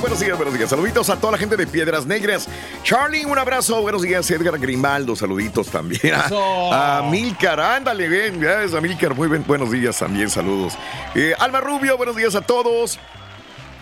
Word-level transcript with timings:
Buenos 0.00 0.18
días, 0.18 0.36
buenos 0.36 0.54
días. 0.54 0.70
Saluditos 0.70 1.10
a 1.10 1.16
toda 1.16 1.32
la 1.32 1.38
gente 1.38 1.58
de 1.58 1.66
Piedras 1.66 2.06
Negras. 2.06 2.48
Charlie, 2.82 3.26
un 3.26 3.38
abrazo. 3.38 3.82
Buenos 3.82 4.00
días, 4.00 4.30
Edgar 4.30 4.58
Grimaldo. 4.58 5.14
Saluditos 5.14 5.68
también. 5.68 6.14
A, 6.14 6.98
a 6.98 7.10
Milcar, 7.10 7.60
ándale, 7.60 8.08
bien. 8.08 8.40
Gracias 8.40 8.72
a 8.72 8.80
Milcar. 8.80 9.14
Muy 9.14 9.28
bien, 9.28 9.44
buenos 9.46 9.70
días 9.70 9.98
también. 9.98 10.30
Saludos. 10.30 10.72
Eh, 11.14 11.34
Alma 11.38 11.60
Rubio, 11.60 11.98
buenos 11.98 12.16
días 12.16 12.34
a 12.34 12.40
todos. 12.40 12.98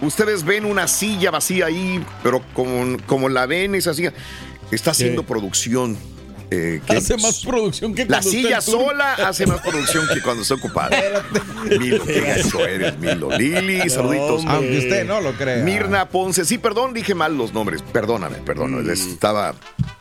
Ustedes 0.01 0.45
ven 0.45 0.65
una 0.65 0.89
silla 0.89 1.31
vacía 1.31 1.67
ahí, 1.67 2.05
pero 2.25 2.43
como, 2.53 2.97
como 3.07 3.29
la 3.29 3.47
ven 3.47 3.77
esa 3.77 3.95
silla, 3.95 4.13
está 4.73 4.91
haciendo 4.91 5.23
producción. 5.23 5.97
Eh, 6.51 6.81
que- 6.87 6.97
Hace 6.97 7.17
más 7.19 7.45
producción 7.45 7.95
que 7.95 8.05
la 8.07 8.23
silla 8.23 8.61
sola 8.61 9.15
hace 9.15 9.47
más 9.47 9.61
producción 9.61 10.07
que 10.13 10.21
cuando 10.23 10.43
está 10.43 10.55
ocupada. 10.55 10.91
Milo, 11.79 12.05
qué 12.05 12.21
gacho 12.21 12.67
eres, 12.67 12.99
Milo. 12.99 13.31
Lili, 13.37 13.89
saluditos. 13.91 14.45
Aunque 14.47 14.79
usted 14.79 15.05
no 15.07 15.21
lo 15.21 15.33
crea. 15.33 15.63
Mirna 15.65 16.09
Ponce, 16.09 16.45
sí, 16.45 16.59
perdón, 16.59 16.95
dije 16.95 17.15
mal 17.15 17.37
los 17.37 17.53
nombres. 17.53 17.83
Perdóname, 17.93 18.39
perdóname. 18.39 18.93
Estaba, 18.93 19.55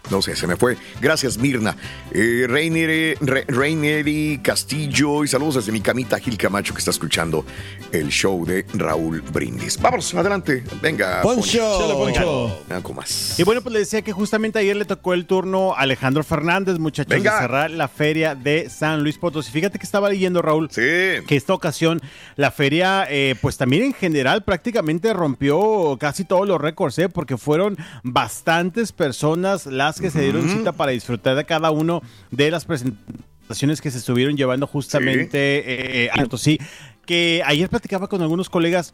no 0.09 0.21
sé, 0.21 0.35
se 0.35 0.47
me 0.47 0.55
fue. 0.55 0.77
Gracias, 1.01 1.37
Mirna. 1.37 1.75
Eh, 2.11 2.45
Reiner, 2.47 3.17
Re- 3.21 3.45
Reineri 3.47 4.39
Castillo 4.43 5.23
y 5.23 5.27
saludos 5.27 5.55
desde 5.55 5.71
mi 5.71 5.81
camita 5.81 6.19
Gil 6.19 6.37
Camacho 6.37 6.73
que 6.73 6.79
está 6.79 6.91
escuchando 6.91 7.45
el 7.91 8.09
show 8.09 8.45
de 8.45 8.65
Raúl 8.73 9.21
Brindis. 9.21 9.79
Vamos, 9.81 10.13
adelante. 10.13 10.63
Venga. 10.81 11.21
Poncho. 11.21 11.59
Poncho. 11.59 11.97
Poncho. 11.97 12.57
Venga, 12.69 12.83
con 12.83 12.95
más. 12.95 13.39
Y 13.39 13.43
bueno, 13.43 13.61
pues 13.61 13.73
le 13.73 13.79
decía 13.79 14.01
que 14.01 14.11
justamente 14.11 14.59
ayer 14.59 14.75
le 14.75 14.85
tocó 14.85 15.13
el 15.13 15.25
turno 15.25 15.73
a 15.75 15.81
Alejandro 15.81 16.23
Fernández, 16.23 16.79
muchachos, 16.79 17.09
Venga. 17.09 17.35
de 17.35 17.41
cerrar 17.41 17.71
la 17.71 17.87
feria 17.87 18.35
de 18.35 18.69
San 18.69 19.03
Luis 19.03 19.17
Potosí. 19.17 19.51
Fíjate 19.51 19.79
que 19.79 19.85
estaba 19.85 20.09
leyendo, 20.09 20.41
Raúl, 20.41 20.69
Sí. 20.71 20.81
que 21.27 21.35
esta 21.35 21.53
ocasión 21.53 22.01
la 22.35 22.51
feria, 22.51 23.05
eh, 23.09 23.35
pues 23.41 23.57
también 23.57 23.83
en 23.83 23.93
general 23.93 24.43
prácticamente 24.43 25.13
rompió 25.13 25.97
casi 25.99 26.23
todos 26.25 26.47
los 26.47 26.59
récords, 26.59 26.97
¿eh? 26.99 27.09
porque 27.09 27.37
fueron 27.37 27.77
bastantes 28.03 28.91
personas 28.91 29.65
las 29.65 29.96
que 30.01 30.09
se 30.09 30.21
dieron 30.21 30.49
cita 30.49 30.71
para 30.71 30.91
disfrutar 30.91 31.35
de 31.35 31.45
cada 31.45 31.71
uno 31.71 32.01
de 32.31 32.51
las 32.51 32.65
presentaciones 32.65 33.81
que 33.81 33.91
se 33.91 33.97
estuvieron 33.97 34.37
llevando 34.37 34.67
justamente 34.67 36.03
eh, 36.03 36.09
a 36.11 36.21
Potosí. 36.21 36.59
Que 37.05 37.41
ayer 37.45 37.69
platicaba 37.69 38.07
con 38.07 38.21
algunos 38.21 38.49
colegas 38.49 38.93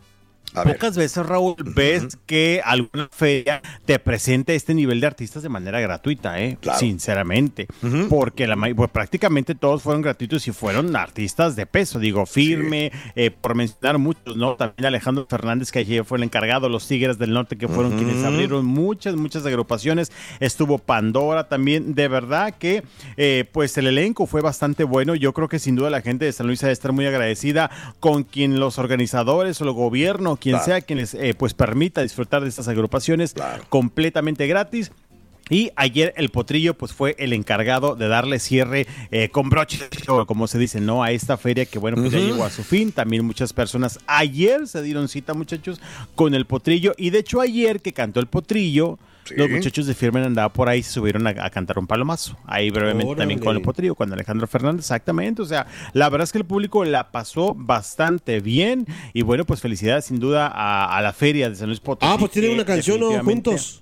A 0.56 0.64
ver. 0.64 0.76
Pocas 0.76 0.98
veces, 0.98 1.26
Raúl, 1.26 1.56
ves 1.76 2.18
que 2.26 2.62
alguna 2.64 3.08
feria 3.12 3.62
te 3.86 3.98
presente 4.00 4.56
este 4.56 4.74
nivel 4.74 5.00
de 5.00 5.08
artistas 5.08 5.44
de 5.44 5.50
manera 5.50 5.80
gratuita, 5.80 6.40
¿eh? 6.40 6.58
Claro. 6.62 6.80
Sinceramente. 6.80 7.68
Porque 8.10 8.48
la, 8.48 8.56
pues, 8.76 8.90
prácticamente 8.90 9.56
todos 9.56 9.84
fueron 9.84 10.02
gratuitos 10.02 10.48
y 10.48 10.52
fueron 10.52 10.96
artistas 10.96 11.56
de 11.56 11.66
peso. 11.66 12.00
Digo, 12.00 12.26
firme, 12.26 12.92
eh, 13.16 13.32
por 13.32 13.56
mencionar 13.56 13.98
muchos, 13.98 14.36
¿no? 14.38 14.56
También 14.56 14.86
Alejandro 14.86 15.26
Fernández, 15.30 15.72
que 15.72 15.80
ayer 15.80 16.06
fue 16.06 16.18
el 16.18 16.24
encargado, 16.24 16.70
los 16.70 16.88
Tigres 16.88 17.18
del 17.18 17.34
Norte, 17.34 17.58
que 17.58 17.68
fueron 17.68 17.98
quienes 17.98 18.24
abrieron 18.24 18.66
muchas, 18.66 19.16
muchas 19.16 19.46
agrupaciones. 19.46 20.12
Estuvo 20.40 20.78
Pandora 20.78 21.48
también. 21.48 21.96
De 21.96 22.08
verdad 22.08 22.54
que, 22.58 22.84
eh, 23.18 23.46
pues, 23.52 23.78
el 23.78 23.88
elenco 23.88 24.28
fue 24.28 24.42
bastante 24.42 24.84
bueno. 24.84 25.16
Yo 25.16 25.34
creo 25.34 25.48
que 25.48 25.60
sin 25.60 25.76
duda 25.76 25.90
la 25.90 26.02
gente 26.02 26.26
de 26.26 26.32
San 26.32 26.48
Luis 26.48 26.64
ha 26.64 26.68
de 26.68 26.74
estar 26.74 26.92
muy 26.92 27.06
agradecida 27.06 27.72
con 28.00 28.24
quien 28.24 28.60
los 28.60 28.78
organizadores 28.78 29.60
o 29.62 29.64
el 29.64 29.72
gobierno, 29.72 30.38
quien 30.44 30.56
Claro. 30.56 30.66
sea 30.66 30.82
quien 30.82 31.00
les 31.00 31.14
eh, 31.14 31.34
pues 31.38 31.54
permita 31.54 32.02
disfrutar 32.02 32.44
de 32.44 32.50
estas 32.50 32.68
agrupaciones 32.68 33.34
Claro. 33.34 33.64
completamente 33.70 34.46
gratis. 34.46 34.92
Y 35.50 35.72
ayer 35.76 36.14
el 36.18 36.30
Potrillo 36.30 36.74
pues 36.74 36.94
fue 36.94 37.16
el 37.20 37.32
encargado 37.34 37.96
de 37.96 38.08
darle 38.08 38.40
cierre 38.40 38.88
eh, 39.12 39.30
con 39.30 39.50
broche, 39.50 39.78
como 40.26 40.48
se 40.48 40.58
dice, 40.58 40.80
¿no? 40.80 41.04
A 41.04 41.12
esta 41.12 41.36
feria 41.38 41.66
que 41.66 41.80
bueno, 41.80 41.98
pues 41.98 42.12
ya 42.12 42.20
llegó 42.20 42.44
a 42.46 42.50
su 42.50 42.64
fin. 42.64 42.92
También 42.92 43.26
muchas 43.26 43.52
personas 43.54 44.00
ayer 44.08 44.68
se 44.68 44.82
dieron 44.82 45.08
cita, 45.10 45.34
muchachos, 45.34 45.80
con 46.16 46.34
el 46.34 46.46
Potrillo. 46.46 46.94
Y 46.98 47.10
de 47.10 47.20
hecho 47.20 47.42
ayer 47.42 47.82
que 47.82 47.92
cantó 47.94 48.20
el 48.22 48.28
Potrillo, 48.28 49.00
Sí. 49.26 49.36
los 49.38 49.50
muchachos 49.50 49.88
de 49.88 49.94
Firmen 49.94 50.24
andaba 50.24 50.52
por 50.52 50.68
ahí 50.70 50.80
y 50.80 50.84
se 50.84 50.92
subieron 50.92 51.26
a, 51.28 51.30
a 51.30 51.50
cantar 51.50 51.80
un 51.80 51.88
palomazo. 51.88 52.38
Ahí 52.46 52.70
brevemente 52.70 53.16
también 53.16 53.40
con 53.40 53.56
el. 53.56 53.62
Potrillo, 53.62 53.96
con 53.96 54.12
Alejandro 54.12 54.48
Fernández, 54.48 54.82
exactamente. 54.86 55.42
O 55.42 55.46
sea, 55.46 55.66
la 55.94 56.10
verdad 56.10 56.24
es 56.26 56.32
que 56.32 56.38
el 56.40 56.46
público 56.46 56.84
la 56.84 57.12
pasó 57.12 57.54
bastante 57.56 58.40
bien. 58.42 58.86
Y 59.14 59.22
bueno, 59.22 59.46
pues 59.46 59.62
felicidades 59.62 60.06
sin 60.06 60.20
duda 60.20 60.48
a, 60.48 60.98
a 60.98 61.02
la 61.02 61.14
feria 61.14 61.50
de 61.50 61.56
San 61.56 61.68
Luis 61.68 61.80
Potosí. 61.80 62.12
Ah, 62.12 62.18
pues 62.20 62.32
tienen 62.32 62.52
una 62.52 62.66
canción 62.66 63.00
juntos. 63.24 63.80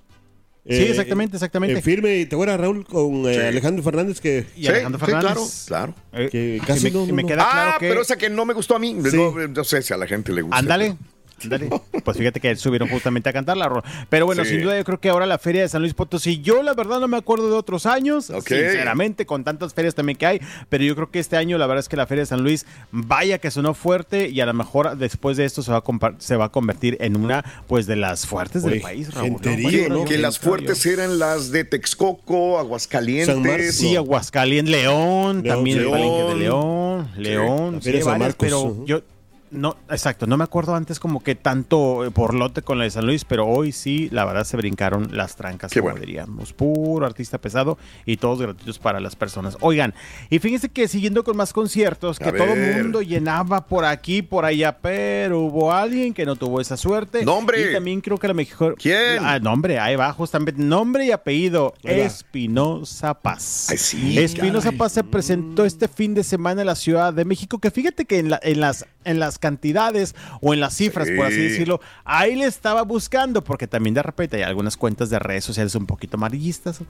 Sí, 0.64 0.76
exactamente, 0.76 1.36
exactamente. 1.36 1.74
en 1.74 1.82
firme, 1.82 2.18
y 2.18 2.26
te 2.26 2.36
acuerdas, 2.36 2.60
Raúl, 2.60 2.84
con 2.84 3.26
eh, 3.28 3.34
Sí. 3.34 3.40
Alejandro 3.40 3.82
Fernández 3.82 4.20
que... 4.20 4.46
Y 4.56 4.68
Alejandro 4.68 5.00
sí, 5.00 5.06
Fernández. 5.06 5.64
claro, 5.66 5.94
Eh, 6.12 6.28
Que 6.30 6.58
que 6.60 6.66
casi 6.68 6.84
me, 6.84 6.90
no, 6.92 7.06
me 7.06 7.24
queda 7.24 7.48
claro 7.50 7.70
ah, 7.74 7.76
que. 7.80 7.88
pero 7.88 8.02
esa 8.02 8.16
que 8.16 8.30
no 8.30 8.44
me 8.44 8.54
gustó 8.54 8.76
a 8.76 8.78
mí. 8.78 8.96
Sí. 9.10 9.16
No, 9.16 9.34
no 9.48 9.64
sé 9.64 9.82
si 9.82 9.92
a 9.92 9.96
la 9.96 10.06
gente 10.06 10.32
le 10.32 10.42
gusta. 10.42 10.58
Ándale. 10.58 10.96
Ándale. 11.42 11.70
Pues 12.02 12.16
fíjate 12.18 12.40
que 12.40 12.56
subieron 12.56 12.88
justamente 12.88 13.28
a 13.28 13.32
cantar 13.32 13.56
la 13.56 13.68
rola. 13.68 13.84
Pero 14.08 14.26
bueno, 14.26 14.42
Sí. 14.44 14.50
sin 14.50 14.62
duda 14.62 14.76
yo 14.76 14.84
creo 14.84 14.98
que 14.98 15.08
ahora 15.08 15.24
la 15.24 15.38
feria 15.38 15.62
de 15.62 15.68
San 15.68 15.82
Luis 15.82 15.94
Potosí, 15.94 16.40
yo 16.40 16.62
la 16.64 16.74
verdad 16.74 16.98
no 16.98 17.06
me 17.06 17.16
acuerdo 17.16 17.48
de 17.48 17.54
otros 17.54 17.86
años, 17.86 18.24
sinceramente, 18.26 19.24
con 19.24 19.44
tantas 19.44 19.72
ferias 19.72 19.94
también 19.94 20.18
que 20.18 20.26
hay, 20.26 20.40
pero 20.68 20.82
yo 20.82 20.94
creo 20.96 21.10
que 21.12 21.20
este 21.20 21.36
año 21.36 21.58
la 21.58 21.66
verdad 21.68 21.80
es 21.80 21.88
que 21.88 21.96
la 21.96 22.06
feria 22.08 22.22
de 22.22 22.26
San 22.26 22.42
Luis, 22.42 22.66
vaya 22.90 23.38
que 23.38 23.50
sonó 23.52 23.74
fuerte 23.74 24.28
y 24.30 24.40
a 24.40 24.46
lo 24.46 24.54
mejor 24.54 24.96
después 24.96 25.36
de 25.36 25.44
esto 25.44 25.62
se 25.62 25.70
va 25.70 25.78
a, 25.78 26.12
se 26.18 26.36
va 26.36 26.46
a 26.46 26.48
convertir 26.50 26.96
en 27.00 27.16
una 27.16 27.44
pues 27.68 27.86
de 27.86 27.94
las 27.96 28.26
fuertes 28.26 28.62
del 28.64 28.72
Oye, 28.74 28.80
país, 28.80 29.14
Raúl. 29.14 29.40
que 30.08 30.18
las 30.18 30.38
fuertes 30.40 30.84
eran 30.86 31.18
las 31.20 31.50
de 31.52 31.64
Texcoco, 31.64 32.58
Aguascalientes. 32.58 33.26
San 33.26 33.42
Marcos. 33.42 33.74
Sí, 33.76 33.94
Aguascalientes, 33.94 34.72
León, 34.72 35.42
León, 35.42 35.42
también 35.44 35.78
el 35.78 35.88
palenque 35.90 36.22
de 36.24 36.34
León, 36.36 37.08
León, 37.16 37.80
sí, 37.82 37.90
varias, 37.90 38.06
Marcos, 38.18 38.36
pero 38.38 38.84
yo 38.86 39.02
no, 39.52 39.76
exacto, 39.90 40.26
no 40.26 40.36
me 40.36 40.44
acuerdo 40.44 40.74
antes 40.74 40.98
como 40.98 41.22
que 41.22 41.34
tanto 41.34 42.04
eh, 42.04 42.10
por 42.10 42.34
lote 42.34 42.62
con 42.62 42.78
la 42.78 42.84
de 42.84 42.90
San 42.90 43.06
Luis, 43.06 43.24
pero 43.24 43.46
hoy 43.46 43.70
sí, 43.72 44.08
la 44.10 44.24
verdad 44.24 44.44
se 44.44 44.56
brincaron 44.56 45.16
las 45.16 45.36
trancas, 45.36 45.70
Qué 45.70 45.80
como 45.80 45.92
bueno. 45.92 46.04
diríamos. 46.06 46.52
Puro 46.52 47.06
artista 47.06 47.38
pesado 47.38 47.78
y 48.06 48.16
todos 48.16 48.40
gratuitos 48.40 48.78
para 48.78 48.98
las 49.00 49.14
personas. 49.14 49.56
Oigan, 49.60 49.94
y 50.30 50.38
fíjense 50.38 50.68
que 50.70 50.88
siguiendo 50.88 51.22
con 51.22 51.36
más 51.36 51.52
conciertos, 51.52 52.18
que 52.18 52.32
todo 52.32 52.52
el 52.54 52.82
mundo 52.82 53.02
llenaba 53.02 53.66
por 53.66 53.84
aquí, 53.84 54.22
por 54.22 54.44
allá, 54.44 54.78
pero 54.80 55.40
hubo 55.40 55.72
alguien 55.72 56.14
que 56.14 56.24
no 56.24 56.36
tuvo 56.36 56.60
esa 56.60 56.76
suerte. 56.76 57.24
¡Nombre! 57.24 57.70
Y 57.70 57.74
también 57.74 58.00
creo 58.00 58.18
que 58.18 58.28
la 58.28 58.34
mejor. 58.34 58.76
¿Quién? 58.76 59.18
Ah, 59.20 59.38
nombre, 59.38 59.78
ahí 59.78 59.96
va, 59.96 60.12
justamente. 60.12 60.62
Nombre 60.62 61.06
y 61.06 61.10
apellido. 61.12 61.74
Espinosa 62.32 63.14
Paz. 63.14 63.66
Ay, 63.70 63.78
sí, 63.78 64.18
Espinosa 64.18 64.72
Paz 64.72 64.92
se 64.92 65.04
presentó 65.04 65.64
este 65.64 65.88
fin 65.88 66.14
de 66.14 66.24
semana 66.24 66.62
en 66.62 66.66
la 66.66 66.74
Ciudad 66.76 67.12
de 67.12 67.24
México, 67.24 67.58
que 67.58 67.70
fíjate 67.70 68.04
que 68.04 68.18
en, 68.18 68.30
la- 68.30 68.40
en 68.42 68.60
las, 68.60 68.86
en 69.04 69.18
las 69.18 69.38
cantidades 69.42 70.14
o 70.40 70.54
en 70.54 70.60
las 70.60 70.74
cifras, 70.74 71.08
por 71.16 71.26
así 71.26 71.34
Sí. 71.36 71.42
decirlo, 71.42 71.80
ahí 72.04 72.36
le 72.36 72.46
estaba 72.46 72.82
buscando, 72.82 73.42
porque 73.42 73.66
también 73.66 73.92
de 73.94 74.02
repente 74.02 74.36
hay 74.36 74.42
algunas 74.44 74.76
cuentas 74.76 75.10
de 75.10 75.18
redes 75.18 75.44
sociales 75.44 75.74
un 75.74 75.84
poquito 75.86 76.16
amarillistas 76.16 76.80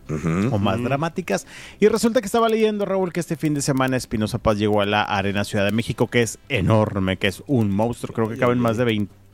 o 0.52 0.58
más 0.58 0.82
dramáticas. 0.82 1.46
Y 1.80 1.88
resulta 1.88 2.20
que 2.20 2.26
estaba 2.26 2.48
leyendo, 2.50 2.84
Raúl, 2.84 3.12
que 3.12 3.20
este 3.20 3.36
fin 3.36 3.54
de 3.54 3.62
semana 3.62 3.96
Espinosa 3.96 4.38
Paz 4.38 4.58
llegó 4.58 4.82
a 4.82 4.86
la 4.86 5.02
Arena 5.02 5.44
Ciudad 5.44 5.64
de 5.64 5.72
México, 5.72 6.08
que 6.08 6.20
es 6.22 6.38
enorme, 6.50 7.16
que 7.16 7.28
es 7.28 7.42
un 7.46 7.70
monstruo. 7.70 8.14
Creo 8.14 8.28
que 8.28 8.36
caben 8.36 8.58
más 8.58 8.76
de 8.76 8.84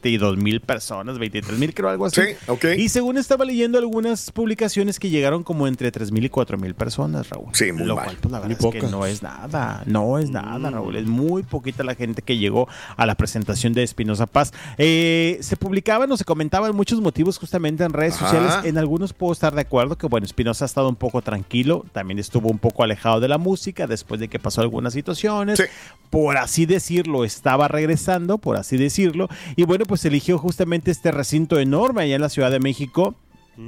22 0.02 0.36
mil 0.36 0.60
personas, 0.60 1.18
23 1.18 1.58
mil, 1.58 1.74
creo 1.74 1.88
algo 1.90 2.06
así. 2.06 2.20
Sí, 2.22 2.28
ok. 2.46 2.64
Y 2.76 2.88
según 2.88 3.18
estaba 3.18 3.44
leyendo 3.44 3.78
algunas 3.78 4.30
publicaciones 4.30 4.98
que 5.00 5.10
llegaron 5.10 5.42
como 5.42 5.66
entre 5.66 5.90
3 5.90 6.12
mil 6.12 6.24
y 6.24 6.28
4 6.28 6.56
mil 6.56 6.74
personas, 6.74 7.28
Raúl. 7.30 7.48
Sí, 7.52 7.72
muy 7.72 7.84
Lo 7.86 7.96
mal. 7.96 8.04
cual, 8.04 8.16
pues, 8.20 8.32
la 8.32 8.38
Muy 8.38 8.48
verdad 8.48 8.66
es 8.66 8.72
que 8.72 8.78
pocas. 8.78 8.90
no 8.92 9.06
es 9.06 9.22
nada, 9.22 9.82
no 9.86 10.18
es 10.18 10.30
nada, 10.30 10.70
Raúl. 10.70 10.96
Es 10.96 11.06
muy 11.06 11.42
poquita 11.42 11.82
la 11.82 11.94
gente 11.94 12.22
que 12.22 12.38
llegó 12.38 12.68
a 12.96 13.06
la 13.06 13.16
presentación 13.16 13.72
de 13.72 13.82
Espinosa 13.82 14.26
Paz. 14.26 14.52
Eh, 14.78 15.38
se 15.40 15.56
publicaban 15.56 16.10
o 16.12 16.16
se 16.16 16.24
comentaban 16.24 16.74
muchos 16.76 17.00
motivos 17.00 17.38
justamente 17.38 17.82
en 17.84 17.92
redes 17.92 18.14
Ajá. 18.14 18.26
sociales. 18.30 18.54
En 18.64 18.78
algunos 18.78 19.12
puedo 19.12 19.32
estar 19.32 19.54
de 19.54 19.62
acuerdo 19.62 19.98
que, 19.98 20.06
bueno, 20.06 20.24
Espinosa 20.26 20.64
ha 20.64 20.66
estado 20.66 20.88
un 20.88 20.96
poco 20.96 21.22
tranquilo, 21.22 21.84
también 21.92 22.18
estuvo 22.18 22.48
un 22.48 22.58
poco 22.58 22.84
alejado 22.84 23.20
de 23.20 23.28
la 23.28 23.38
música 23.38 23.86
después 23.86 24.20
de 24.20 24.28
que 24.28 24.38
pasó 24.38 24.60
algunas 24.60 24.92
situaciones. 24.92 25.58
Sí. 25.58 25.64
Por 26.10 26.38
así 26.38 26.64
decirlo, 26.66 27.24
estaba 27.24 27.68
regresando, 27.68 28.38
por 28.38 28.56
así 28.56 28.76
decirlo. 28.76 29.28
Y 29.56 29.64
bueno, 29.64 29.84
pues 29.88 30.04
eligió 30.04 30.38
justamente 30.38 30.92
este 30.92 31.10
recinto 31.10 31.58
enorme 31.58 32.02
allá 32.02 32.14
en 32.14 32.20
la 32.22 32.28
Ciudad 32.28 32.52
de 32.52 32.60
México. 32.60 33.16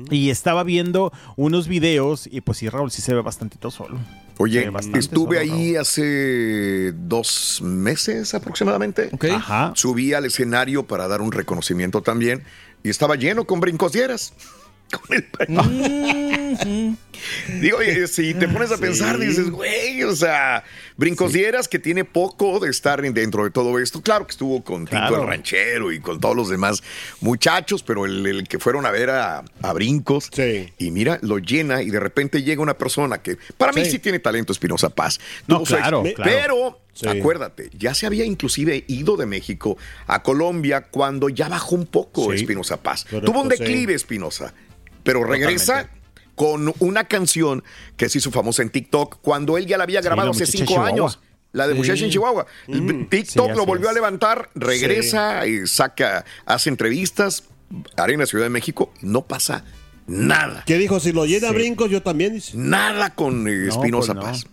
Y 0.08 0.30
estaba 0.30 0.62
viendo 0.62 1.12
unos 1.34 1.66
videos 1.66 2.28
y 2.30 2.42
pues 2.42 2.58
sí, 2.58 2.68
Raúl, 2.68 2.92
sí 2.92 3.02
se 3.02 3.12
ve 3.12 3.22
bastantito 3.22 3.72
solo. 3.72 3.98
Oye, 4.38 4.70
bastante 4.70 5.00
estuve 5.00 5.38
solo, 5.44 5.52
ahí 5.52 5.74
hace 5.74 6.92
dos 6.92 7.60
meses 7.64 8.32
aproximadamente. 8.34 9.08
Ok. 9.12 9.24
Ajá. 9.34 9.72
Subí 9.74 10.12
al 10.14 10.26
escenario 10.26 10.86
para 10.86 11.08
dar 11.08 11.20
un 11.20 11.32
reconocimiento 11.32 12.02
también 12.02 12.44
y 12.84 12.88
estaba 12.90 13.16
lleno 13.16 13.46
con 13.46 13.58
brincos 13.58 13.90
dieras. 13.90 14.32
Con 14.90 15.16
el- 15.16 15.26
Digo, 17.60 17.78
oye, 17.78 18.06
si 18.08 18.34
te 18.34 18.48
pones 18.48 18.72
a 18.72 18.76
pensar, 18.78 19.18
dices, 19.18 19.50
güey, 19.50 20.02
o 20.04 20.14
sea, 20.16 20.64
brincos 21.00 21.32
dieras 21.32 21.66
que 21.66 21.78
tiene 21.78 22.04
poco 22.04 22.60
de 22.60 22.70
estar 22.70 23.04
en- 23.04 23.14
dentro 23.14 23.44
de 23.44 23.50
todo 23.50 23.78
esto. 23.78 24.02
Claro 24.02 24.26
que 24.26 24.30
estuvo 24.32 24.62
con 24.62 24.84
Tito 24.84 24.96
Claro. 24.98 25.22
el 25.22 25.26
Ranchero 25.28 25.90
y 25.90 25.98
con 26.00 26.20
todos 26.20 26.36
los 26.36 26.48
demás 26.48 26.82
muchachos, 27.20 27.82
pero 27.82 28.04
el, 28.06 28.24
el 28.26 28.46
que 28.46 28.58
fueron 28.58 28.86
a 28.86 28.90
ver 28.90 29.10
a, 29.10 29.42
a 29.62 29.72
brincos. 29.72 30.28
Sí. 30.32 30.72
Y 30.78 30.90
mira, 30.90 31.18
lo 31.22 31.38
llena 31.38 31.82
y 31.82 31.90
de 31.90 31.98
repente 32.00 32.42
llega 32.42 32.62
una 32.62 32.78
persona 32.78 33.22
que 33.22 33.38
para 33.56 33.72
mí 33.72 33.84
Sí. 33.84 33.92
sí 33.92 33.98
tiene 33.98 34.18
talento, 34.18 34.52
Espinosa 34.52 34.90
Paz. 34.90 35.18
No, 35.46 35.62
claro, 35.64 36.02
claro. 36.14 36.30
Pero 36.30 36.80
Sí. 36.92 37.08
acuérdate, 37.08 37.70
ya 37.78 37.94
se 37.94 38.04
había 38.06 38.24
inclusive 38.24 38.84
ido 38.88 39.16
de 39.16 39.24
México 39.24 39.78
a 40.06 40.22
Colombia 40.22 40.82
cuando 40.90 41.28
ya 41.30 41.48
bajó 41.48 41.74
un 41.76 41.86
poco 41.86 42.30
Sí. 42.30 42.36
Espinosa 42.42 42.76
Paz. 42.82 43.04
Correcto, 43.04 43.32
Tuvo 43.32 43.42
un 43.42 43.50
sí. 43.50 43.56
declive 43.58 43.94
Espinosa, 43.94 44.52
pero 45.02 45.24
regresa 45.24 45.88
con 46.40 46.72
una 46.78 47.04
canción 47.04 47.62
que 47.98 48.08
se 48.08 48.16
hizo 48.16 48.30
famosa 48.30 48.62
en 48.62 48.70
TikTok 48.70 49.18
cuando 49.20 49.58
él 49.58 49.66
ya 49.66 49.76
la 49.76 49.84
había 49.84 50.00
grabado 50.00 50.30
la 50.30 50.34
hace 50.34 50.46
cinco 50.46 50.68
Chihuahua. 50.68 50.88
años. 50.88 51.20
La 51.52 51.68
de 51.68 51.74
Muchacha 51.74 52.02
en 52.02 52.10
Chihuahua. 52.10 52.46
TikTok 53.10 53.50
Sí, 53.50 53.56
lo 53.58 53.66
volvió 53.66 53.90
a 53.90 53.92
levantar, 53.92 54.48
regresa 54.54 55.46
y 55.46 55.66
saca, 55.66 56.24
hace 56.46 56.70
entrevistas, 56.70 57.44
Arena 57.94 58.24
Ciudad 58.24 58.46
de 58.46 58.48
México, 58.48 58.90
y 59.02 59.06
no 59.06 59.26
pasa 59.26 59.66
nada. 60.06 60.64
¿Qué 60.64 60.78
dijo? 60.78 60.98
Si 60.98 61.12
lo 61.12 61.26
llena 61.26 61.50
brincos, 61.52 61.90
yo 61.90 62.02
también. 62.02 62.40
Nada 62.54 63.14
con 63.14 63.46
eh, 63.46 63.68
Espinosa 63.68 64.14
pues 64.14 64.24
no. 64.24 64.32
Paz. 64.32 64.46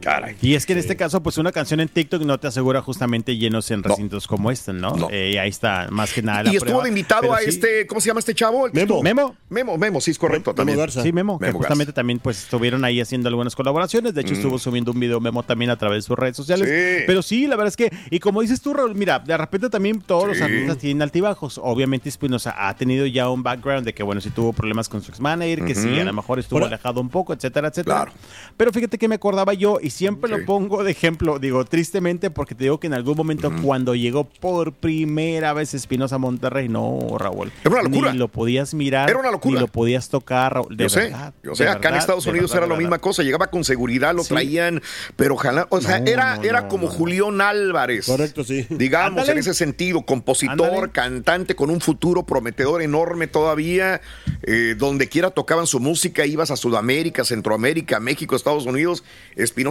Caray. 0.00 0.36
Y 0.42 0.54
es 0.54 0.66
que 0.66 0.72
en 0.72 0.78
este 0.78 0.96
caso, 0.96 1.22
pues 1.22 1.38
una 1.38 1.52
canción 1.52 1.80
en 1.80 1.88
TikTok 1.88 2.22
no 2.22 2.38
te 2.38 2.46
asegura 2.48 2.80
justamente 2.82 3.36
llenos 3.36 3.70
en 3.70 3.82
recintos 3.82 4.26
como 4.26 4.50
este, 4.50 4.72
¿no? 4.72 4.94
No. 4.96 5.08
Eh, 5.10 5.38
ahí 5.38 5.48
está, 5.48 5.88
más 5.90 6.12
que 6.12 6.22
nada. 6.22 6.44
la 6.44 6.52
Y 6.52 6.56
estuvo 6.56 6.66
prueba. 6.70 6.82
de 6.84 6.88
invitado 6.88 7.32
a 7.34 7.38
sí- 7.38 7.48
este, 7.48 7.86
¿cómo 7.86 8.00
se 8.00 8.08
llama 8.08 8.20
este 8.20 8.34
chavo? 8.34 8.68
Memo. 8.72 9.02
Memo. 9.02 9.36
Memo, 9.48 9.78
Memo, 9.78 10.00
sí, 10.00 10.10
es 10.10 10.18
correcto 10.18 10.50
Memo 10.50 10.56
también. 10.56 10.78
Garza. 10.78 11.02
Sí, 11.02 11.12
Memo, 11.12 11.38
que 11.38 11.52
justamente 11.52 11.86
Garza. 11.90 11.94
también 11.94 12.18
pues 12.18 12.42
estuvieron 12.44 12.84
ahí 12.84 13.00
haciendo 13.00 13.28
algunas 13.28 13.54
colaboraciones. 13.56 14.14
De 14.14 14.20
hecho, 14.22 14.34
estuvo 14.34 14.58
subiendo 14.58 14.92
un 14.92 15.00
video 15.00 15.20
Memo 15.20 15.42
también 15.42 15.70
a 15.70 15.76
través 15.76 16.04
de 16.04 16.06
sus 16.08 16.18
redes 16.18 16.36
sociales. 16.36 16.68
Sí. 16.68 17.04
Pero 17.06 17.22
sí, 17.22 17.46
la 17.46 17.56
verdad 17.56 17.68
es 17.68 17.76
que, 17.76 17.90
y 18.10 18.18
como 18.20 18.40
dices 18.42 18.60
tú, 18.60 18.74
Raúl, 18.74 18.94
mira, 18.94 19.18
de 19.18 19.36
repente 19.36 19.68
también 19.70 20.00
todos 20.00 20.28
los 20.28 20.40
artistas 20.40 20.78
tienen 20.78 21.02
altibajos. 21.02 21.58
Obviamente 21.62 22.08
Espinosa 22.08 22.54
ha 22.56 22.74
tenido 22.76 23.06
ya 23.06 23.28
un 23.30 23.42
background 23.42 23.84
de 23.84 23.94
que, 23.94 24.02
bueno, 24.02 24.20
si 24.20 24.30
tuvo 24.30 24.52
problemas 24.52 24.88
con 24.88 25.02
su 25.02 25.10
ex-manager, 25.12 25.64
que 25.64 25.74
sí, 25.74 25.98
a 26.00 26.04
lo 26.04 26.12
mejor 26.12 26.38
estuvo 26.38 26.58
Ahora- 26.58 26.68
alejado 26.68 27.00
un 27.00 27.08
poco, 27.08 27.32
etcétera, 27.32 27.68
etcétera. 27.68 27.96
Claro. 27.96 28.12
Pero 28.56 28.72
fíjate 28.72 28.98
que 28.98 29.08
me 29.08 29.14
acordaba 29.16 29.54
yo, 29.54 29.71
y 29.80 29.90
siempre 29.90 30.30
Sí. 30.32 30.38
lo 30.40 30.46
pongo 30.46 30.84
de 30.84 30.90
ejemplo, 30.92 31.38
digo, 31.38 31.64
tristemente, 31.64 32.30
porque 32.30 32.54
te 32.54 32.64
digo 32.64 32.78
que 32.80 32.86
en 32.86 32.94
algún 32.94 33.16
momento 33.16 33.52
cuando 33.62 33.94
llegó 33.94 34.24
por 34.24 34.72
primera 34.72 35.52
vez 35.52 35.74
Espinosa 35.74 36.16
a 36.16 36.18
Monterrey, 36.18 36.68
no, 36.68 36.98
Raúl. 37.18 37.52
Era 37.64 37.70
una 37.74 37.82
locura. 37.82 38.12
Ni 38.12 38.18
lo 38.18 38.28
podías 38.28 38.74
mirar, 38.74 39.08
Era 39.10 39.18
una 39.18 39.30
locura. 39.30 39.54
ni 39.54 39.60
lo 39.60 39.68
podías 39.68 40.08
tocar, 40.08 40.54
Raúl. 40.54 40.76
De 40.76 40.84
yo 40.84 40.88
sé, 40.90 41.12
yo 41.42 41.54
sé, 41.54 41.68
acá 41.68 41.88
en 41.90 41.96
Estados 41.96 42.26
Unidos 42.26 42.50
verdad, 42.50 42.66
era 42.66 42.74
la 42.74 42.78
misma 42.78 42.98
cosa, 42.98 43.22
llegaba 43.22 43.48
con 43.48 43.64
seguridad, 43.64 44.14
lo 44.14 44.22
Sí. 44.22 44.28
traían, 44.34 44.82
pero 45.16 45.34
ojalá, 45.34 45.66
o 45.70 45.80
sea, 45.80 46.00
No, 46.00 46.06
era, 46.06 46.36
no, 46.36 46.42
era 46.42 46.60
no, 46.62 46.68
como 46.68 46.86
no. 46.88 46.92
Julián 46.92 47.40
Álvarez. 47.40 48.06
Correcto, 48.06 48.44
sí. 48.44 48.66
Digamos, 48.70 49.20
Ándale. 49.20 49.32
en 49.32 49.38
ese 49.38 49.54
sentido, 49.54 50.02
compositor, 50.02 50.68
Ándale. 50.68 50.92
cantante 50.92 51.54
con 51.54 51.70
un 51.70 51.80
futuro 51.80 52.24
prometedor 52.24 52.82
enorme 52.82 53.26
todavía, 53.26 54.00
eh, 54.42 54.74
donde 54.76 55.08
quiera 55.08 55.30
tocaban 55.30 55.66
su 55.66 55.80
música, 55.80 56.26
ibas 56.26 56.50
a 56.50 56.56
Sudamérica, 56.56 57.24
Centroamérica, 57.24 58.00
México, 58.00 58.36
Estados 58.36 58.66
Unidos, 58.66 59.04
Espinosa 59.36 59.61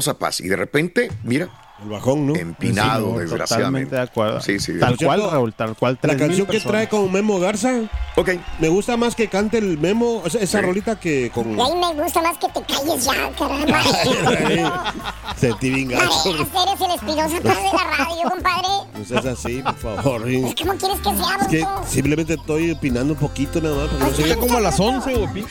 Y 0.42 0.48
de 0.48 0.56
repente, 0.56 1.12
mira, 1.24 1.50
El 1.84 1.90
bajón, 1.90 2.28
¿no? 2.28 2.36
empinado, 2.36 3.06
Sí, 3.08 3.12
no, 3.14 3.20
desgraciadamente. 3.20 3.96
De 3.96 4.02
acuerdo. 4.02 4.40
Sí, 4.42 4.60
sí. 4.60 4.74
Tal 4.80 4.96
Por 4.98 5.06
cual, 5.08 5.32
Raúl, 5.32 5.54
tal 5.54 5.76
cual. 5.76 5.94
La 6.02 6.10
3,000 6.16 6.28
canción 6.28 6.48
que 6.48 6.60
trae 6.60 6.88
con 6.88 7.12
Memo 7.12 7.40
Garza, 7.40 7.82
Ok, 8.16 8.30
me 8.60 8.68
gusta 8.70 8.98
más 8.98 9.16
que 9.16 9.28
cante 9.28 9.58
el 9.58 9.78
Memo, 9.78 10.22
esa, 10.26 10.38
esa 10.40 10.60
Sí. 10.60 10.66
rolita 10.66 11.00
que 11.00 11.32
con... 11.34 11.58
Y 11.58 11.62
ahí 11.62 11.72
me 11.96 12.04
gusta 12.04 12.22
más 12.22 12.38
que 12.38 12.48
te 12.50 12.62
calles 12.74 13.06
ya, 13.06 13.32
caramba. 13.38 14.94
Sentí 15.38 15.70
bien 15.72 15.90
gacho. 15.90 16.10
Parejas, 16.24 16.48
eres 16.68 16.82
el 16.82 16.92
espinosa 16.96 17.42
paz 17.42 17.58
de 17.58 17.78
la 17.78 17.98
radio, 17.98 18.30
compadre. 18.30 18.68
Pues 18.94 19.12
es 19.12 19.26
así, 19.26 19.62
por 19.64 19.76
favor. 19.76 20.22
¿Cómo 20.22 20.54
quieres 20.76 21.00
que 21.00 21.16
sea, 21.16 21.38
Es 21.42 21.48
que 21.48 21.66
simplemente 21.88 22.34
estoy 22.36 22.72
opinando 22.72 23.14
un 23.14 23.20
poquito 23.20 23.60
nada 23.62 23.76
más. 23.76 23.88
porque 23.90 24.04
no 24.06 24.12
sé- 24.16 24.22
Está 24.24 24.36
como 24.36 24.58
a 24.58 24.62
las 24.62 24.80
11, 24.80 25.14
güey. 25.16 25.46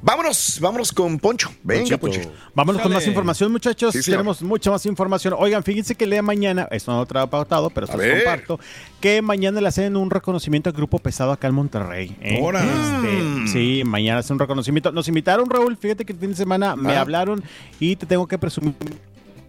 vámonos, 0.00 0.58
vámonos 0.60 0.92
con 0.92 1.18
Poncho. 1.18 1.50
Venga. 1.62 1.98
Poncho. 1.98 2.20
Vámonos 2.54 2.80
con 2.82 2.92
más 2.92 3.06
información, 3.06 3.52
muchachos. 3.52 3.94
Tenemos 4.04 4.42
mucha 4.42 4.70
más 4.70 4.86
información. 4.86 5.34
Oigan, 5.38 5.62
fíjense 5.66 5.94
que 5.96 6.06
lea 6.06 6.22
mañana, 6.22 6.68
esto 6.70 6.92
no 6.92 6.98
lo 6.98 7.06
trae 7.06 7.26
pautado, 7.26 7.68
pero 7.70 7.86
se 7.88 7.96
los 7.96 8.06
comparto, 8.06 8.60
que 9.00 9.20
mañana 9.20 9.60
le 9.60 9.68
hacen 9.68 9.96
un 9.96 10.08
reconocimiento 10.10 10.70
al 10.70 10.76
grupo 10.76 10.98
pesado 11.00 11.32
acá 11.32 11.48
en 11.48 11.54
Monterrey. 11.54 12.16
¿eh? 12.22 12.40
Este, 12.40 13.48
sí, 13.52 13.82
mañana 13.84 14.20
hacen 14.20 14.34
un 14.34 14.38
reconocimiento. 14.40 14.92
Nos 14.92 15.08
invitaron, 15.08 15.50
Raúl, 15.50 15.76
fíjate 15.76 16.04
que 16.04 16.12
el 16.12 16.18
fin 16.18 16.30
de 16.30 16.36
semana 16.36 16.76
me 16.76 16.94
Ah. 16.94 17.00
hablaron 17.00 17.42
y 17.80 17.96
te 17.96 18.06
tengo 18.06 18.26
que 18.26 18.38
presumir 18.38 18.74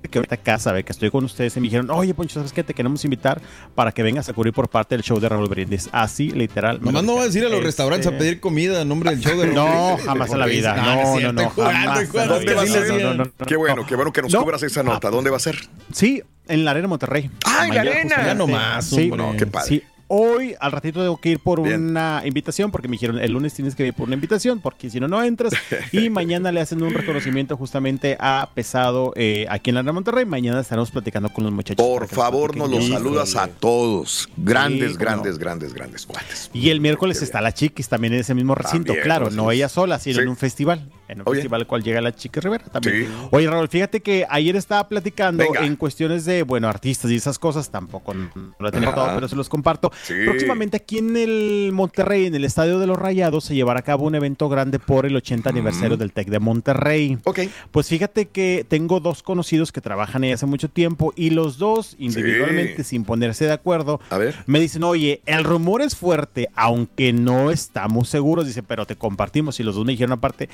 que 0.07 0.19
ahorita 0.19 0.35
acá 0.35 0.59
sabe 0.59 0.83
que 0.83 0.91
estoy 0.91 1.09
con 1.11 1.23
ustedes 1.25 1.55
y 1.57 1.59
me 1.59 1.65
dijeron, 1.65 1.89
oye 1.91 2.13
Poncho, 2.13 2.35
¿sabes 2.35 2.53
qué? 2.53 2.63
Te 2.63 2.73
queremos 2.73 3.03
invitar 3.05 3.41
para 3.75 3.91
que 3.91 4.03
vengas 4.03 4.27
a 4.29 4.33
cubrir 4.33 4.53
por 4.53 4.69
parte 4.69 4.95
del 4.95 5.03
show 5.03 5.19
de 5.19 5.29
Raúl 5.29 5.47
Brindis. 5.49 5.89
Así, 5.91 6.29
literal. 6.31 6.79
Nomás 6.81 7.03
no 7.03 7.15
va 7.15 7.21
a 7.21 7.25
decir 7.25 7.41
a 7.43 7.49
los 7.49 7.55
Este, 7.55 7.65
restaurantes 7.67 8.07
a 8.07 8.17
pedir 8.17 8.39
comida 8.39 8.81
en 8.81 8.87
nombre 8.89 9.11
del 9.11 9.19
show 9.21 9.37
de 9.39 9.47
No, 9.53 9.97
jamás 10.03 10.31
en 10.31 10.39
la 10.39 10.45
vida. 10.45 10.75
Ah, 10.77 10.95
No, 10.95 11.19
no, 11.19 11.33
no, 11.33 11.49
jamás. 11.49 12.11
¿Dónde 12.11 12.53
va 12.53 12.61
a 12.61 12.65
vida. 12.65 12.73
ser? 12.73 12.89
No, 12.89 12.97
no, 12.99 13.13
no, 13.13 13.23
no, 13.25 13.45
Qué 13.45 13.55
bueno, 13.55 13.75
no. 13.77 13.85
qué 13.87 13.95
bueno 13.95 14.11
que 14.13 14.21
nos 14.21 14.31
No. 14.33 14.41
cubras 14.43 14.63
esa 14.63 14.83
nota. 14.83 15.09
¿Dónde 15.09 15.29
va 15.29 15.37
a 15.37 15.39
ser? 15.39 15.57
Sí, 15.91 16.21
en 16.47 16.65
la 16.65 16.71
Arena 16.71 16.87
Monterrey. 16.87 17.29
¡Ah, 17.45 17.67
en 17.67 17.75
la 17.75 17.81
arena! 17.81 18.25
Ya 18.25 18.33
nomás, 18.33 18.85
Sí. 18.85 19.09
No, 19.09 19.35
qué 19.37 19.45
padre. 19.47 19.67
sí. 19.67 19.83
Hoy 20.09 20.55
al 20.61 20.71
ratito 20.71 21.01
tengo 21.01 21.17
que 21.17 21.29
ir 21.31 21.39
por 21.39 21.61
Bien. 21.61 21.89
una 21.89 22.21
invitación 22.25 22.71
porque 22.71 22.87
me 22.87 22.93
dijeron 22.93 23.19
el 23.19 23.31
lunes 23.33 23.53
tienes 23.53 23.75
que 23.75 23.85
ir 23.87 23.93
por 23.93 24.07
una 24.07 24.15
invitación 24.15 24.61
porque 24.61 24.89
si 24.89 25.01
no 25.01 25.09
no 25.09 25.21
entras 25.21 25.51
y 25.91 26.09
mañana 26.09 26.51
le 26.53 26.61
hacen 26.61 26.81
un 26.81 26.93
reconocimiento 26.93 27.57
justamente 27.57 28.15
a 28.19 28.49
Pesado 28.53 29.11
eh, 29.17 29.45
aquí 29.49 29.69
en 29.69 29.73
la 29.75 29.79
Arena 29.81 29.91
Monterrey. 29.91 30.25
Mañana 30.25 30.61
estaremos 30.61 30.91
platicando 30.91 31.27
con 31.33 31.43
los 31.43 31.51
muchachos. 31.51 31.85
Por 31.85 32.07
favor, 32.07 32.55
nos 32.55 32.69
los 32.69 32.87
saludas 32.87 33.35
a 33.35 33.47
todos. 33.47 34.29
Grandes, 34.37 34.91
Sí, 34.93 34.97
grandes, 34.97 35.33
no. 35.33 35.39
grandes, 35.39 35.73
grandes 35.73 36.05
cuates. 36.05 36.49
Y 36.53 36.69
el 36.69 36.79
miércoles 36.79 37.21
está 37.21 37.41
la 37.41 37.53
Chiquis 37.53 37.89
también 37.89 38.13
en 38.13 38.21
ese 38.21 38.33
mismo 38.33 38.55
recinto. 38.55 38.87
También, 38.93 39.03
claro, 39.03 39.29
no 39.29 39.51
ella 39.51 39.67
sola, 39.67 39.99
sino 39.99 40.15
Sí. 40.17 40.21
en 40.21 40.29
un 40.29 40.37
festival. 40.37 40.89
En 41.07 41.19
un 41.21 41.23
Oye. 41.27 41.37
festival 41.37 41.61
al 41.61 41.67
cual 41.67 41.83
llega 41.83 42.01
la 42.01 42.13
Chica 42.13 42.41
Rivera 42.41 42.65
también. 42.65 43.05
Sí. 43.07 43.27
Oye, 43.31 43.49
Raúl, 43.49 43.67
fíjate 43.67 44.01
que 44.01 44.25
ayer 44.29 44.55
estaba 44.55 44.87
platicando 44.87 45.43
Venga. 45.43 45.65
en 45.65 45.75
cuestiones 45.75 46.25
de, 46.25 46.43
bueno, 46.43 46.67
artistas 46.67 47.09
y 47.11 47.15
esas 47.15 47.39
cosas, 47.39 47.69
tampoco 47.69 48.13
no 48.13 48.29
lo 48.59 48.67
he 48.67 48.71
tenido 48.71 48.91
Ajá. 48.91 49.05
todo, 49.05 49.15
pero 49.15 49.27
se 49.27 49.35
los 49.35 49.49
comparto. 49.49 49.91
Sí. 50.03 50.13
Próximamente 50.25 50.77
aquí 50.77 50.97
en 50.99 51.15
el 51.15 51.71
Monterrey, 51.73 52.25
en 52.25 52.35
el 52.35 52.43
Estadio 52.45 52.79
de 52.79 52.87
los 52.87 52.97
Rayados, 52.97 53.43
se 53.45 53.55
llevará 53.55 53.79
a 53.79 53.83
cabo 53.83 54.05
un 54.05 54.15
evento 54.15 54.49
grande 54.49 54.79
por 54.79 55.05
el 55.05 55.15
80 55.15 55.49
aniversario 55.49 55.97
del 55.97 56.11
TEC 56.11 56.27
de 56.29 56.39
Monterrey. 56.39 57.17
Ok. 57.23 57.39
Pues 57.71 57.87
fíjate 57.87 58.27
que 58.27 58.65
tengo 58.67 58.99
dos 58.99 59.23
conocidos 59.23 59.71
que 59.71 59.81
trabajan 59.81 60.23
ahí 60.23 60.31
hace 60.31 60.45
mucho 60.45 60.69
tiempo 60.69 61.13
y 61.15 61.29
los 61.29 61.57
dos 61.57 61.95
individualmente, 61.99 62.83
sin 62.83 63.03
ponerse 63.05 63.45
de 63.45 63.53
acuerdo, 63.53 63.99
A 64.09 64.17
ver. 64.17 64.35
me 64.45 64.59
dicen, 64.59 64.83
oye, 64.83 65.21
el 65.25 65.43
rumor 65.43 65.81
es 65.81 65.95
fuerte, 65.95 66.49
aunque 66.55 67.13
no 67.13 67.51
estamos 67.51 68.09
seguros, 68.09 68.45
dice, 68.47 68.63
pero 68.63 68.85
te 68.85 68.95
compartimos 68.95 69.59
y 69.59 69.63
los 69.63 69.75
dos 69.75 69.85
me 69.85 69.91
dijeron 69.93 70.13
aparte. 70.13 70.49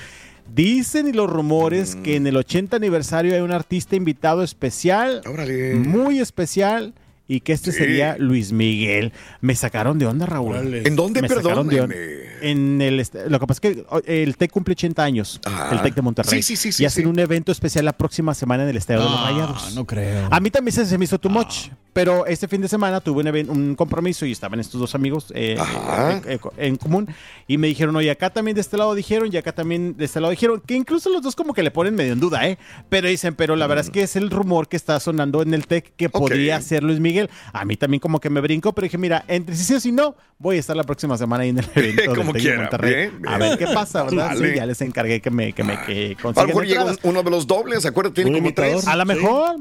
Dicen 0.52 1.08
y 1.08 1.12
los 1.12 1.28
rumores 1.30 1.96
Mm. 1.96 2.02
que 2.02 2.16
en 2.16 2.26
el 2.26 2.36
80 2.36 2.76
aniversario 2.76 3.34
hay 3.34 3.40
un 3.40 3.52
artista 3.52 3.96
invitado 3.96 4.42
especial, 4.42 5.20
Órale. 5.26 5.74
muy 5.74 6.18
especial, 6.20 6.94
y 7.26 7.40
que 7.40 7.52
este 7.54 7.72
Sí. 7.72 7.78
sería 7.78 8.16
Luis 8.18 8.52
Miguel. 8.52 9.12
Me 9.40 9.54
sacaron 9.54 9.98
de 9.98 10.06
onda, 10.06 10.26
Raúl. 10.26 10.50
Órale. 10.56 10.82
¿En 10.86 10.94
dónde, 10.94 11.22
Me 11.22 11.28
perdón? 11.28 11.72
En, 11.72 11.90
eh, 11.94 12.26
En 12.50 12.80
el, 12.82 12.96
lo 13.28 13.40
que 13.40 13.46
pasa 13.46 13.60
es 13.62 13.74
que 13.74 13.84
oh, 13.88 14.00
el 14.04 14.36
TEC 14.36 14.50
cumple 14.50 14.72
80 14.72 15.02
años, 15.02 15.40
Ah. 15.44 15.70
el 15.72 15.82
TEC 15.82 15.94
de 15.94 16.02
Monterrey. 16.02 16.42
Sí, 16.42 16.56
sí, 16.56 16.72
sí, 16.72 16.82
y 16.82 16.86
hacen 16.86 17.06
un 17.06 17.18
evento 17.18 17.52
especial 17.52 17.84
la 17.84 17.92
próxima 17.92 18.34
semana 18.34 18.64
en 18.64 18.68
el 18.70 18.76
Estadio 18.76 19.00
de 19.02 19.06
los 19.10 19.18
Ah, 19.18 19.30
Rayados. 19.30 19.74
no 19.74 19.84
creo. 19.86 20.28
A 20.30 20.40
mí 20.40 20.50
también 20.50 20.72
se, 20.74 20.84
se 20.86 20.98
me 20.98 21.04
hizo 21.04 21.18
too 21.18 21.30
much, 21.30 21.68
pero 21.92 22.26
este 22.26 22.48
fin 22.48 22.60
de 22.60 22.68
semana 22.68 23.00
tuve 23.00 23.20
un, 23.22 23.28
even- 23.28 23.50
un 23.50 23.74
compromiso 23.76 24.26
y 24.26 24.32
estaban 24.32 24.58
estos 24.60 24.80
dos 24.80 24.94
amigos 24.94 25.32
eh, 25.34 25.56
eh, 25.58 26.20
eh, 26.26 26.38
en 26.58 26.76
común 26.76 27.08
y 27.46 27.56
me 27.56 27.68
dijeron, 27.68 27.94
oye, 27.96 28.10
acá 28.10 28.30
también 28.30 28.54
de 28.56 28.60
este 28.60 28.76
lado 28.76 28.94
dijeron 28.94 29.30
y 29.32 29.36
acá 29.36 29.52
también 29.52 29.96
de 29.96 30.04
este 30.04 30.20
lado 30.20 30.30
dijeron, 30.32 30.60
que 30.66 30.74
incluso 30.74 31.08
los 31.10 31.22
dos 31.22 31.34
como 31.36 31.54
que 31.54 31.62
le 31.62 31.70
ponen 31.70 31.94
medio 31.94 32.12
en 32.12 32.20
duda, 32.20 32.46
¿eh? 32.48 32.58
Pero 32.88 33.08
dicen, 33.08 33.34
pero 33.34 33.56
la 33.56 33.66
verdad 33.66 33.84
es 33.84 33.90
que 33.90 34.02
es 34.02 34.16
el 34.16 34.28
rumor 34.30 34.68
que 34.68 34.76
está 34.76 34.98
sonando 35.00 35.40
en 35.42 35.54
el 35.54 35.66
TEC 35.66 35.94
que 35.96 36.08
podría 36.10 36.60
ser 36.60 36.82
Luis 36.82 37.00
Miguel. 37.00 37.30
A 37.52 37.64
mí 37.64 37.76
también 37.76 38.00
como 38.00 38.20
que 38.20 38.28
me 38.28 38.40
brincó, 38.40 38.72
pero 38.74 38.84
dije, 38.84 38.98
mira, 38.98 39.24
entre 39.28 39.54
sí 39.56 39.64
sí 39.64 39.74
o 39.74 39.80
sí 39.80 39.92
no, 39.92 40.14
voy 40.38 40.56
a 40.56 40.60
estar 40.60 40.76
la 40.76 40.84
próxima 40.84 41.16
semana 41.16 41.44
ahí 41.44 41.50
en 41.50 41.58
el 41.58 41.66
evento 41.74 42.14
Como 42.14 42.32
TEC 42.34 42.42
de 42.42 42.48
quiera, 42.48 42.60
Monterrey. 42.62 42.94
bien, 43.10 43.28
A 43.28 43.38
ver 43.38 43.58
qué 43.58 43.66
pasa, 43.68 44.02
¿verdad? 44.04 44.28
Dale. 44.28 44.50
Sí, 44.50 44.56
ya 44.56 44.66
les 44.66 44.80
encargué 44.82 45.20
que 45.20 45.30
me, 45.30 45.52
que 45.52 45.64
me 45.64 45.80
que 45.82 46.06
A 46.06 46.08
lo 46.16 46.22
consigan 46.22 46.46
mejor 46.48 46.66
llega 46.66 46.84
uno 47.02 47.22
de 47.22 47.30
los 47.30 47.46
dobles, 47.46 47.84
acuérdate, 47.86 48.22
tiene 48.22 48.38
como 48.38 48.52
tres. 48.54 48.86
A 48.86 48.96
lo 48.96 49.02
Sí. 49.02 49.08
mejor. 49.08 49.56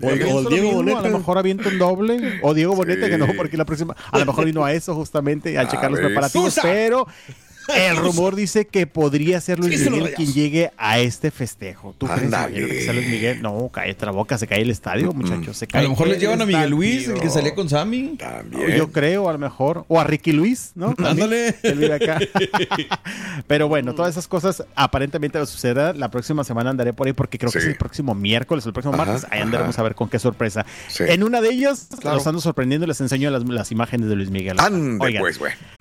O 0.00 0.10
el- 0.10 0.18
Pienso 0.18 0.36
o 0.36 0.38
el 0.38 0.44
lo 0.44 0.50
Diego 0.50 0.62
mismo, 0.68 0.78
Boneta. 0.82 1.00
A 1.00 1.10
lo 1.10 1.18
mejor 1.18 1.38
aviento 1.38 1.68
un 1.70 1.78
doble. 1.78 2.38
O 2.42 2.54
Diego 2.54 2.76
Boneta, 2.76 3.06
Sí. 3.06 3.10
que 3.10 3.18
no, 3.18 3.26
porque 3.36 3.56
la 3.56 3.64
próxima. 3.64 3.96
A 4.12 4.18
lo 4.20 4.26
mejor 4.26 4.44
vino 4.44 4.64
a 4.64 4.72
eso 4.72 4.94
justamente, 4.94 5.58
a, 5.58 5.62
A 5.62 5.68
checar 5.68 5.90
los 5.90 5.98
preparativos. 5.98 6.54
Susa. 6.54 6.62
Pero 6.62 7.06
el 7.68 7.96
rumor 7.96 8.34
dice 8.34 8.66
que 8.66 8.86
podría 8.86 9.40
ser 9.40 9.58
Luis 9.58 9.80
Sí, 9.80 9.90
Miguel 9.90 10.14
quien 10.14 10.32
llegue 10.32 10.70
a 10.76 10.98
este 10.98 11.30
festejo. 11.30 11.94
¿Tú 11.98 12.06
crees 12.06 12.30
que 12.48 12.82
sea 12.82 12.92
Luis 12.92 13.08
Miguel? 13.08 13.42
No, 13.42 13.68
cae 13.72 13.96
la 14.00 14.10
boca, 14.10 14.38
se 14.38 14.46
cae 14.46 14.62
el 14.62 14.70
estadio, 14.70 15.12
muchachos. 15.12 15.56
Se 15.56 15.66
cae 15.66 15.80
A 15.80 15.84
lo 15.84 15.90
mejor 15.90 16.08
les 16.08 16.16
el 16.16 16.22
llevan 16.22 16.42
a 16.42 16.46
Miguel 16.46 16.70
Luis, 16.70 17.08
el 17.08 17.20
que 17.20 17.28
salía 17.30 17.54
con 17.54 17.68
Sammy. 17.68 18.16
También. 18.18 18.76
Yo 18.76 18.90
creo, 18.90 19.28
a 19.28 19.32
lo 19.32 19.38
mejor. 19.38 19.84
O 19.88 20.00
a 20.00 20.04
Ricky 20.04 20.32
Luis, 20.32 20.72
¿no? 20.74 20.94
Ándale. 21.04 21.56
que 21.60 21.68
él 21.68 21.78
vive 21.78 21.94
acá. 21.94 22.18
Pero 23.46 23.68
bueno, 23.68 23.94
todas 23.94 24.12
esas 24.12 24.28
cosas 24.28 24.64
aparentemente 24.74 25.44
sucederán. 25.46 25.98
La 26.00 26.10
próxima 26.10 26.44
semana 26.44 26.70
andaré 26.70 26.92
por 26.92 27.06
ahí 27.06 27.12
porque 27.12 27.38
creo 27.38 27.50
que 27.52 27.58
es 27.58 27.66
el 27.66 27.76
próximo 27.76 28.14
miércoles 28.14 28.64
o 28.66 28.68
el 28.68 28.72
próximo 28.72 28.94
Ajá, 28.94 29.04
martes. 29.04 29.24
Ahí 29.30 29.38
ajá. 29.38 29.44
andaremos 29.44 29.78
a 29.78 29.82
ver 29.82 29.94
con 29.94 30.08
qué 30.08 30.18
sorpresa. 30.18 30.64
Sí. 30.88 31.04
En 31.06 31.22
una 31.22 31.40
de 31.40 31.50
ellas 31.50 31.88
Claro. 32.00 32.16
los 32.16 32.26
ando 32.26 32.40
sorprendiendo 32.40 32.84
y 32.86 32.88
les 32.88 33.00
enseño 33.00 33.30
las, 33.30 33.44
las 33.44 33.72
imágenes 33.72 34.08
de 34.08 34.16
Luis 34.16 34.30
Miguel. 34.30 34.58
Ande, 34.58 35.04
Oigan, 35.04 35.20
pues, 35.20 35.38
güey. 35.38 35.52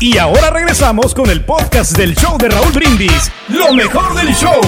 Y 0.00 0.16
ahora 0.16 0.50
regresamos 0.50 1.14
con 1.14 1.28
el 1.28 1.44
podcast 1.44 1.96
del 1.96 2.14
show 2.14 2.38
de 2.38 2.48
Raúl 2.48 2.72
Brindis. 2.72 3.30
Lo 3.48 3.72
mejor 3.74 4.14
del 4.14 4.34
show. 4.34 4.58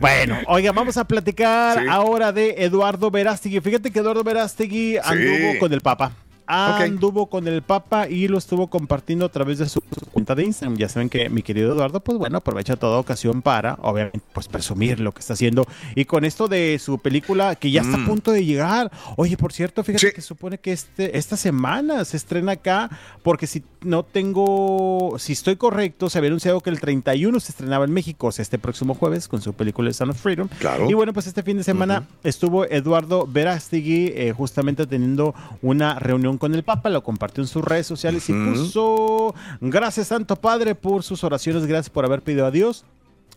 Bueno, 0.00 0.38
oiga, 0.46 0.72
vamos 0.72 0.96
a 0.96 1.04
platicar 1.04 1.78
Sí. 1.80 1.86
ahora 1.88 2.32
de 2.32 2.56
Eduardo 2.58 3.10
Verástegui. 3.10 3.60
Fíjate 3.60 3.90
que 3.92 4.00
Eduardo 4.00 4.24
Verástegui 4.24 4.96
anduvo 4.98 5.58
con 5.60 5.72
el 5.72 5.80
Papa. 5.80 6.12
Anduvo 6.52 7.26
con 7.26 7.48
el 7.48 7.62
Papa 7.62 8.08
y 8.08 8.28
lo 8.28 8.38
estuvo 8.38 8.66
compartiendo 8.68 9.24
a 9.24 9.28
través 9.30 9.58
de 9.58 9.68
su 9.68 9.80
cuenta 10.12 10.34
de 10.34 10.44
Instagram. 10.44 10.76
Ya 10.78 10.88
saben 10.88 11.08
que 11.08 11.28
mi 11.28 11.42
querido 11.42 11.72
Eduardo, 11.72 12.00
pues 12.00 12.18
bueno, 12.18 12.38
aprovecha 12.38 12.76
toda 12.76 12.98
ocasión 12.98 13.42
para, 13.42 13.74
obviamente, 13.82 14.20
pues 14.32 14.48
presumir 14.48 15.00
lo 15.00 15.12
que 15.12 15.20
está 15.20 15.32
haciendo. 15.34 15.66
Y 15.94 16.04
con 16.04 16.24
esto 16.24 16.48
de 16.48 16.78
su 16.78 16.98
película 16.98 17.54
que 17.56 17.70
ya 17.70 17.80
está 17.82 17.96
a 18.02 18.06
punto 18.06 18.32
de 18.32 18.44
llegar. 18.44 18.90
Oye, 19.16 19.36
por 19.36 19.52
cierto, 19.52 19.82
fíjate 19.82 20.06
Mm. 20.06 20.08
Sí. 20.10 20.14
que 20.14 20.20
supone 20.22 20.58
que 20.58 20.72
este, 20.72 21.16
esta 21.16 21.36
semana 21.36 22.04
se 22.04 22.16
estrena 22.16 22.52
acá, 22.52 22.90
porque 23.22 23.46
si 23.46 23.62
no 23.82 24.02
tengo, 24.04 25.16
si 25.18 25.32
estoy 25.32 25.56
correcto, 25.56 26.10
se 26.10 26.18
había 26.18 26.28
anunciado 26.28 26.60
que 26.60 26.70
el 26.70 26.80
31 26.80 27.38
se 27.40 27.52
estrenaba 27.52 27.84
en 27.84 27.92
México, 27.92 28.28
o 28.28 28.32
sea, 28.32 28.42
este 28.42 28.58
próximo 28.58 28.94
jueves 28.94 29.28
con 29.28 29.40
su 29.42 29.52
película 29.52 29.92
Son 29.92 30.10
of 30.10 30.20
Freedom. 30.20 30.48
Claro. 30.58 30.88
Y 30.90 30.94
bueno, 30.94 31.12
pues 31.12 31.26
este 31.26 31.42
fin 31.42 31.56
de 31.56 31.64
semana 31.64 32.06
estuvo 32.24 32.64
Eduardo 32.64 33.26
Verástegui 33.26 34.12
eh, 34.14 34.32
justamente 34.36 34.86
teniendo 34.86 35.34
una 35.62 35.98
reunión 35.98 36.38
con 36.42 36.56
el 36.56 36.64
Papa, 36.64 36.90
lo 36.90 37.04
compartió 37.04 37.40
en 37.40 37.46
sus 37.46 37.64
redes 37.64 37.86
sociales 37.86 38.28
y 38.28 38.32
puso, 38.32 39.32
gracias 39.60 40.08
Santo 40.08 40.34
Padre 40.34 40.74
por 40.74 41.04
sus 41.04 41.22
oraciones, 41.22 41.66
gracias 41.66 41.88
por 41.88 42.04
haber 42.04 42.20
pedido 42.20 42.44
a 42.44 42.50
Dios 42.50 42.84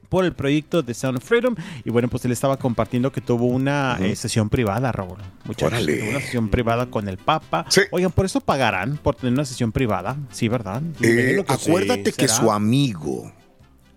por 0.09 0.25
el 0.25 0.33
proyecto 0.33 0.81
de 0.81 0.95
Sound 0.95 1.21
Freedom. 1.21 1.55
Y 1.83 1.91
bueno, 1.91 2.07
pues 2.07 2.25
él 2.25 2.31
estaba 2.31 2.57
compartiendo 2.57 3.11
que 3.11 3.21
tuvo 3.21 3.45
una 3.45 3.99
eh, 4.01 4.15
sesión 4.15 4.49
privada, 4.49 4.91
Raúl. 4.91 5.19
Muchachos, 5.43 5.85
tuvo 5.85 6.09
una 6.09 6.19
sesión 6.19 6.49
privada 6.49 6.87
con 6.87 7.07
el 7.07 7.19
Papa. 7.19 7.67
Sí. 7.69 7.81
Oigan, 7.91 8.11
por 8.11 8.25
eso 8.25 8.41
pagarán 8.41 8.97
por 8.97 9.13
tener 9.13 9.33
una 9.33 9.45
sesión 9.45 9.71
privada. 9.71 10.17
Sí, 10.31 10.47
¿verdad? 10.47 10.81
Eh, 11.01 11.43
que 11.45 11.53
acuérdate 11.53 12.09
sí. 12.09 12.17
que 12.17 12.27
su 12.27 12.51
amigo, 12.51 13.31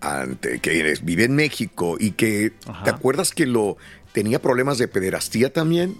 ante, 0.03 0.61
que 0.61 0.99
vive 1.03 1.25
en 1.25 1.35
México 1.35 1.97
y 1.99 2.11
que, 2.11 2.53
Ajá. 2.67 2.85
¿te 2.85 2.91
acuerdas 2.91 3.33
que 3.33 3.47
lo 3.47 3.79
tenía 4.13 4.43
problemas 4.43 4.77
de 4.77 4.87
pederastía 4.87 5.51
también? 5.51 5.97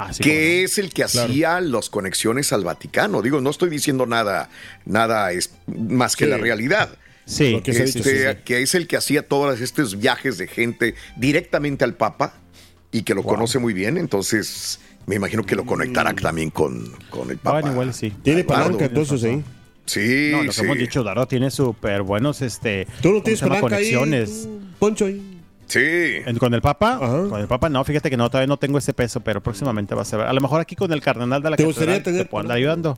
Ah, 0.00 0.12
sí, 0.12 0.22
que 0.22 0.62
es 0.64 0.78
el 0.78 0.92
que 0.92 1.04
hacía 1.04 1.60
las 1.60 1.90
conexiones 1.90 2.52
al 2.52 2.64
Vaticano. 2.64 3.20
Digo, 3.22 3.40
no 3.40 3.50
estoy 3.50 3.68
diciendo 3.70 4.06
nada, 4.06 4.48
nada 4.84 5.32
es 5.32 5.50
más 5.66 6.14
que 6.16 6.24
Sí. 6.24 6.30
la 6.30 6.38
realidad. 6.38 6.90
Sí. 7.24 7.60
Que 7.62 7.72
dicho, 7.72 7.84
Este, 7.84 8.02
sí, 8.02 8.10
sí. 8.10 8.42
Que 8.44 8.62
es 8.62 8.74
el 8.74 8.86
que 8.86 8.96
hacía 8.96 9.22
todos 9.26 9.60
estos 9.60 9.98
viajes 9.98 10.38
de 10.38 10.46
gente 10.46 10.94
directamente 11.16 11.84
al 11.84 11.94
Papa 11.94 12.34
y 12.90 13.02
que 13.02 13.14
lo 13.14 13.22
conoce 13.22 13.58
muy 13.58 13.74
bien. 13.74 13.98
Entonces, 13.98 14.80
me 15.06 15.16
imagino 15.16 15.44
que 15.44 15.54
lo 15.56 15.66
conectará 15.66 16.14
también 16.14 16.50
con, 16.50 16.90
con 17.10 17.30
el 17.30 17.36
Papa. 17.38 17.60
Bueno, 17.60 17.72
igual 17.72 17.92
sí. 17.94 18.12
Tiene 18.22 18.44
palanca 18.44 18.86
entonces 18.86 19.22
ahí. 19.24 19.42
Sí, 19.84 20.28
No, 20.32 20.38
lo 20.42 20.50
que 20.50 20.52
sí. 20.52 20.60
hemos 20.62 20.78
dicho, 20.78 21.00
Eduardo 21.00 21.26
tiene 21.26 21.50
súper 21.50 22.02
buenos, 22.02 22.42
este, 22.42 22.86
Tú 23.02 23.08
no 23.08 23.14
¿cómo 23.14 23.22
tienes 23.24 23.42
ahí. 23.42 23.60
conexiones. 23.60 24.42
tú, 24.44 24.60
Poncho 24.78 25.06
ahí. 25.06 25.37
Sí. 25.68 25.80
¿En- 26.26 26.38
¿Con 26.38 26.54
el 26.54 26.62
Papa? 26.62 26.94
Ajá. 27.00 27.28
Con 27.28 27.40
el 27.40 27.46
Papa 27.46 27.68
no, 27.68 27.84
fíjate 27.84 28.08
que 28.10 28.16
no, 28.16 28.28
todavía 28.30 28.46
no 28.48 28.56
tengo 28.56 28.78
ese 28.78 28.94
peso, 28.94 29.20
pero 29.20 29.40
próximamente 29.42 29.94
va 29.94 30.02
a 30.02 30.04
ser. 30.04 30.20
A 30.20 30.32
lo 30.32 30.40
mejor 30.40 30.60
aquí 30.60 30.74
con 30.76 30.92
el 30.92 31.00
cardenal 31.00 31.42
de 31.42 31.50
la 31.50 31.56
¿Te 31.56 31.62
catedral 31.64 31.66
gustaría 31.74 32.02
tener- 32.02 32.22
te 32.24 32.28
puedo 32.28 32.40
andar 32.42 32.56
ayudando. 32.56 32.96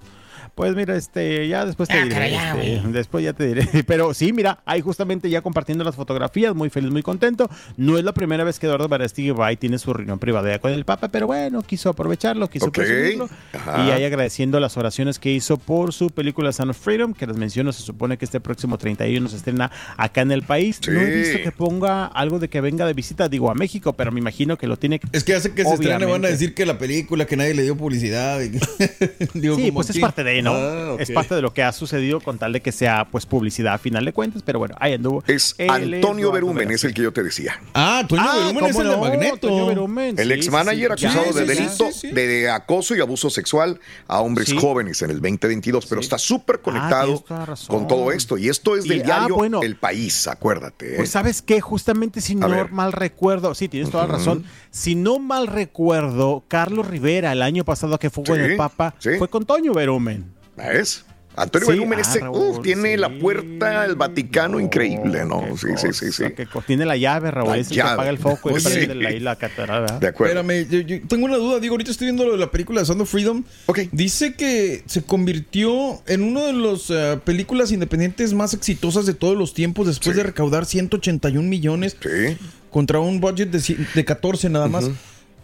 Pues 0.55 0.75
mira, 0.75 0.97
este, 0.97 1.49
ya 1.49 1.65
después 1.65 1.89
te 1.89 1.97
Ah, 1.99 2.05
diré. 2.05 2.35
este, 2.37 2.89
después 2.89 3.25
ya 3.25 3.33
te 3.33 3.47
diré. 3.47 3.67
Pero 3.87 4.13
sí, 4.15 4.33
mira, 4.33 4.61
ahí 4.67 4.81
justamente 4.81 5.31
ya 5.31 5.41
compartiendo 5.43 5.85
las 5.85 5.95
fotografías, 5.97 6.55
muy 6.55 6.71
feliz, 6.71 6.91
muy 6.91 7.03
contento. 7.03 7.49
No 7.77 7.97
es 7.99 8.05
la 8.05 8.13
primera 8.13 8.45
vez 8.45 8.59
que 8.59 8.67
Eduardo 8.67 8.89
Barastigui 8.89 9.31
va 9.31 9.53
y 9.53 9.57
tiene 9.57 9.79
su 9.79 9.93
reunión 9.93 10.19
privada 10.19 10.59
con 10.59 10.73
el 10.73 10.85
Papa, 10.85 11.09
pero 11.09 11.27
bueno, 11.27 11.63
quiso 11.63 11.89
aprovecharlo, 11.91 12.49
quiso 12.49 12.67
Ok, 12.67 12.75
presumirlo. 12.75 13.29
ajá. 13.53 13.87
Y 13.87 13.91
ahí 13.91 14.05
agradeciendo 14.05 14.61
las 14.61 14.77
oraciones 14.77 15.19
que 15.19 15.31
hizo 15.33 15.57
por 15.57 15.93
su 15.93 16.11
película 16.11 16.53
Son 16.53 16.71
of 16.71 16.79
Freedom, 16.79 17.15
que 17.15 17.27
les 17.27 17.37
menciono, 17.37 17.73
se 17.73 17.83
supone 17.83 18.19
que 18.19 18.25
este 18.25 18.41
próximo 18.41 18.79
31 18.79 19.29
se 19.29 19.37
estrena 19.37 19.71
acá 19.97 20.21
en 20.23 20.33
el 20.33 20.43
país. 20.43 20.81
No 20.89 21.01
he 21.01 21.07
visto 21.15 21.39
que 21.43 21.53
ponga 21.53 22.07
algo 22.07 22.39
de 22.39 22.49
que 22.49 22.61
venga 22.61 22.87
de 22.87 22.93
visita, 22.95 23.29
digo, 23.29 23.51
a 23.51 23.55
México, 23.55 23.93
pero 23.95 24.13
me 24.13 24.21
imagino 24.21 24.57
que 24.59 24.67
lo 24.67 24.77
tiene 24.77 24.99
que... 24.99 25.09
Es 25.13 25.25
que 25.25 25.35
hace 25.35 25.53
que 25.53 25.65
se 25.65 25.71
estrene 25.75 25.95
van 25.95 26.03
a 26.03 26.07
Obviamente. 26.07 26.33
decir 26.33 26.55
que 26.55 26.67
la 26.67 26.79
película, 26.79 27.27
que 27.27 27.37
nadie 27.37 27.55
le 27.55 27.63
dio 27.63 27.77
publicidad. 27.77 28.41
y- 28.41 28.51
Digo, 29.39 29.57
Sí, 29.57 29.63
como 29.63 29.75
pues 29.75 29.91
es 29.91 29.99
parte 29.99 30.25
de, 30.25 30.40
¿no? 30.43 30.55
Ah, 30.55 30.93
ok. 30.95 31.01
Es 31.01 31.11
parte 31.11 31.35
de 31.35 31.43
lo 31.43 31.53
que 31.53 31.63
ha 31.63 31.73
sucedido 31.73 32.21
con 32.21 32.39
tal 32.39 32.53
de 32.53 32.61
que 32.61 32.73
sea 32.73 33.07
pues 33.11 33.27
publicidad 33.27 33.75
a 33.75 33.79
final 33.79 34.05
de 34.05 34.13
cuentas, 34.13 34.43
pero 34.45 34.59
bueno, 34.59 34.75
ahí 34.81 34.95
anduvo. 34.95 35.23
Es 35.27 35.55
Él 35.59 35.71
Antonio 35.71 36.29
Eduardo 36.29 36.33
Berumen, 36.33 36.71
es 36.71 36.85
el 36.85 36.95
que 36.95 37.03
yo 37.03 37.13
te 37.13 37.23
decía. 37.23 37.61
Ah, 37.75 38.05
Toño 38.09 38.23
Ah, 38.25 38.35
Berumen 38.53 38.65
es 38.67 38.77
¿cómo 38.77 38.83
el 38.83 38.91
de? 38.91 38.97
Magneto. 38.97 39.67
Berumen, 39.67 40.19
El 40.19 40.29
sí, 40.29 40.35
ex 40.35 40.45
sí, 40.47 40.51
manager 40.51 40.93
sí. 40.99 41.07
acusado 41.07 41.33
de 41.33 41.47
delito 41.47 41.87
sí, 41.93 42.09
sí. 42.09 42.13
de 42.13 42.51
acoso 42.51 42.95
y 42.95 43.01
abuso 43.01 43.31
sexual 43.31 43.79
a 44.07 44.21
hombres 44.21 44.49
Sí. 44.49 44.57
jóvenes 44.59 45.01
en 45.03 45.11
el 45.11 45.21
2022, 45.21 45.87
pero 45.87 46.01
está 46.01 46.19
súper 46.19 46.61
conectado 46.61 47.25
razón. 47.29 47.77
con 47.79 47.89
todo 47.89 48.13
esto. 48.13 48.37
Y 48.39 48.49
esto 48.49 48.77
es 48.77 48.85
del 48.85 48.99
Y- 48.99 49.01
ah, 49.03 49.05
diario 49.05 49.35
bueno. 49.37 49.63
El 49.63 49.77
País, 49.77 50.27
acuérdate. 50.29 50.95
¿eh? 50.95 50.97
Pues 50.97 51.11
sabes 51.11 51.43
qué, 51.43 51.61
justamente 51.61 52.21
si 52.21 52.35
no 52.35 52.49
mal 52.71 52.93
recuerdo, 52.93 53.55
sí, 53.55 53.69
tienes 53.69 53.91
toda 53.91 54.07
la 54.07 54.15
razón, 54.15 54.45
si 54.71 54.95
no 54.95 55.19
mal 55.19 55.47
recuerdo, 55.47 56.45
Carlos 56.49 56.87
Rivera 56.87 57.33
el 57.33 57.43
año 57.43 57.65
pasado 57.65 57.99
que 57.99 58.11
fue 58.11 58.25
con 58.25 58.37
Sí, 58.37 58.43
el 58.43 58.57
Papa, 58.57 58.95
sí. 58.99 59.11
fue 59.19 59.29
con 59.29 59.45
Toño 59.45 59.73
Berumen. 59.73 60.30
¿Ves? 60.69 61.05
Antonio 61.37 61.67
Sí, 61.67 61.73
Berumen 61.75 61.99
ah, 62.01 62.03
ese, 62.03 62.19
Raúl, 62.19 62.49
uf, 62.57 62.61
tiene 62.63 62.91
sí. 62.95 62.97
la 62.99 63.09
puerta 63.19 63.83
al 63.83 63.95
Vaticano 63.95 64.59
increíble, 64.59 65.25
¿no? 65.25 65.45
Sí, 65.57 65.69
sí, 65.77 65.93
sí, 65.93 66.11
sí. 66.13 66.25
tiene 66.67 66.85
la 66.85 66.97
llave, 66.97 67.31
Raúl, 67.31 67.51
La 67.51 67.57
es 67.57 67.69
el 67.69 67.71
que 67.71 67.77
llave. 67.77 67.91
apaga 67.93 68.11
el 68.11 68.19
foco 68.19 68.51
y 68.51 68.61
prende 68.61 68.95
la, 68.97 69.09
ahí 69.09 69.21
la 69.21 69.37
catedral, 69.37 69.83
¿verdad? 69.83 70.01
De 70.01 70.09
acuerdo. 70.09 70.41
Espérame, 70.41 70.69
yo, 70.69 70.81
yo 70.81 71.07
tengo 71.07 71.27
una 71.27 71.37
duda. 71.37 71.61
Digo, 71.61 71.75
ahorita 71.75 71.93
estoy 71.93 72.07
viendo 72.07 72.25
lo 72.27 72.33
de 72.33 72.39
la 72.39 72.51
película 72.51 72.81
de 72.81 72.87
Sound 72.87 73.03
of 73.03 73.11
Freedom. 73.11 73.45
Ok. 73.67 73.79
Dice 73.93 74.35
que 74.35 74.83
se 74.87 75.03
convirtió 75.03 76.03
en 76.07 76.25
una 76.25 76.47
de 76.47 76.53
las 76.53 76.91
eh, 76.91 77.19
películas 77.25 77.71
independientes 77.71 78.35
más 78.35 78.53
exitosas 78.53 79.07
de 79.07 79.15
todos 79.15 79.39
los 79.39 79.55
tiempos 79.55 79.87
después 79.87 80.15
Sí. 80.17 80.19
de 80.19 80.25
recaudar 80.25 80.67
181 80.67 81.49
millones 81.49 81.97
Sí. 82.03 82.37
contra 82.71 82.99
un 82.99 83.21
budget 83.21 83.51
de, 83.51 83.87
de 83.95 84.05
14 84.05 84.51
nada 84.51 84.67
más. 84.67 84.91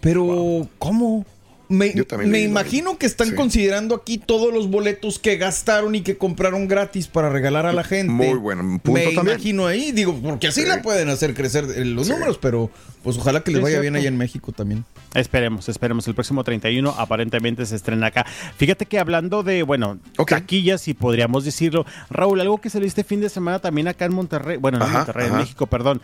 Pero, 0.01 0.69
¿cómo? 0.79 1.25
Me, 1.69 1.93
Yo 1.95 2.07
también 2.07 2.31
me 2.31 2.41
imagino 2.43 2.97
que 2.97 3.07
están 3.07 3.31
Sí. 3.31 3.35
considerando 3.35 3.95
aquí 3.97 4.19
todos 4.19 4.55
los 4.55 4.69
boletos 4.71 5.19
que 5.19 5.37
gastaron 5.37 5.95
y 5.97 6.03
que 6.03 6.17
compraron 6.17 6.69
gratis 6.69 7.09
para 7.09 7.29
regalar 7.29 7.67
a 7.67 7.73
la 7.73 7.83
gente. 7.83 8.13
Muy 8.13 8.35
buen 8.39 8.79
punto 8.79 8.93
Me 8.93 9.13
también. 9.15 9.37
imagino 9.37 9.67
ahí, 9.67 9.91
digo, 9.93 10.15
porque 10.23 10.47
así 10.49 10.63
Sí. 10.63 10.67
la 10.69 10.81
pueden 10.83 11.09
hacer 11.09 11.35
crecer 11.35 11.65
eh, 11.77 11.85
los 11.85 12.07
Sí. 12.07 12.13
números, 12.13 12.39
pero 12.39 12.71
pues 13.03 13.17
ojalá 13.19 13.41
que 13.43 13.51
les 13.51 13.61
vaya 13.63 13.81
bien 13.81 13.97
allá 13.97 14.09
en 14.09 14.17
México 14.17 14.53
también. 14.53 14.85
Esperemos, 15.15 15.69
esperemos. 15.69 16.07
El 16.07 16.15
próximo 16.15 16.45
31 16.45 16.91
aparentemente 16.99 17.67
se 17.67 17.75
estrena 17.77 18.09
acá. 18.09 18.25
Fíjate 18.59 18.87
que 18.87 18.99
hablando 18.99 19.43
de, 19.43 19.63
bueno, 19.65 19.99
taquillas, 20.29 20.81
si 20.83 20.95
podríamos 20.95 21.45
decirlo. 21.45 21.85
Raúl, 22.11 22.41
algo 22.41 22.61
que 22.61 22.71
salió 22.71 22.87
este 22.87 23.03
fin 23.05 23.21
de 23.21 23.29
semana 23.29 23.59
también 23.59 23.89
acá 23.89 24.05
en 24.05 24.15
Monterrey, 24.15 24.57
bueno, 24.57 24.79
no 24.79 24.85
en 24.85 24.91
Ajá, 24.91 24.99
Monterrey, 24.99 25.27
ajá. 25.27 25.35
en 25.35 25.41
México, 25.41 25.67
perdón. 25.67 26.01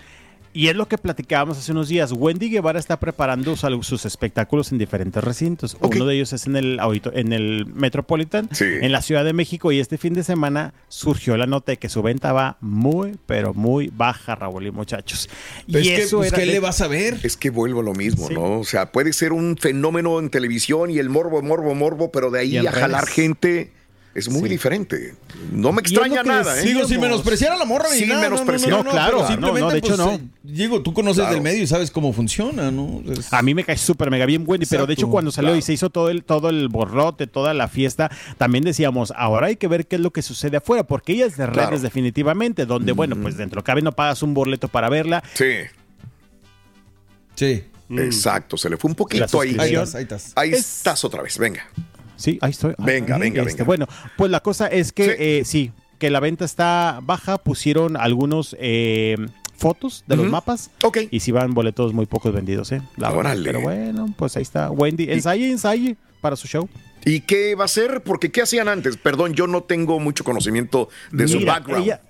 Y 0.55 0.69
es 0.69 0.77
lo 0.77 0.87
que 0.87 0.99
platicábamos 0.99 1.57
hace 1.57 1.73
unos 1.73 1.89
días. 1.89 2.13
Wendy 2.13 2.51
Guevara 2.51 2.79
está 2.79 3.01
preparando 3.01 3.57
sus, 3.57 3.87
sus 3.87 4.05
espectáculos 4.05 4.71
en 4.71 4.77
diferentes 4.79 5.25
recintos. 5.25 5.77
Uno 5.81 6.05
de 6.05 6.15
ellos 6.17 6.33
es 6.35 6.47
en 6.47 6.57
el, 6.57 6.79
audito- 6.79 7.11
en 7.15 7.33
el 7.33 7.65
Metropolitan, 7.67 8.49
Sí. 8.53 8.67
en 8.83 8.93
la 8.93 9.01
Ciudad 9.01 9.25
de 9.25 9.33
México. 9.33 9.73
Y 9.73 9.81
este 9.81 9.97
fin 9.97 10.13
de 10.13 10.23
semana 10.23 10.75
surgió 10.89 11.37
la 11.39 11.47
nota 11.47 11.73
de 11.73 11.79
que 11.79 11.89
su 11.89 12.03
venta 12.03 12.33
va 12.35 12.59
muy, 12.61 13.17
pero 13.25 13.55
muy 13.55 13.91
baja, 13.95 14.35
Raúl 14.35 14.67
y 14.67 14.71
muchachos. 14.71 15.31
Y 15.67 15.79
es 15.79 15.83
que, 15.89 15.97
eso 16.03 16.19
pues, 16.19 16.29
era 16.29 16.37
¿qué 16.41 16.47
de- 16.47 16.53
le 16.53 16.61
vas 16.61 16.81
a 16.83 16.89
ver? 16.89 17.19
Es 17.23 17.37
que 17.39 17.49
vuelvo 17.49 17.81
a 17.81 17.85
lo 17.85 17.95
mismo, 17.95 18.29
Sí. 18.29 18.35
¿no? 18.35 18.59
O 18.61 18.65
sea, 18.65 18.93
puede 18.93 19.13
ser 19.15 19.33
un 19.33 19.57
fenómeno 19.57 20.19
en 20.19 20.29
televisión 20.29 20.91
y 20.91 20.99
el 20.99 21.09
morbo, 21.09 21.41
morbo, 21.43 21.75
morbo, 21.75 22.13
pero 22.13 22.31
de 22.31 22.41
ahí 22.41 22.57
a 22.59 22.71
jalar 22.73 23.07
gente 23.07 23.73
es 24.15 24.29
muy 24.29 24.43
Sí. 24.43 24.49
diferente. 24.51 25.15
No 25.53 25.73
me 25.73 25.81
extraña 25.81 26.23
nada, 26.23 26.59
¿eh? 26.61 26.63
Digo, 26.67 26.81
Decíamos. 26.81 27.07
menospreciar 27.09 27.53
a 27.53 27.57
la 27.57 27.65
morra 27.65 27.87
ni 27.93 27.99
Sin 28.01 28.09
nada, 28.09 28.23
no, 28.25 28.31
menospreciar. 28.31 28.71
No, 28.71 28.79
no, 28.79 28.85
No, 28.85 28.91
claro, 28.91 29.27
simplemente, 29.27 29.61
no, 29.61 29.71
de 29.71 29.79
hecho, 29.79 29.89
pues, 29.89 29.99
no. 29.99 30.13
eh, 30.13 30.21
Digo, 30.43 30.83
tú 30.83 30.93
conoces 30.93 31.21
Claro. 31.21 31.35
del 31.35 31.43
medio 31.43 31.63
y 31.63 31.67
sabes 31.67 31.91
cómo 31.91 32.13
funciona, 32.13 32.71
¿no? 32.71 33.01
Es- 33.11 33.33
A 33.33 33.43
mí 33.43 33.55
me 33.55 33.65
cae 33.65 33.77
súper 33.79 34.11
mega 34.11 34.27
bien 34.27 34.45
Wendy, 34.47 34.67
pero 34.67 34.87
de 34.87 34.95
hecho 34.95 35.09
cuando 35.09 35.31
salió 35.33 35.55
y 35.57 35.63
se 35.63 35.73
hizo 35.73 35.89
todo 35.91 36.11
el, 36.11 36.25
todo 36.25 36.49
el 36.51 36.69
borrote, 36.69 37.27
toda 37.27 37.55
la 37.55 37.69
fiesta, 37.69 38.11
también 38.39 38.65
decíamos, 38.65 39.13
ahora 39.17 39.47
hay 39.47 39.57
que 39.57 39.69
ver 39.69 39.87
qué 39.87 39.97
es 39.97 40.03
lo 40.03 40.11
que 40.13 40.21
sucede 40.23 40.57
afuera, 40.59 40.85
porque 40.85 41.13
ella 41.13 41.27
es 41.27 41.37
de 41.37 41.47
redes 41.47 41.69
Claro. 41.69 41.81
definitivamente, 41.81 42.67
donde, 42.67 42.93
bueno, 42.93 43.17
pues 43.23 43.37
dentro 43.37 43.57
de 43.57 43.61
lo 43.61 43.65
que 43.65 43.67
cabe 43.67 43.83
no 43.83 43.93
pagas 43.93 44.23
un 44.23 44.35
boleto 44.35 44.69
para 44.69 44.89
verla. 44.89 45.23
Sí, 45.35 45.45
Sí. 47.35 47.65
exacto. 47.91 48.57
Se 48.57 48.69
le 48.71 48.77
fue 48.77 48.91
un 48.91 48.95
poquito 48.95 49.41
ahí. 49.41 49.57
Ahí 49.59 49.73
estás, 49.75 49.95
ahí 49.95 50.03
estás. 50.03 50.33
Ahí 50.37 50.51
Es- 50.53 50.59
estás 50.79 51.05
otra 51.05 51.23
vez, 51.23 51.39
venga. 51.39 51.67
Sí, 52.23 52.39
ahí 52.41 52.51
estoy. 52.53 52.75
Ah, 52.79 52.85
Venga, 52.85 53.19
venga, 53.19 53.43
este, 53.43 53.55
venga. 53.63 53.65
Bueno, 53.65 53.87
pues 54.17 54.31
la 54.31 54.41
cosa 54.41 54.69
es 54.69 54.93
que 54.93 55.05
Sí. 55.05 55.11
eh, 55.19 55.43
sí, 55.45 55.73
que 55.99 56.11
la 56.11 56.21
venta 56.21 56.45
está 56.45 57.01
baja, 57.03 57.39
pusieron 57.39 57.97
algunos 57.97 58.57
eh, 58.61 59.17
fotos 59.57 60.05
de 60.07 60.17
los 60.17 60.29
mapas. 60.31 60.71
Ok. 60.83 60.99
Y 61.11 61.21
si 61.21 61.33
van 61.33 61.55
boletos 61.55 61.93
muy 61.93 62.07
pocos 62.07 62.33
vendidos, 62.33 62.73
¿eh? 62.73 62.83
La 62.97 63.11
verdad. 63.11 63.37
Pero 63.43 63.61
bueno, 63.61 64.13
pues 64.17 64.37
ahí 64.37 64.43
está. 64.43 64.71
Wendy, 64.71 65.11
ensaye, 65.11 65.51
ensaye 65.51 65.97
para 66.21 66.37
su 66.37 66.47
show. 66.49 66.69
¿Y 67.05 67.21
qué 67.21 67.55
va 67.57 67.65
a 67.65 67.69
ser? 67.69 68.03
Porque 68.03 68.31
¿qué 68.31 68.43
hacían 68.43 68.69
antes? 68.69 68.97
Perdón, 68.97 69.35
yo 69.35 69.47
no 69.49 69.63
tengo 69.65 69.99
mucho 69.99 70.23
conocimiento 70.25 70.89
de 71.11 71.27
su 71.29 71.45
background. 71.45 71.85
ella 71.85 72.01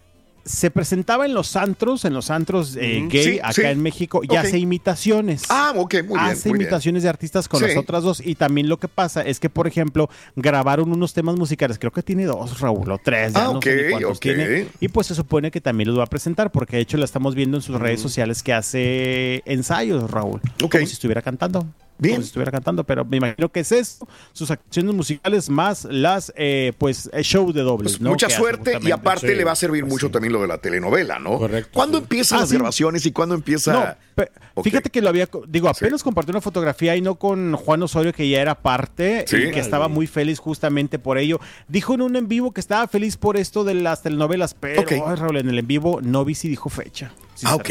se 0.45 0.71
presentaba 0.71 1.25
en 1.27 1.35
los 1.35 1.55
antros, 1.57 2.05
en 2.05 2.15
los 2.15 2.31
antros 2.31 2.77
eh, 2.77 3.07
gay 3.09 3.23
Sí, 3.25 3.39
acá 3.41 3.53
sí. 3.53 3.63
en 3.63 3.81
México 3.83 4.23
y 4.29 4.35
hace 4.37 4.59
imitaciones. 4.59 5.43
Ah, 5.49 5.73
ok, 5.77 5.95
muy 6.05 6.19
bien. 6.19 6.19
hace 6.21 6.49
muy 6.49 6.59
bien. 6.59 6.67
imitaciones 6.69 7.03
de 7.05 7.09
artistas 7.09 7.49
con 7.49 7.61
Sí. 7.61 7.67
las 7.69 7.77
otras 7.77 8.03
dos. 8.03 8.21
Y 8.25 8.35
también 8.35 8.69
lo 8.69 8.77
que 8.79 8.89
pasa 8.89 9.23
es 9.23 9.39
que, 9.41 9.49
por 9.51 9.67
ejemplo, 9.67 10.09
grabaron 10.37 10.91
unos 10.93 11.15
temas 11.15 11.37
musicales. 11.37 11.79
Creo 11.79 11.93
que 11.93 12.03
tiene 12.03 12.25
dos, 12.25 12.61
Raúl, 12.61 12.91
o 12.91 12.99
tres. 12.99 13.33
Ya 13.35 13.45
Ah, 13.47 13.53
no 13.53 13.61
sé 13.63 13.75
ni 13.77 13.83
ok, 13.83 13.91
cuántos 13.91 14.17
ok. 14.17 14.23
tiene. 14.23 14.67
Y 14.81 14.89
pues 14.89 15.07
se 15.07 15.15
supone 15.15 15.51
que 15.51 15.61
también 15.61 15.89
los 15.89 15.99
va 15.99 16.05
a 16.05 16.07
presentar, 16.07 16.51
porque 16.51 16.77
de 16.77 16.83
hecho 16.83 16.97
la 16.97 17.05
estamos 17.05 17.35
viendo 17.35 17.57
en 17.57 17.63
sus 17.63 17.79
redes 17.81 18.01
sociales 18.01 18.43
que 18.43 18.53
hace 18.53 19.43
ensayos, 19.47 20.11
Raúl. 20.11 20.41
Como 20.61 20.87
si 20.87 20.93
estuviera 20.93 21.23
cantando. 21.23 21.67
Bien. 22.03 22.17
Como 22.17 22.23
si 22.25 22.27
estuviera 22.29 22.51
cantando, 22.53 22.85
pero 22.85 23.05
me 23.05 23.17
imagino 23.19 23.49
que 23.51 23.61
es 23.61 23.71
eso, 23.73 24.07
sus 24.33 24.51
acciones 24.51 24.95
musicales 24.95 25.49
más 25.49 25.85
las, 25.85 26.33
eh, 26.37 26.73
pues, 26.79 27.09
eh, 27.13 27.23
show 27.23 27.53
de 27.53 27.63
doble. 27.63 27.85
Pues 27.85 28.01
mucha 28.01 28.29
suerte 28.29 28.79
y 28.83 28.91
aparte 28.91 29.35
le 29.35 29.45
va 29.45 29.53
a 29.53 29.57
servir 29.57 29.85
mucho 29.87 30.11
también 30.11 30.33
lo 30.33 30.41
de 30.43 30.49
la 30.49 30.59
telenovela, 30.59 31.19
¿no? 31.19 31.39
Correcto, 31.39 31.71
¿Cuándo 31.73 31.99
sí. 31.99 32.03
empiezan 32.03 32.39
Ah, 32.39 32.41
las 32.43 32.51
sí. 32.51 32.57
grabaciones 32.57 33.07
y 33.07 33.13
cuándo 33.13 33.35
empieza? 33.35 33.97
No, 34.57 34.63
fíjate 34.63 34.91
que 34.91 35.01
lo 35.01 35.09
había, 35.09 35.29
digo, 35.49 35.69
apenas 35.69 36.03
compartió 36.03 36.33
una 36.33 36.41
fotografía 36.41 36.97
y 36.97 37.01
no 37.01 37.15
con 37.15 37.55
Juan 37.55 37.83
Osorio, 37.83 38.13
que 38.13 38.29
ya 38.29 38.41
era 38.43 38.55
parte 38.57 39.25
Sí. 39.29 39.37
y 39.37 39.51
que 39.53 39.61
estaba 39.61 39.89
muy 39.89 40.07
feliz 40.07 40.39
justamente 40.41 40.99
por 40.99 41.19
ello. 41.19 41.41
Dijo 41.69 41.95
en 41.95 42.03
un 42.03 42.17
en 42.17 42.27
vivo 42.29 42.53
que 42.53 42.61
estaba 42.61 42.89
feliz 42.89 43.17
por 43.17 43.37
esto 43.37 43.65
de 43.65 43.75
las 43.75 44.03
telenovelas, 44.03 44.55
pero 44.55 44.83
Raúl, 45.17 45.37
en 45.37 45.49
el 45.49 45.59
en 45.59 45.67
vivo 45.67 46.01
no 46.03 46.25
vi 46.25 46.35
si 46.35 46.49
dijo 46.49 46.69
fecha. 46.69 47.13
Ah, 47.45 47.55
ok. 47.55 47.71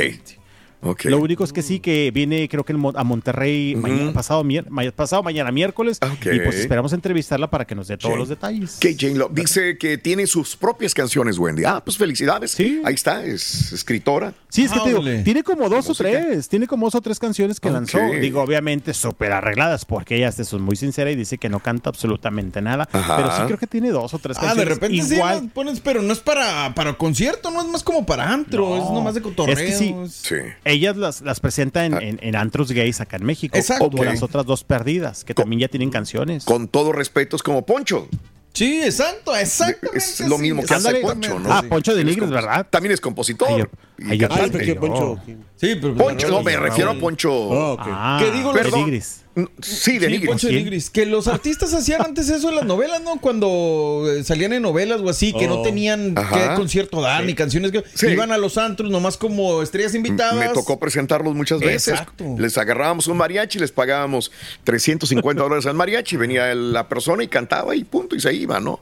Lo 1.04 1.20
único 1.20 1.44
es 1.44 1.54
que 1.54 1.62
sí, 1.62 1.80
que 1.80 2.12
viene 2.12 2.48
creo 2.50 2.64
que 2.64 2.74
a 2.74 3.04
Monterrey 3.04 3.76
mañana, 3.76 4.12
pasado, 4.14 4.44
mier- 4.44 4.66
ma- 4.70 4.90
pasado 4.92 5.22
mañana 5.24 5.52
miércoles 5.52 6.00
y 6.32 6.40
pues 6.40 6.56
esperamos 6.56 6.94
entrevistarla 6.94 7.50
para 7.50 7.66
que 7.66 7.76
nos 7.76 7.88
dé 7.88 7.98
todos 7.98 8.14
Sí. 8.14 8.20
los 8.20 8.30
detalles. 8.30 8.78
Que 8.80 8.96
Jane 8.98 9.16
Love 9.16 9.32
dice 9.34 9.78
que 9.78 9.98
tiene 9.98 10.26
sus 10.28 10.56
propias 10.56 10.94
canciones, 10.94 11.38
Wendy. 11.38 11.64
Ah, 11.66 11.82
pues 11.84 11.98
felicidades. 11.98 12.52
Sí. 12.52 12.82
Ahí 12.84 12.96
está, 12.96 13.24
es 13.26 13.72
escritora. 13.74 14.34
Sí, 14.50 14.64
es 14.64 14.72
que 14.72 14.80
te 14.80 14.88
digo, 14.90 15.00
Ándale. 15.00 15.24
tiene 15.24 15.44
como 15.44 15.70
dos 15.70 15.90
o 15.90 15.94
tres, 15.94 16.50
tiene 16.50 16.68
como 16.68 16.88
dos 16.88 16.96
o 16.96 17.02
tres 17.02 17.20
canciones 17.20 17.60
que 17.60 17.70
lanzó. 17.70 18.00
Digo, 18.20 18.42
obviamente 18.42 18.94
súper 18.94 19.32
arregladas, 19.32 19.86
porque 19.86 20.16
ella 20.18 20.30
es 20.30 20.54
muy 20.54 20.76
sincera 20.76 21.12
y 21.12 21.16
dice 21.16 21.38
que 21.38 21.48
no 21.50 21.60
canta 21.60 21.90
absolutamente 21.90 22.62
nada. 22.62 22.88
Ajá. 22.92 23.18
Pero 23.18 23.32
sí 23.32 23.42
creo 23.46 23.58
que 23.58 23.68
tiene 23.68 23.90
dos 23.92 24.14
o 24.14 24.20
tres 24.20 24.38
Ah, 24.38 24.42
de 24.42 24.48
canciones. 24.48 24.74
repente 24.76 25.02
sí 25.04 25.16
Igual. 25.16 25.44
las 25.44 25.52
pones, 25.54 25.80
pero 25.80 26.02
no 26.02 26.12
es 26.14 26.20
para, 26.20 26.74
para 26.76 26.94
concierto, 26.94 27.52
no 27.52 27.62
es 27.62 27.68
más 27.68 27.84
como 27.84 28.06
para 28.06 28.32
antro, 28.32 28.70
No, 28.70 28.76
es 28.84 28.90
nomás 28.92 29.14
de 29.16 29.22
cotorreo. 29.22 29.56
es 29.58 29.62
que 29.62 29.72
sí. 29.78 29.96
Sí. 30.10 30.36
Ellas 30.72 30.98
las, 30.98 31.22
las 31.22 31.40
presenta 31.40 31.86
en, 31.86 32.02
en- 32.02 32.20
en 32.22 32.36
antros 32.36 32.72
gays 32.72 33.02
acá 33.02 33.18
en 33.18 33.26
México. 33.26 33.58
Exacto. 33.58 33.90
Como 33.92 34.04
las 34.04 34.24
otras 34.24 34.46
dos 34.46 34.64
perdidas, 34.64 35.24
que 35.24 35.34
también 35.34 35.60
ya 35.62 35.68
tienen 35.68 35.90
canciones. 35.90 36.46
Con 36.46 36.68
todo 36.68 36.92
respeto, 36.92 37.36
es 37.36 37.44
como 37.44 37.66
Poncho. 37.66 38.08
Sí, 38.54 38.82
exacto, 38.84 39.34
exactamente. 39.36 39.98
Es 39.98 40.20
lo 40.28 40.36
sí, 40.36 40.42
mismo 40.42 40.64
que 40.64 40.74
hace. 40.74 40.96
Poncho, 40.96 41.40
¿no? 41.40 41.52
Ah, 41.54 41.64
Poncho 41.68 41.96
de 41.96 42.02
Él 42.02 42.10
es 42.10 42.16
Nigris, 42.16 42.30
compo- 42.30 42.36
¿verdad? 42.36 42.68
También 42.70 42.92
es 42.92 43.00
compositor. 43.00 43.48
Ay, 43.50 43.60
yo- 43.60 43.70
y 44.04 44.16
Ah, 44.24 44.28
cantante. 44.28 44.58
pensé 44.58 44.66
que 44.74 44.76
Poncho. 44.80 45.20
Sí, 45.56 45.76
pero 45.80 45.96
Poncho, 45.96 46.28
no, 46.30 46.42
me 46.42 46.58
refiero 46.58 46.92
a 46.92 46.96
Poncho. 46.96 47.32
Ah, 47.54 47.72
ok. 47.74 47.82
Ah, 47.86 48.20
¿Qué 48.24 48.32
digo, 48.32 48.52
de 48.54 48.64
los- 48.64 48.74
Nigris. 48.74 49.18
Mm, 49.34 49.44
Sí, 49.62 49.98
de 49.98 50.08
Sí, 50.08 50.12
Nigris. 50.12 50.30
Poncho 50.30 50.48
de. 50.48 50.54
Nigris. 50.54 50.90
Que 50.90 51.06
los 51.06 51.28
artistas 51.28 51.74
hacían 51.74 52.02
antes 52.02 52.28
eso 52.30 52.50
en 52.50 52.56
las 52.56 52.66
novelas, 52.66 53.02
¿no? 53.02 53.18
Cuando 53.22 54.04
eh, 54.10 54.24
salían 54.26 54.52
en 54.54 54.62
novelas 54.64 55.00
o 55.02 55.10
así, 55.10 55.32
que 55.34 55.48
no 55.48 55.60
Oh. 55.60 55.64
tenían 55.64 56.18
Ajá. 56.18 56.50
qué 56.50 56.56
concierto 56.56 57.00
dar 57.00 57.24
ni 57.24 57.34
canciones 57.34 57.72
que 57.72 57.84
Sí. 57.94 58.08
iban 58.08 58.32
a 58.34 58.38
los 58.38 58.58
antros 58.58 58.92
nomás 58.92 59.16
como 59.18 59.62
estrellas 59.62 59.96
invitadas. 59.96 60.36
Me 60.36 60.50
tocó 60.50 60.80
presentarlos 60.80 61.34
muchas 61.36 61.60
veces. 61.60 61.90
Exacto. 61.94 62.36
Les 62.40 62.58
agarrábamos 62.58 63.08
un 63.08 63.18
mariachi, 63.18 63.60
les 63.60 63.72
pagábamos 63.72 64.32
350 64.66 65.44
dólares 65.44 65.66
al 65.66 65.76
mariachi, 65.76 66.18
venía 66.18 66.54
la 66.56 66.90
persona 66.90 67.24
y 67.24 67.28
cantaba 67.28 67.76
y 67.76 67.84
punto, 67.86 68.16
y 68.16 68.20
se 68.20 68.34
iba, 68.34 68.60
¿no? 68.60 68.82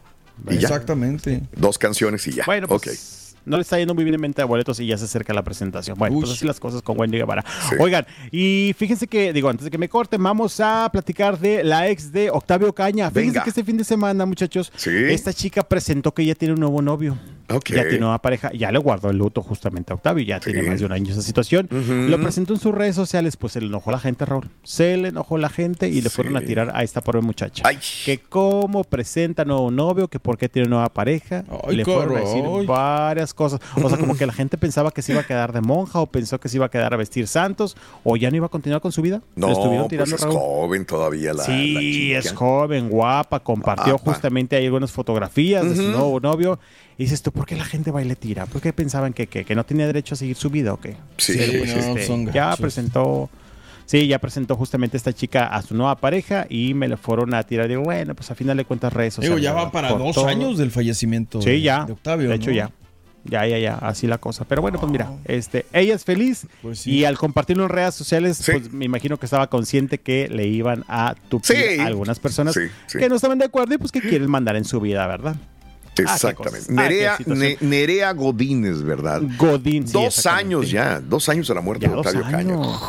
Y 0.49 0.55
ya. 0.55 0.62
Exactamente. 0.69 1.41
Dos 1.55 1.77
canciones 1.77 2.25
y 2.25 2.32
ya. 2.32 2.45
Bueno, 2.45 2.67
pues 2.67 2.82
Ok. 2.82 3.18
No 3.45 3.58
le 3.58 3.62
está 3.62 3.78
yendo 3.78 3.93
muy 3.95 4.04
bien 4.04 4.15
en 4.15 4.21
venta 4.21 4.41
de 4.41 4.47
boletos 4.47 4.80
y 4.80 4.86
ya 4.88 4.97
se 4.97 5.06
acerca 5.06 5.34
la 5.34 5.43
presentación. 5.43 5.97
Bueno, 5.97 6.15
Uy. 6.17 6.21
pues 6.23 6.34
así 6.34 6.45
las 6.45 6.60
cosas 6.60 6.82
con 6.82 6.99
Wendy 6.99 7.17
Guevara. 7.17 7.43
Sí. 7.69 7.75
Oigan, 7.80 8.06
y 8.32 8.73
fíjense 8.78 9.08
que, 9.08 9.34
digo, 9.34 9.49
antes 9.49 9.65
de 9.65 9.71
que 9.71 9.78
me 9.78 9.89
corten, 9.89 10.21
vamos 10.21 10.60
a 10.60 10.89
platicar 10.91 11.39
de 11.39 11.63
la 11.63 11.89
ex 11.89 12.12
de 12.12 12.30
Octavio 12.30 12.73
Caña. 12.73 13.10
Fíjense 13.10 13.32
Venga. 13.32 13.43
que 13.43 13.49
este 13.49 13.63
fin 13.63 13.78
de 13.78 13.84
semana, 13.84 14.25
muchachos, 14.25 14.71
Sí. 14.75 14.89
esta 15.10 15.34
chica 15.34 15.63
presentó 15.63 16.13
que 16.13 16.25
ya 16.25 16.36
tiene 16.36 16.54
un 16.54 16.60
nuevo 16.60 16.82
novio. 16.82 17.17
Ya 17.49 17.83
tiene 17.83 17.99
nueva 17.99 18.19
pareja, 18.21 18.51
ya 18.53 18.71
le 18.71 18.79
guardó 18.79 19.09
el 19.09 19.17
luto 19.17 19.41
justamente 19.41 19.91
a 19.93 19.95
Octavio, 19.95 20.23
ya 20.25 20.39
Sí. 20.41 20.51
tiene 20.51 20.69
más 20.69 20.79
de 20.79 20.85
un 20.85 20.91
año 20.91 21.12
esa 21.12 21.21
situación. 21.21 21.67
Lo 22.09 22.19
presentó 22.21 22.53
en 22.53 22.59
sus 22.59 22.73
redes 22.73 22.95
sociales, 22.95 23.35
pues 23.38 23.53
se 23.53 23.62
le 23.62 23.67
enojó 23.67 23.91
la 23.91 23.99
gente, 23.99 24.25
Raúl. 24.25 24.49
Se 24.63 24.95
le 24.97 25.09
enojó 25.09 25.38
la 25.38 25.49
gente 25.49 25.88
y 25.89 26.01
le 26.01 26.09
Sí. 26.09 26.15
fueron 26.15 26.38
a 26.38 26.41
tirar 26.41 26.71
a 26.73 26.83
esta 26.83 27.01
pobre 27.01 27.21
muchacha. 27.21 27.63
Ay. 27.65 27.79
Que 28.05 28.19
cómo 28.19 28.83
presenta 28.83 29.45
nuevo 29.45 29.71
novio, 29.71 30.07
que 30.07 30.19
por 30.19 30.38
qué 30.38 30.49
tiene 30.49 30.69
nueva 30.69 30.89
pareja. 30.89 31.43
Ay, 31.67 31.75
le 31.77 31.85
fueron 31.85 32.17
a 32.17 32.19
decir 32.21 32.43
varias 32.67 33.33
cosas. 33.33 33.59
O 33.81 33.89
sea, 33.89 33.97
como 33.97 34.15
que 34.17 34.25
la 34.25 34.33
gente 34.33 34.57
pensaba 34.57 34.91
que 34.91 35.01
se 35.01 35.12
iba 35.13 35.21
a 35.21 35.25
quedar 35.25 35.53
de 35.53 35.62
monja 35.62 35.99
o 35.99 36.05
pensó 36.07 36.39
que 36.39 36.49
se 36.49 36.57
iba 36.57 36.65
a 36.67 36.69
quedar 36.69 36.93
a 36.93 36.97
vestir 36.97 37.27
santos 37.27 37.75
o 38.03 38.15
ya 38.17 38.29
no 38.29 38.38
iba 38.38 38.45
a 38.45 38.49
continuar 38.49 38.81
con 38.81 38.91
su 38.91 39.01
vida. 39.01 39.21
Le 39.35 39.41
No, 39.47 39.88
pues 39.89 40.12
es 40.13 40.21
Raúl. 40.21 40.35
joven 40.35 40.85
todavía 40.85 41.33
la 41.33 41.43
Sí, 41.43 41.73
la 41.73 41.79
chica. 41.81 42.19
es 42.19 42.33
joven, 42.33 42.89
guapa, 42.89 43.39
compartió 43.41 43.97
justamente 43.97 44.55
ahí 44.55 44.65
algunas 44.65 44.91
fotografías 44.91 45.67
de 45.67 45.75
su 45.75 45.83
nuevo 45.83 46.19
novio. 46.19 46.59
Y 46.99 47.03
dices 47.03 47.21
tú, 47.23 47.31
¿por 47.31 47.45
qué 47.47 47.55
la 47.55 47.63
gente 47.65 47.89
va 47.91 48.01
y 48.03 48.05
le 48.05 48.15
tira? 48.15 48.45
¿Por 48.45 48.62
qué 48.62 48.73
pensaban 48.73 49.13
que, 49.13 49.25
que, 49.27 49.45
que 49.45 49.55
no 49.55 49.63
tenía 49.65 49.88
derecho 49.88 50.13
a 50.15 50.17
seguir 50.17 50.35
su 50.35 50.49
vida 50.49 50.73
o 50.73 50.79
qué? 50.79 50.97
Sí, 51.17 51.33
Pero, 51.38 51.59
pues, 51.59 51.71
este, 51.73 52.05
son 52.05 52.31
ya 52.31 52.55
presentó, 52.57 53.29
sí, 53.85 54.05
ya 54.07 54.19
presentó 54.19 54.55
justamente 54.57 54.97
esta 54.97 55.13
chica 55.13 55.47
a 55.47 55.62
su 55.62 55.75
nueva 55.75 55.95
pareja 55.95 56.45
y 56.49 56.73
me 56.73 56.88
le 56.89 56.97
fueron 56.97 57.33
a 57.33 57.41
tirar. 57.43 57.69
Digo, 57.69 57.83
bueno, 57.83 58.13
pues 58.15 58.29
a 58.31 58.35
final 58.35 58.57
de 58.57 58.65
cuentas 58.65 58.91
redes 58.91 59.15
Digo, 59.15 59.35
sociales. 59.35 59.43
ya 59.43 59.53
va 59.53 59.71
para 59.71 59.93
dos 59.93 60.13
todo. 60.13 60.27
años 60.27 60.57
del 60.57 60.71
fallecimiento 60.71 61.41
Sí, 61.41 61.62
ya. 61.62 61.85
de 61.85 61.93
Octavio. 61.93 62.27
De 62.29 62.35
hecho, 62.35 62.49
¿no? 62.49 62.55
ya. 62.57 62.71
Ya, 63.25 63.45
ya, 63.45 63.57
ya, 63.59 63.75
así 63.75 64.07
la 64.07 64.17
cosa. 64.17 64.45
Pero 64.45 64.62
bueno, 64.62 64.79
pues 64.79 64.91
mira, 64.91 65.12
este, 65.25 65.65
ella 65.73 65.93
es 65.95 66.03
feliz 66.05 66.47
Pues 66.62 66.79
sí. 66.79 66.91
y 66.99 67.05
al 67.05 67.17
compartirlo 67.17 67.63
en 67.63 67.69
redes 67.69 67.93
sociales, 67.93 68.38
Sí. 68.38 68.51
pues 68.53 68.71
me 68.73 68.85
imagino 68.85 69.17
que 69.17 69.25
estaba 69.25 69.47
consciente 69.49 69.99
que 69.99 70.29
le 70.29 70.47
iban 70.47 70.83
a 70.88 71.15
tupir 71.29 71.55
Sí. 71.55 71.79
a 71.79 71.85
algunas 71.85 72.17
personas 72.19 72.53
Sí, 72.55 72.62
sí. 72.88 72.97
que 72.97 73.07
no 73.09 73.15
estaban 73.15 73.38
de 73.38 73.45
acuerdo 73.45 73.73
y 73.75 73.77
pues 73.77 73.91
que 73.91 73.99
quieren 74.01 74.29
mandar 74.29 74.55
en 74.55 74.63
su 74.65 74.79
vida, 74.79 75.05
¿verdad? 75.07 75.35
Exactamente. 76.01 76.67
Ah. 76.69 76.73
Ah, 76.77 76.81
Nerea. 76.83 77.17
Ne- 77.25 78.13
Godínez, 78.13 78.81
¿verdad? 78.81 79.21
Godín. 79.38 79.88
sí, 79.88 79.93
dos 79.93 80.25
años 80.25 80.69
ya, 80.69 80.99
dos 80.99 81.27
años 81.29 81.47
de 81.47 81.55
la 81.55 81.62
muerte 81.62 81.85
Ya 81.85 81.89
de 81.89 81.95
dos 81.95 82.05
Octavio 82.07 82.23
Caña. 82.29 82.53
años. 82.55 82.81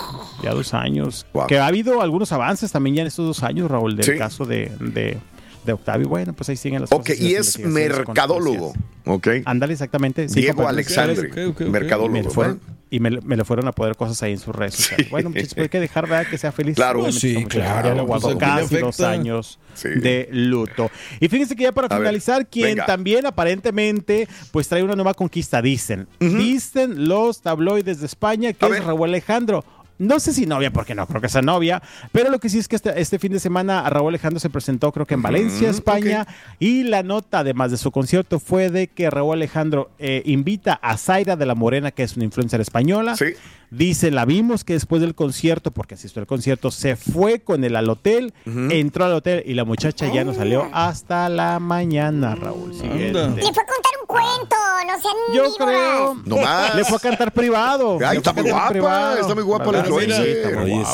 Ya 0.43 0.51
dos 0.55 0.75
años. 0.75 1.27
Wow. 1.33 1.47
Que 1.47 1.59
ha 1.59 1.67
habido 1.67 2.01
algunos 2.03 2.33
avances 2.33 2.73
también 2.73 2.97
ya 2.97 3.03
en 3.03 3.09
estos 3.09 3.27
dos 3.27 3.43
años, 3.43 3.71
Raúl, 3.71 3.97
del 3.97 4.05
Sí. 4.07 4.17
caso 4.17 4.45
de, 4.45 4.73
de, 4.81 5.19
de 5.65 5.73
Octavio. 5.73 6.09
Bueno, 6.09 6.33
pues 6.33 6.49
ahí 6.49 6.57
siguen 6.57 6.81
las 6.83 6.93
Ok, 6.93 7.09
cosas. 7.09 7.21
y 7.21 7.35
las 7.35 7.47
es 7.47 7.59
mercadólogo. 7.61 8.73
¿ok? 9.07 9.29
Ándale, 9.45 9.73
exactamente. 9.73 10.29
Sí, 10.29 10.41
Diego. 10.41 10.69
Alexandre, 10.69 11.29
Ok, 11.31 11.37
ok, 11.37 11.51
ok. 11.53 11.61
Y 11.61 11.65
me, 11.65 11.71
mercadólogo. 11.71 12.31
fueron, 12.31 12.59
¿verdad? 12.59 12.75
y 12.93 12.99
me, 13.01 13.11
me 13.21 13.37
le 13.37 13.45
fueron 13.45 13.69
a 13.69 13.73
poder 13.73 13.95
cosas 13.97 14.21
ahí 14.23 14.33
en 14.33 14.39
sus 14.39 14.55
redes 14.55 14.75
sociales. 14.75 15.11
Bueno, 15.11 15.31
muchachos, 15.31 15.55
pues 15.55 15.63
hay 15.65 15.69
que 15.69 15.81
dejar 15.81 16.09
¿verdad? 16.09 16.27
que 16.31 16.39
sea 16.39 16.51
feliz. 16.53 16.75
Claro. 16.77 17.01
Obviamente, 17.01 17.21
Sí, 17.21 17.45
claro, 17.47 17.95
pues, 17.95 18.07
guardó 18.07 18.29
¿a 18.31 18.39
quién 18.39 18.55
le 18.57 18.63
casi 18.63 18.77
dos 18.79 19.01
años 19.01 19.59
Sí. 19.75 19.89
de 19.89 20.29
luto. 20.33 20.91
Y 21.21 21.29
fíjense 21.29 21.55
que 21.57 21.63
ya 21.63 21.73
para 21.73 21.87
A 21.87 21.91
ver, 21.91 21.99
finalizar, 22.01 22.47
quien 22.49 22.67
venga. 22.71 22.87
también 22.87 23.25
aparentemente 23.27 24.29
pues 24.51 24.67
trae 24.69 24.83
una 24.83 24.95
nueva 24.97 25.15
conquista, 25.15 25.63
dicen. 25.63 26.09
Dicen 26.19 27.09
los 27.09 27.41
tabloides 27.41 28.01
de 28.01 28.07
España 28.07 28.53
que 28.53 28.65
A 28.65 28.69
es 28.69 28.73
ver. 28.75 28.85
Raúl 28.85 29.09
Alejandro. 29.09 29.65
No 30.01 30.19
sé 30.19 30.33
si 30.33 30.47
novia, 30.47 30.73
porque 30.73 30.95
no 30.95 31.07
creo 31.07 31.21
que 31.21 31.29
sea 31.29 31.43
novia, 31.43 31.83
pero 32.11 32.31
lo 32.31 32.39
que 32.39 32.49
sí 32.49 32.59
es 32.59 32.69
que 32.69 32.77
este, 32.77 32.99
este 32.99 33.19
fin 33.19 33.33
de 33.33 33.39
semana 33.39 33.89
Raúl 33.91 34.09
Alejandro 34.09 34.41
se 34.41 34.49
presentó 34.49 34.91
creo 34.93 35.05
que 35.05 35.13
en 35.13 35.21
Valencia, 35.21 35.69
España, 35.69 36.27
y 36.59 36.85
la 36.85 37.03
nota 37.03 37.41
además 37.41 37.71
de 37.71 37.77
su 37.77 37.91
concierto 37.91 38.41
fue 38.41 38.71
de 38.71 38.87
que 38.87 39.11
Raúl 39.11 39.35
Alejandro 39.35 39.91
eh, 39.99 40.23
invita 40.25 40.73
a 40.83 40.97
Zaira 40.97 41.37
de 41.37 41.45
la 41.45 41.55
Morena, 41.55 41.91
que 41.91 42.03
es 42.03 42.17
una 42.17 42.25
influencer 42.25 42.63
española. 42.63 43.15
Sí. 43.15 43.35
Dice, 43.71 44.11
la 44.11 44.25
vimos 44.25 44.65
que 44.65 44.73
después 44.73 45.01
del 45.01 45.15
concierto, 45.15 45.71
porque 45.71 45.95
asistió 45.95 46.21
al 46.21 46.27
concierto, 46.27 46.73
se 46.73 46.97
fue 46.97 47.39
con 47.39 47.63
él 47.63 47.77
al 47.77 47.89
hotel, 47.89 48.35
entró 48.45 49.05
al 49.05 49.13
hotel 49.13 49.45
y 49.47 49.55
la 49.55 49.65
muchacha 49.65 50.13
ya 50.13 50.25
no 50.25 50.35
salió 50.35 50.69
hasta 50.73 51.29
la 51.29 51.61
mañana, 51.61 52.35
Raúl. 52.35 52.75
Siguiente. 52.75 53.21
Anda. 53.21 53.37
Le 53.37 53.43
fue 53.43 53.63
a 53.63 53.67
contar 53.67 53.93
un 54.01 54.07
cuento, 54.09 54.57
no 54.87 55.01
sean 55.01 55.15
Yo 55.35 55.55
creo. 55.57 56.17
No 56.25 56.37
más. 56.39 56.75
Le 56.75 56.85
fue 56.85 56.97
a 56.97 57.01
cantar 57.01 57.33
privado. 57.33 57.99
Ay, 58.05 58.19
está 58.19 58.33
fue 58.33 58.43
muy 58.43 58.51
guapa, 58.53 59.15
está 59.21 59.35
muy 59.35 59.45
guapa 59.45 59.73
la 59.73 59.85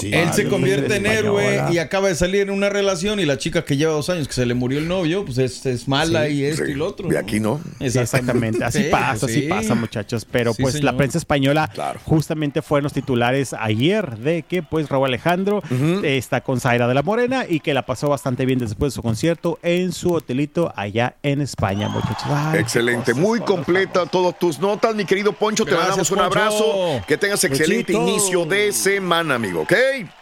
sí. 0.00 0.10
Él 0.12 0.32
se 0.32 0.48
convierte 0.48 0.96
en 0.96 1.06
héroe 1.06 1.64
y 1.70 1.78
acaba 1.78 2.08
de 2.08 2.14
salir 2.14 2.42
en 2.42 2.50
una 2.50 2.68
relación 2.68 3.20
y 3.20 3.24
la 3.24 3.38
chica 3.38 3.64
que 3.64 3.76
lleva 3.76 3.92
dos 3.92 4.10
años 4.10 4.28
que 4.28 4.34
se 4.34 4.46
le 4.46 4.54
murió 4.54 4.78
el 4.78 4.88
novio, 4.88 5.24
pues 5.24 5.38
es, 5.38 5.64
es 5.66 5.88
mala 5.88 6.28
y 6.28 6.44
esto 6.44 6.64
Sí. 6.64 6.72
y 6.72 6.74
lo 6.74 6.86
otro. 6.86 7.08
De 7.08 7.18
aquí 7.18 7.40
no. 7.40 7.60
Exactamente. 7.80 8.64
Así 8.64 8.84
Sí, 8.84 8.88
pasa, 8.90 9.26
así 9.26 9.42
sí. 9.42 9.48
pasa, 9.48 9.74
muchachos. 9.74 10.26
Pero 10.30 10.52
Sí, 10.54 10.62
pues 10.62 10.74
señor. 10.74 10.92
la 10.92 10.96
prensa 10.96 11.18
española 11.18 11.68
Claro. 11.72 12.00
justamente 12.04 12.62
fueron 12.62 12.84
los 12.84 12.92
titulares 12.92 13.54
ayer 13.58 14.16
de 14.18 14.42
que 14.42 14.62
pues 14.62 14.88
Raúl 14.88 15.06
Alejandro 15.08 15.62
está 16.02 16.40
con 16.40 16.60
Zaira 16.60 16.88
de 16.88 16.94
la 16.94 17.02
Morena 17.02 17.44
y 17.48 17.60
que 17.60 17.74
la 17.74 17.84
pasó 17.86 18.08
bastante 18.08 18.46
bien 18.46 18.58
después 18.58 18.92
de 18.92 18.96
su 18.96 19.02
concierto 19.02 19.58
en 19.62 19.92
su 19.92 20.12
hotelito 20.12 20.72
allá 20.76 21.16
en 21.22 21.40
España, 21.40 21.88
muchachos. 21.88 22.24
Ay, 22.28 22.60
Excelente, 22.60 23.14
muy 23.14 23.40
por 23.40 23.64
completa 23.84 24.06
todas 24.06 24.38
tus 24.38 24.58
notas, 24.58 24.94
mi 24.94 25.04
querido 25.04 25.32
Poncho. 25.32 25.64
Te 25.64 25.74
mandamos 25.74 26.10
un 26.10 26.16
Poncho. 26.18 26.24
abrazo. 26.24 27.04
Que 27.06 27.16
tengas 27.16 27.42
excelente 27.44 27.92
inicio 27.92 28.44
de 28.44 28.72
semana, 28.72 29.34
amigo, 29.34 29.62
¿ok? 29.62 29.72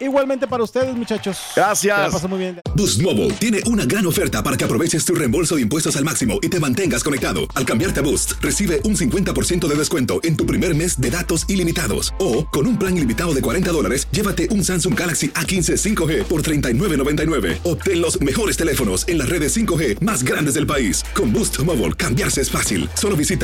Igualmente 0.00 0.46
para 0.46 0.62
ustedes, 0.64 0.94
muchachos. 0.94 1.38
Gracias. 1.54 2.28
Muy 2.28 2.38
bien. 2.38 2.60
Boost 2.74 3.02
Mobile 3.02 3.30
tiene 3.34 3.60
una 3.66 3.84
gran 3.84 4.06
oferta 4.06 4.42
para 4.42 4.56
que 4.56 4.64
aproveches 4.64 5.04
tu 5.04 5.14
reembolso 5.14 5.56
de 5.56 5.62
impuestos 5.62 5.96
al 5.96 6.04
máximo 6.04 6.38
y 6.42 6.48
te 6.48 6.58
mantengas 6.58 7.04
conectado. 7.04 7.40
Al 7.54 7.64
cambiarte 7.64 8.00
a 8.00 8.02
Boost, 8.02 8.32
recibe 8.40 8.80
un 8.84 8.96
50% 8.96 9.66
de 9.66 9.74
descuento 9.74 10.20
en 10.22 10.36
tu 10.36 10.46
primer 10.46 10.74
mes 10.74 11.00
de 11.00 11.10
datos 11.10 11.44
ilimitados. 11.48 12.12
O, 12.18 12.46
con 12.48 12.66
un 12.66 12.78
plan 12.78 12.96
ilimitado 12.96 13.34
de 13.34 13.42
40 13.42 13.70
dólares, 13.70 14.08
llévate 14.10 14.48
un 14.50 14.64
Samsung 14.64 14.98
Galaxy 14.98 15.28
A15 15.28 15.94
5G 15.94 16.24
por 16.24 16.42
$39.99. 16.42 17.58
Obtén 17.64 18.00
los 18.00 18.20
mejores 18.20 18.56
teléfonos 18.56 19.06
en 19.06 19.18
las 19.18 19.28
redes 19.28 19.56
5G 19.56 20.00
más 20.00 20.24
grandes 20.24 20.54
del 20.54 20.66
país. 20.66 21.04
Con 21.14 21.32
Boost 21.32 21.60
Mobile, 21.60 21.92
cambiarse 21.92 22.40
es 22.40 22.50
fácil. 22.50 22.88
Solo 22.94 23.16
visita 23.16 23.43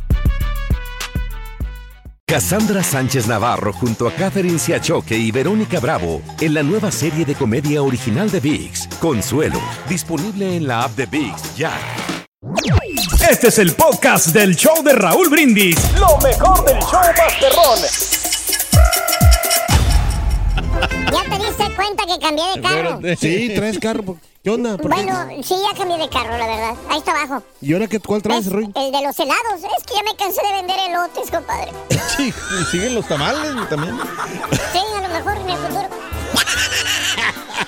Cassandra 2.31 2.81
Sánchez 2.81 3.27
Navarro 3.27 3.73
junto 3.73 4.07
a 4.07 4.13
Catherine 4.13 4.57
Siachoque 4.57 5.17
y 5.17 5.31
Verónica 5.31 5.81
Bravo 5.81 6.21
en 6.39 6.53
la 6.53 6.63
nueva 6.63 6.89
serie 6.89 7.25
de 7.25 7.35
comedia 7.35 7.83
original 7.83 8.31
de 8.31 8.39
VIX, 8.39 8.87
Consuelo, 9.01 9.59
disponible 9.89 10.55
en 10.55 10.65
la 10.65 10.83
app 10.83 10.95
de 10.95 11.07
VIX 11.07 11.55
ya. 11.57 11.73
Este 13.29 13.49
es 13.49 13.59
el 13.59 13.73
podcast 13.73 14.27
del 14.27 14.55
show 14.55 14.81
de 14.81 14.93
Raúl 14.93 15.27
Brindis. 15.29 15.75
Lo 15.99 16.17
mejor 16.19 16.63
del 16.63 16.79
show 16.79 17.01
Masterrón. 17.17 18.20
¿Ya 20.89 21.23
te 21.37 21.45
diste 21.45 21.75
cuenta 21.75 22.03
que 22.05 22.19
cambié 22.19 22.43
de 22.55 22.61
carro? 22.61 22.99
Sí, 23.19 23.51
traes 23.55 23.79
carro. 23.79 24.03
¿por- 24.03 24.17
¿Qué 24.43 24.49
onda? 24.49 24.75
¿Por 24.77 24.89
qué? 24.95 25.03
Bueno, 25.03 25.43
sí, 25.43 25.55
ya 25.71 25.77
cambié 25.77 25.97
de 25.99 26.09
carro, 26.09 26.35
la 26.35 26.47
verdad. 26.47 26.73
Ahí 26.89 26.97
está 26.97 27.11
abajo. 27.11 27.43
¿Y 27.61 27.73
ahora 27.73 27.87
qué, 27.87 27.99
cuál 27.99 28.23
traes. 28.23 28.51
Rui? 28.51 28.71
El 28.75 28.91
de 28.91 29.01
los 29.03 29.19
helados. 29.19 29.59
Es 29.77 29.83
que 29.85 29.93
ya 29.93 30.03
me 30.03 30.15
cansé 30.15 30.41
de 30.45 30.53
vender 30.53 30.79
elotes, 30.89 31.29
compadre. 31.29 31.71
Sí, 32.17 32.33
y 32.59 32.63
siguen 32.65 32.95
los 32.95 33.07
tamales 33.07 33.69
también. 33.69 33.97
Sí, 34.73 34.79
a 34.97 35.01
lo 35.07 35.13
mejor 35.13 35.37
en 35.37 35.49
el 35.49 35.57
futuro. 35.57 35.89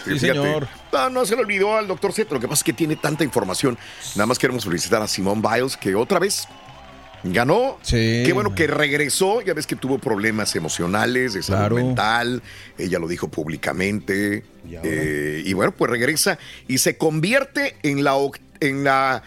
Sí, 0.05 0.19
señor. 0.19 0.67
No, 0.91 1.09
no 1.09 1.25
se 1.25 1.35
le 1.35 1.43
olvidó 1.43 1.77
al 1.77 1.87
doctor 1.87 2.11
Z. 2.11 2.33
Lo 2.33 2.39
que 2.41 2.47
pasa 2.47 2.59
es 2.59 2.63
que 2.65 2.73
tiene 2.73 2.95
tanta 2.97 3.23
información. 3.23 3.77
Nada 4.15 4.25
más 4.25 4.37
queremos 4.37 4.65
felicitar 4.65 5.01
a 5.01 5.07
Simón 5.07 5.41
Biles, 5.41 5.77
que 5.77 5.95
otra 5.95 6.19
vez 6.19 6.45
ganó. 7.23 7.77
Sí. 7.81 8.23
Qué 8.25 8.31
bueno 8.33 8.53
que 8.55 8.67
regresó. 8.67 9.41
Ya 9.41 9.53
ves 9.53 9.65
que 9.67 9.75
tuvo 9.75 9.97
problemas 9.99 10.55
emocionales, 10.55 11.33
de 11.33 11.43
salud 11.43 11.59
Claro. 11.59 11.75
mental. 11.75 12.41
Ella 12.77 12.99
lo 12.99 13.07
dijo 13.07 13.29
públicamente. 13.29 14.43
¿Y? 14.69 14.75
Eh, 14.83 15.43
y 15.45 15.53
bueno, 15.53 15.71
pues 15.73 15.89
regresa 15.91 16.37
y 16.67 16.77
se 16.77 16.97
convierte 16.97 17.75
en 17.83 18.03
la, 18.03 18.15
en 18.59 18.83
la, 18.83 19.23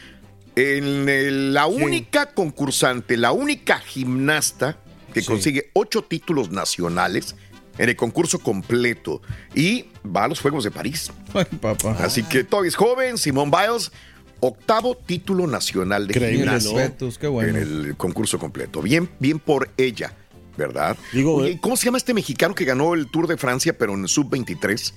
en 0.54 1.52
la 1.54 1.66
única 1.66 2.26
concursante, 2.32 3.16
la 3.16 3.32
única 3.32 3.78
gimnasta 3.78 4.78
que 5.12 5.20
Sí. 5.22 5.26
consigue 5.26 5.70
ocho 5.72 6.02
títulos 6.02 6.50
nacionales 6.50 7.36
en 7.78 7.88
el 7.90 7.96
concurso 7.96 8.38
completo 8.38 9.20
y 9.54 9.86
va 10.04 10.24
a 10.24 10.28
los 10.28 10.40
Juegos 10.40 10.64
de 10.64 10.70
París. 10.70 11.10
Ay, 11.34 11.44
papá. 11.60 11.96
Así 12.00 12.22
que 12.22 12.44
todavía 12.44 12.68
es 12.70 12.74
joven, 12.76 13.18
Simón 13.18 13.50
Biles, 13.50 13.92
octavo 14.40 14.96
título 14.96 15.46
nacional 15.46 16.06
de 16.06 16.14
gimnasia 16.14 16.94
bueno. 17.30 17.50
en 17.50 17.56
el 17.56 17.96
concurso 17.96 18.38
completo. 18.38 18.82
Bien, 18.82 19.08
bien 19.18 19.38
por 19.38 19.70
ella. 19.76 20.12
¿verdad? 20.56 20.96
Digo, 21.12 21.34
Oye, 21.34 21.52
eh. 21.52 21.58
¿cómo 21.60 21.76
se 21.76 21.84
llama 21.84 21.98
este 21.98 22.14
mexicano 22.14 22.54
que 22.54 22.64
ganó 22.64 22.94
el 22.94 23.10
Tour 23.10 23.26
de 23.26 23.36
Francia, 23.36 23.76
pero 23.76 23.92
en 23.94 24.08
sub-23? 24.08 24.94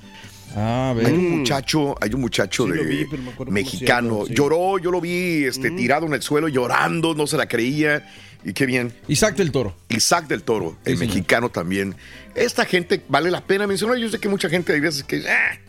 Ah. 0.56 0.96
Hay 0.98 1.14
un 1.14 1.40
muchacho, 1.40 1.96
hay 2.02 2.14
un 2.14 2.22
muchacho 2.22 2.66
Sí 2.66 2.72
de 2.72 2.84
vi, 2.84 3.06
me 3.46 3.52
mexicano. 3.52 4.26
sí. 4.26 4.34
Lloró, 4.34 4.80
yo 4.80 4.90
lo 4.90 5.00
vi 5.00 5.44
este, 5.44 5.72
tirado 5.72 6.08
en 6.08 6.14
el 6.14 6.22
suelo 6.22 6.48
llorando, 6.48 7.14
no 7.14 7.28
se 7.28 7.38
la 7.38 7.48
creía. 7.48 8.08
Y 8.44 8.54
qué 8.54 8.66
bien. 8.66 8.94
Isaac 9.08 9.36
del 9.36 9.52
Toro. 9.52 9.76
Isaac 9.90 10.28
del 10.28 10.44
Toro, 10.44 10.78
el 10.86 10.98
señor. 10.98 11.14
mexicano 11.14 11.50
también. 11.50 11.96
Esta 12.36 12.66
gente 12.66 13.04
vale 13.10 13.30
la 13.30 13.46
pena 13.46 13.68
mencionar. 13.68 13.98
Yo 13.98 14.10
sé 14.10 14.18
que 14.18 14.30
mucha 14.30 14.50
gente 14.50 14.72
hay 14.72 14.80
veces 14.80 15.04
que 15.04 15.22
ah, 15.30 15.60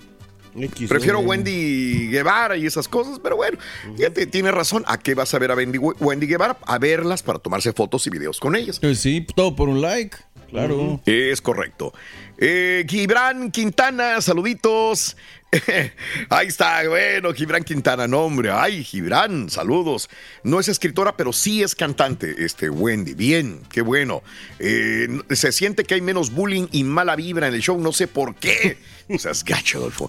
X, 0.55 0.89
prefiero. 0.89 1.21
Wendy 1.21 2.09
Guevara 2.09 2.57
y 2.57 2.67
esas 2.67 2.89
cosas, 2.89 3.21
pero 3.23 3.37
bueno, 3.37 3.59
fíjate, 3.97 4.27
tiene 4.27 4.51
razón. 4.51 4.85
¿A 4.87 4.99
qué 4.99 5.15
vas 5.15 5.33
a 5.35 5.39
ver 5.39 5.51
a 5.51 5.55
Wendy, 5.55 5.79
Wendy 5.79 6.27
Guevara? 6.27 6.59
A 6.67 6.79
verlas 6.79 7.23
para 7.23 7.39
tomarse 7.39 7.73
fotos 7.73 8.07
y 8.07 8.11
videos 8.11 8.41
con 8.41 8.57
ellas. 8.57 8.81
Pues 8.81 8.99
sí, 8.99 9.27
todo 9.35 9.55
por 9.55 9.69
un 9.69 9.81
like. 9.81 10.17
Claro. 10.51 11.01
Es 11.07 11.41
correcto. 11.41 11.93
Eh, 12.37 12.85
Gibran 12.89 13.51
Quintana, 13.53 14.21
saluditos. 14.21 15.17
Ahí 16.29 16.47
está, 16.47 16.89
bueno, 16.89 17.33
Gibran 17.33 17.65
Quintana, 17.65 18.07
nombre. 18.07 18.51
Ay, 18.51 18.85
Gibran, 18.85 19.51
saludos. 19.51 20.09
No 20.45 20.61
es 20.61 20.69
escritora, 20.69 21.17
pero 21.17 21.33
sí 21.33 21.63
es 21.63 21.75
cantante, 21.75 22.45
este 22.45 22.71
Wendy. 22.71 23.15
Bien, 23.15 23.61
qué 23.71 23.83
bueno. 23.83 24.23
Eh, 24.59 25.09
se 25.31 25.51
siente 25.53 25.85
que 25.85 25.95
hay 25.95 26.01
menos 26.01 26.31
bullying 26.33 26.69
y 26.71 26.85
mala 26.85 27.17
vibra 27.17 27.49
en 27.49 27.55
el 27.55 27.61
show, 27.61 27.81
no 27.81 27.93
sé 27.93 28.07
por 28.07 28.35
qué. 28.37 28.79
O 29.13 29.19
sea, 29.19 29.33
es 29.33 29.43
gacho, 29.43 29.79
Adolfo. 29.79 30.09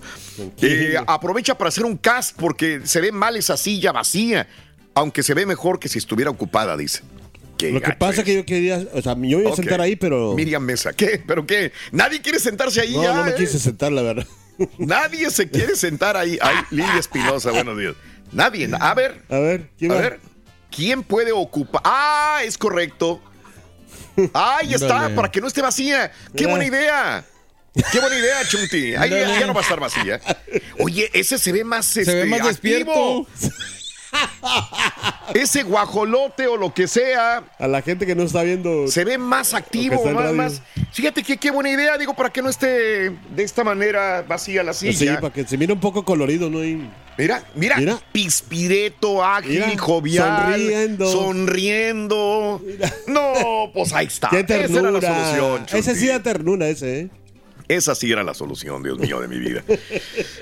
Eh, 0.61 0.95
aprovecha 1.07 1.57
para 1.57 1.69
hacer 1.69 1.85
un 1.85 1.97
cast 1.97 2.37
porque 2.37 2.81
se 2.83 3.01
ve 3.01 3.11
mal 3.11 3.35
esa 3.35 3.57
silla 3.57 3.91
vacía, 3.91 4.47
aunque 4.93 5.23
se 5.23 5.33
ve 5.33 5.47
mejor 5.47 5.79
que 5.79 5.89
si 5.89 5.97
estuviera 5.97 6.29
ocupada, 6.29 6.77
dice. 6.77 7.01
Qué 7.57 7.71
Lo 7.71 7.81
que 7.81 7.93
pasa 7.93 8.21
es 8.21 8.25
que 8.25 8.35
yo 8.35 8.45
quería, 8.45 8.85
o 8.93 9.01
sea, 9.01 9.15
yo 9.17 9.39
iba 9.39 9.51
a 9.51 9.55
sentar 9.55 9.81
ahí, 9.81 9.95
pero 9.95 10.35
Miriam 10.35 10.63
Mesa, 10.63 10.93
¿qué? 10.93 11.19
¿Pero 11.25 11.47
qué? 11.47 11.71
Nadie 11.91 12.21
quiere 12.21 12.39
sentarse 12.39 12.79
ahí 12.79 12.93
no, 12.93 13.01
ya. 13.01 13.15
no 13.15 13.23
me 13.23 13.31
¿eh? 13.31 13.35
quise 13.35 13.57
sentar, 13.57 13.91
la 13.91 14.03
verdad. 14.03 14.27
Nadie 14.77 15.29
se 15.31 15.49
quiere 15.49 15.75
sentar 15.75 16.17
ahí. 16.17 16.37
Ay, 16.41 16.55
Lidia 16.71 16.97
Espinosa, 16.99 17.51
buenos 17.51 17.77
días. 17.77 17.93
Nadie. 18.31 18.69
A 18.79 18.93
ver, 18.93 19.23
A 19.29 19.39
ver, 19.39 19.69
¿quién 19.77 19.91
a 19.91 19.95
va? 19.95 20.01
ver. 20.01 20.19
¿Quién 20.69 21.03
puede 21.03 21.31
ocupar? 21.31 21.81
Ah, 21.83 22.41
es 22.45 22.57
correcto. 22.57 23.21
Ahí 24.33 24.73
está, 24.73 25.13
para 25.15 25.29
que 25.31 25.41
no 25.41 25.47
esté 25.47 25.61
vacía. 25.61 26.11
Qué 26.35 26.45
buena 26.45 26.65
idea. 26.65 27.25
Qué 27.91 27.99
buena 27.99 28.17
idea, 28.17 28.45
Chunti. 28.47 28.95
Ahí 28.95 29.09
ya, 29.09 29.47
no 29.47 29.53
va 29.53 29.61
a 29.61 29.63
estar 29.63 29.79
vacía. 29.79 30.19
Oye, 30.79 31.09
ese 31.13 31.37
se 31.37 31.51
ve 31.51 31.63
más 31.63 31.85
Se 31.85 32.01
este, 32.01 32.15
ve 32.15 32.25
más 32.25 32.41
activo. 32.41 32.49
despierto. 32.49 33.27
Ese 35.33 35.63
guajolote 35.63 36.47
o 36.47 36.57
lo 36.57 36.73
que 36.73 36.87
sea. 36.87 37.43
A 37.57 37.67
la 37.67 37.81
gente 37.81 38.05
que 38.05 38.15
no 38.15 38.23
está 38.23 38.43
viendo. 38.43 38.87
se 38.87 39.03
ve 39.05 39.17
más 39.17 39.53
activo, 39.53 40.05
más, 40.11 40.33
más. 40.33 40.61
Fíjate 40.91 41.23
que 41.23 41.37
qué 41.37 41.51
buena 41.51 41.69
idea, 41.71 41.97
digo, 41.97 42.13
para 42.13 42.29
que 42.29 42.41
no 42.41 42.49
esté 42.49 42.67
de 43.09 43.43
esta 43.43 43.63
manera 43.63 44.23
vacía 44.27 44.63
la 44.63 44.73
Sí, 44.73 44.91
silla. 44.93 45.19
para 45.21 45.33
que 45.33 45.45
se 45.47 45.57
mire 45.57 45.71
un 45.73 45.79
poco 45.79 46.03
colorido, 46.03 46.49
¿no? 46.49 46.63
Y- 46.63 46.89
Mira, 47.17 47.43
mira, 47.55 47.75
Mira. 47.77 47.99
pispireto, 48.13 49.23
ágil, 49.23 49.63
Mira, 49.67 49.77
jovial, 49.77 50.45
sonriendo. 50.53 51.11
sonriendo. 51.11 52.61
No, 53.07 53.69
pues 53.73 53.93
ahí 53.93 54.07
está. 54.07 54.29
¡Qué 54.29 54.39
Esa 54.39 54.55
era 54.55 54.67
ternura! 54.67 54.91
la 54.91 55.01
solución. 55.01 55.65
Ese 55.77 55.95
sí 55.95 56.07
da 56.07 56.23
ternura, 56.23 56.67
ese, 56.69 56.99
¿eh? 57.01 57.09
Esa 57.71 57.95
sí 57.95 58.11
era 58.11 58.23
la 58.23 58.33
solución, 58.33 58.83
Dios 58.83 58.99
mío, 58.99 59.19
de 59.21 59.27
mi 59.29 59.39
vida. 59.39 59.63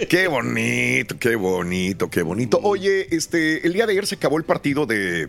qué 0.09 0.27
bonito, 0.27 1.17
qué 1.19 1.35
bonito, 1.35 2.09
qué 2.09 2.23
bonito. 2.23 2.59
Oye, 2.63 3.07
este, 3.15 3.65
el 3.67 3.73
día 3.73 3.85
de 3.85 3.91
ayer 3.93 4.07
se 4.07 4.15
acabó 4.15 4.37
el 4.37 4.43
partido 4.45 4.85
de 4.87 5.27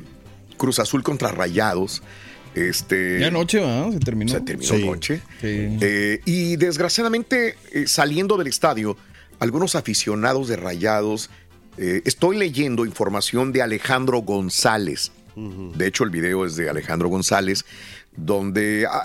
Cruz 0.57 0.79
Azul 0.79 1.03
contra 1.03 1.31
Rayados. 1.31 2.03
Este, 2.55 3.21
Ya. 3.21 3.31
Se 3.93 3.99
terminó. 4.01 4.33
se 4.33 4.41
terminó 4.41 4.75
Sí. 4.75 4.85
noche. 4.87 5.21
Sí. 5.43 5.77
Eh, 5.81 6.21
y 6.25 6.57
desgraciadamente, 6.57 7.57
eh, 7.73 7.87
saliendo 7.87 8.37
del 8.39 8.47
estadio, 8.47 8.97
algunos 9.39 9.75
aficionados 9.75 10.49
de 10.49 10.57
Rayados, 10.57 11.29
eh, 11.77 12.01
estoy 12.07 12.39
leyendo 12.39 12.85
información 12.87 13.53
de 13.53 13.61
Alejandro 13.63 14.19
González. 14.21 15.13
De 15.37 15.87
hecho, 15.87 16.05
el 16.05 16.11
video 16.11 16.45
es 16.45 16.57
de 16.57 16.69
Alejandro 16.69 17.09
González, 17.09 17.65
donde, 18.17 18.87
ah, 18.91 19.05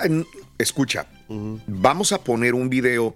vamos 1.28 2.12
a 2.12 2.24
poner 2.24 2.54
un 2.54 2.70
video, 2.70 3.16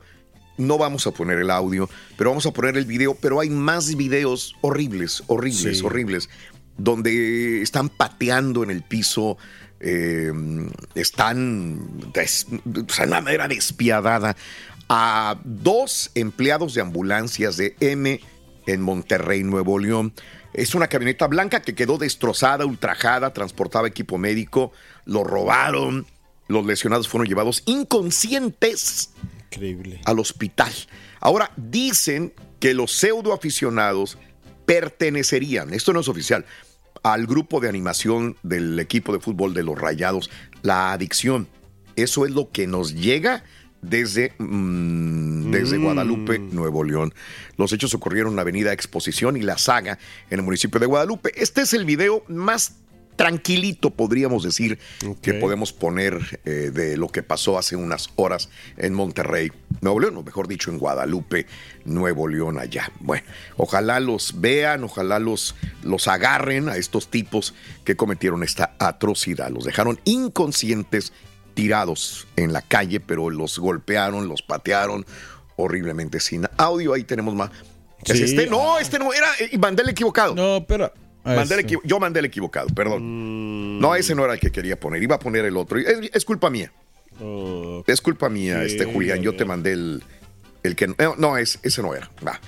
no 0.57 0.77
vamos 0.77 1.07
a 1.07 1.11
poner 1.11 1.39
el 1.39 1.51
audio, 1.51 1.89
pero 2.17 2.31
vamos 2.31 2.45
a 2.45 2.51
poner 2.51 2.77
el 2.77 2.85
video, 2.85 3.15
pero 3.15 3.39
hay 3.39 3.49
más 3.49 3.95
videos 3.95 4.55
horribles, 4.61 5.23
horribles, 5.27 5.79
Sí. 5.79 5.85
horribles, 5.85 6.29
donde 6.77 7.61
están 7.61 7.89
pateando 7.89 8.63
en 8.63 8.71
el 8.71 8.83
piso, 8.83 9.37
eh, 9.79 10.31
están 10.95 12.11
des- 12.13 12.47
o 12.49 12.93
sea, 12.93 13.05
de 13.05 13.11
una 13.11 13.21
manera 13.21 13.47
despiadada 13.47 14.35
a 14.89 15.37
dos 15.43 16.11
empleados 16.15 16.73
de 16.73 16.81
ambulancias 16.81 17.57
de 17.57 17.75
M 17.79 18.19
en 18.65 18.81
Monterrey, 18.81 19.43
Nuevo 19.43 19.77
León. 19.79 20.13
Es 20.53 20.73
una 20.73 20.87
camioneta 20.87 21.27
blanca 21.27 21.61
que 21.61 21.75
quedó 21.75 21.97
destrozada, 21.97 22.65
ultrajada, 22.65 23.33
transportaba 23.33 23.87
equipo 23.87 24.17
médico, 24.17 24.71
lo 25.05 25.23
robaron, 25.23 26.07
los 26.49 26.65
lesionados 26.65 27.07
fueron 27.07 27.27
llevados 27.27 27.63
inconscientes 27.65 29.11
Increíble. 29.51 30.01
al 30.03 30.19
hospital. 30.19 30.73
Ahora 31.21 31.51
dicen 31.55 32.33
que 32.59 32.73
los 32.73 32.91
pseudo 32.91 33.33
aficionados 33.33 34.17
pertenecerían, 34.65 35.73
esto 35.73 35.93
no 35.93 36.01
es 36.01 36.09
oficial, 36.09 36.45
al 37.03 37.27
grupo 37.27 37.61
de 37.61 37.69
animación 37.69 38.35
del 38.43 38.77
equipo 38.79 39.13
de 39.13 39.19
fútbol 39.19 39.53
de 39.53 39.63
los 39.63 39.79
Rayados, 39.79 40.29
la 40.63 40.91
adicción. 40.91 41.47
Eso 41.95 42.25
es 42.25 42.31
lo 42.31 42.51
que 42.51 42.67
nos 42.67 42.93
llega 42.93 43.43
desde, 43.81 44.33
mm, 44.37 45.51
desde 45.51 45.77
Guadalupe, 45.77 46.39
Nuevo 46.39 46.83
León. 46.83 47.13
Los 47.57 47.71
hechos 47.73 47.93
ocurrieron 47.93 48.31
en 48.31 48.35
la 48.37 48.41
avenida 48.41 48.73
Exposición 48.73 49.37
y 49.37 49.41
La 49.41 49.57
Saga, 49.57 49.97
en 50.29 50.39
el 50.39 50.45
municipio 50.45 50.79
de 50.79 50.85
Guadalupe. 50.85 51.31
Este 51.35 51.61
es 51.61 51.73
el 51.73 51.85
video 51.85 52.23
más 52.27 52.75
tranquilito, 53.19 53.89
podríamos 53.89 54.43
decir, 54.43 54.79
que 55.21 55.33
podemos 55.33 55.73
poner 55.73 56.39
eh, 56.45 56.71
de 56.73 56.95
lo 56.95 57.09
que 57.09 57.21
pasó 57.21 57.57
hace 57.57 57.75
unas 57.75 58.11
horas 58.15 58.47
en 58.77 58.93
Monterrey, 58.93 59.51
Nuevo 59.81 59.99
León, 59.99 60.15
o 60.15 60.23
mejor 60.23 60.47
dicho, 60.47 60.71
en 60.71 60.77
Guadalupe, 60.77 61.45
Nuevo 61.83 62.29
León, 62.29 62.57
allá. 62.57 62.89
Bueno, 63.01 63.25
ojalá 63.57 63.99
los 63.99 64.39
vean, 64.39 64.85
ojalá 64.85 65.19
los, 65.19 65.53
los 65.83 66.07
agarren 66.07 66.69
a 66.69 66.77
estos 66.77 67.09
tipos 67.11 67.53
que 67.83 67.97
cometieron 67.97 68.41
esta 68.41 68.73
atrocidad. 68.79 69.49
Los 69.51 69.65
dejaron 69.65 69.99
inconscientes, 70.05 71.11
tirados 71.55 72.25
en 72.37 72.53
la 72.53 72.61
calle, 72.61 73.01
pero 73.01 73.29
los 73.29 73.59
golpearon, 73.59 74.29
los 74.29 74.41
patearon 74.43 75.05
horriblemente 75.57 76.21
sin 76.21 76.47
audio. 76.55 76.93
Ahí 76.93 77.03
tenemos 77.03 77.35
más. 77.35 77.51
¿Es 78.05 78.17
Sí. 78.17 78.23
este? 78.23 78.47
No, 78.47 78.79
este 78.79 78.97
no 78.97 79.11
era. 79.11 79.27
eh, 79.41 79.57
mandé 79.57 79.83
el 79.83 79.89
equivocado. 79.89 80.33
No, 80.35 80.55
espera. 80.59 80.93
Ah, 81.31 81.35
Mandé 81.35 81.55
el 81.55 81.65
yo 81.83 81.99
mandé 81.99 82.19
el 82.19 82.25
equivocado, 82.25 82.67
perdón. 82.69 83.03
Mm. 83.77 83.79
No, 83.79 83.95
ese 83.95 84.15
no 84.15 84.23
era 84.25 84.33
el 84.33 84.39
que 84.39 84.51
quería 84.51 84.79
poner. 84.79 85.01
Iba 85.03 85.15
a 85.15 85.19
poner 85.19 85.45
el 85.45 85.55
otro. 85.57 85.77
Es, 85.77 86.09
es 86.13 86.25
culpa 86.25 86.49
mía. 86.49 86.71
Oh, 87.21 87.83
Es 87.87 88.01
culpa 88.01 88.29
mía, 88.29 88.63
este 88.63 88.85
Julián. 88.85 89.21
Yo 89.21 89.35
te 89.35 89.45
mandé 89.45 89.73
el, 89.73 90.03
el 90.63 90.75
que. 90.75 90.87
No, 90.87 91.15
no, 91.17 91.37
es, 91.37 91.59
ese 91.63 91.81
no 91.81 91.93
era. 91.93 92.09
Va. 92.25 92.39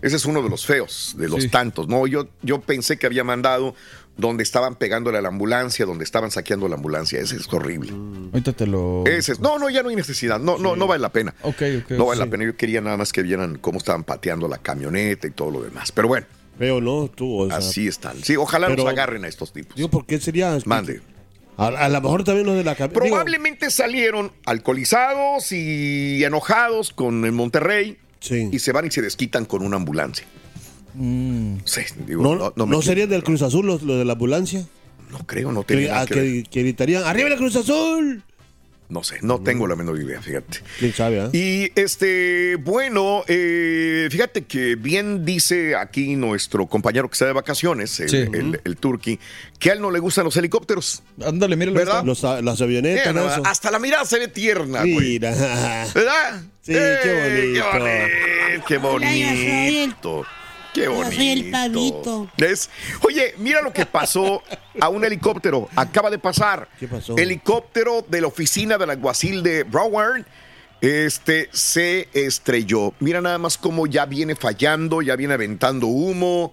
Ese 0.00 0.16
es 0.16 0.24
uno 0.26 0.42
de 0.42 0.48
los 0.48 0.64
feos, 0.64 1.16
de 1.18 1.28
los 1.28 1.42
Sí. 1.42 1.48
tantos. 1.48 1.88
No, 1.88 2.06
yo, 2.06 2.28
yo 2.42 2.60
pensé 2.60 2.98
que 2.98 3.06
había 3.06 3.24
mandado 3.24 3.74
donde 4.16 4.42
estaban 4.44 4.76
pegándole 4.76 5.18
a 5.18 5.22
la 5.22 5.28
ambulancia, 5.28 5.86
donde 5.86 6.04
estaban 6.04 6.30
saqueando 6.30 6.68
la 6.68 6.76
ambulancia. 6.76 7.20
Ese 7.20 7.36
es 7.36 7.52
horrible. 7.52 7.90
Ahorita 8.32 8.52
te 8.52 8.66
lo. 8.66 9.04
Ese 9.06 9.32
es. 9.32 9.40
No, 9.40 9.58
no, 9.58 9.68
ya 9.70 9.82
no 9.82 9.88
hay 9.88 9.96
necesidad. 9.96 10.38
No, 10.38 10.56
no, 10.58 10.76
no 10.76 10.86
vale 10.86 11.00
la 11.02 11.10
pena. 11.10 11.34
Ok, 11.42 11.62
ok. 11.84 11.90
No 11.92 12.06
vale 12.06 12.20
sí. 12.20 12.24
la 12.26 12.30
pena. 12.30 12.44
Yo 12.44 12.56
quería 12.56 12.80
nada 12.80 12.96
más 12.96 13.12
que 13.12 13.22
vieran 13.22 13.58
cómo 13.58 13.78
estaban 13.78 14.04
pateando 14.04 14.46
la 14.46 14.58
camioneta 14.58 15.26
y 15.26 15.30
todo 15.30 15.50
lo 15.50 15.62
demás. 15.62 15.90
Pero 15.90 16.06
bueno, 16.08 16.26
Feo, 16.58 16.80
¿no? 16.80 17.08
Tú, 17.08 17.42
o 17.42 17.46
sea, 17.48 17.56
así 17.58 17.86
están. 17.86 18.22
Sí, 18.22 18.36
ojalá 18.36 18.66
pero- 18.66 18.82
los 18.82 18.92
agarren 18.92 19.24
a 19.24 19.28
estos 19.28 19.52
tipos. 19.52 19.76
Digo, 19.76 19.88
¿por 19.88 20.04
qué 20.06 20.18
sería? 20.20 20.56
Mande. 20.64 21.00
A, 21.56 21.66
a 21.68 21.88
lo 21.88 22.00
mejor 22.00 22.24
también 22.24 22.46
los 22.46 22.56
de 22.56 22.64
la 22.64 22.74
cabina. 22.74 22.94
Probablemente 23.00 23.70
salieron 23.70 24.32
alcoholizados 24.44 25.50
y 25.52 26.22
enojados 26.24 26.92
con 26.92 27.24
el 27.24 27.32
Monterrey 27.32 27.96
Sí. 28.20 28.48
y 28.52 28.58
se 28.58 28.72
van 28.72 28.86
y 28.86 28.90
se 28.90 29.00
desquitan 29.02 29.44
con 29.44 29.62
una 29.62 29.76
ambulancia. 29.76 30.26
Sí, 31.64 31.80
digo, 32.06 32.22
¿No, 32.22 32.34
no, 32.34 32.52
no, 32.56 32.66
no 32.66 32.82
serían 32.82 33.08
del 33.08 33.22
Cruz 33.22 33.42
Azul 33.42 33.66
los, 33.66 33.82
los 33.82 33.98
de 33.98 34.04
la 34.04 34.14
ambulancia? 34.14 34.66
No 35.10 35.18
creo, 35.26 35.52
no 35.52 35.62
Que, 35.64 35.74
tenía 35.74 35.92
nada 35.92 36.06
que 36.06 36.14
ver. 36.20 36.42
que, 36.48 36.62
gritarían, 36.62 37.04
¡Arriba 37.04 37.28
la 37.28 37.36
Cruz 37.36 37.54
Azul! 37.56 38.22
No 38.90 39.04
sé, 39.04 39.18
no 39.20 39.38
tengo 39.42 39.66
la 39.66 39.76
menor 39.76 40.00
idea, 40.00 40.22
fíjate. 40.22 40.60
¿Quién 40.78 40.94
sabe, 40.94 41.20
ah? 41.20 41.28
Y 41.34 41.70
este, 41.78 42.56
bueno, 42.56 43.22
eh, 43.28 44.08
fíjate 44.10 44.44
que 44.46 44.76
bien 44.76 45.26
dice 45.26 45.76
aquí 45.76 46.16
nuestro 46.16 46.66
compañero 46.66 47.06
que 47.08 47.12
está 47.12 47.26
de 47.26 47.34
vacaciones, 47.34 48.00
el, 48.00 48.08
Sí. 48.08 48.16
el, 48.16 48.60
el 48.64 48.76
turqui, 48.78 49.18
que 49.58 49.70
a 49.70 49.74
él 49.74 49.82
no 49.82 49.90
le 49.90 49.98
gustan 49.98 50.24
los 50.24 50.34
helicópteros. 50.38 51.02
Ándale, 51.22 51.54
mira 51.56 51.70
¿Verdad? 51.72 52.02
Los, 52.02 52.22
las 52.22 52.62
avionetas, 52.62 53.40
hasta 53.44 53.70
la 53.70 53.78
mirada 53.78 54.06
se 54.06 54.18
ve 54.20 54.28
tierna, 54.28 54.78
güey. 54.80 54.94
Mira. 55.18 55.32
¿Verdad? 55.94 56.42
Sí, 56.68 56.74
qué 56.74 57.02
Eh, 57.02 57.60
bonito. 57.62 58.66
Qué 58.66 58.76
bonito. 58.78 59.06
Qué 59.06 59.22
bonito. 59.78 60.26
Qué 60.74 60.88
bonito. 60.88 61.16
soy 61.16 61.28
el 61.30 61.50
pavito. 61.50 62.30
¿Ves? 62.36 62.70
Oye, 63.02 63.34
mira 63.38 63.62
lo 63.62 63.72
que 63.72 63.86
pasó 63.86 64.42
a 64.80 64.88
un 64.88 65.04
helicóptero. 65.04 65.68
Acaba 65.76 66.10
de 66.10 66.18
pasar. 66.18 66.68
¿Qué 66.78 66.88
pasó? 66.88 67.16
Helicóptero 67.16 68.04
de 68.08 68.20
la 68.20 68.26
oficina 68.26 68.78
del 68.78 68.90
alguacil 68.90 69.42
de 69.42 69.64
Broward. 69.64 70.24
Este 70.80 71.48
se 71.52 72.08
estrelló. 72.12 72.92
Mira 73.00 73.20
nada 73.20 73.38
más 73.38 73.58
cómo 73.58 73.86
ya 73.86 74.06
viene 74.06 74.36
fallando, 74.36 75.02
ya 75.02 75.16
viene 75.16 75.34
aventando 75.34 75.88
humo. 75.88 76.52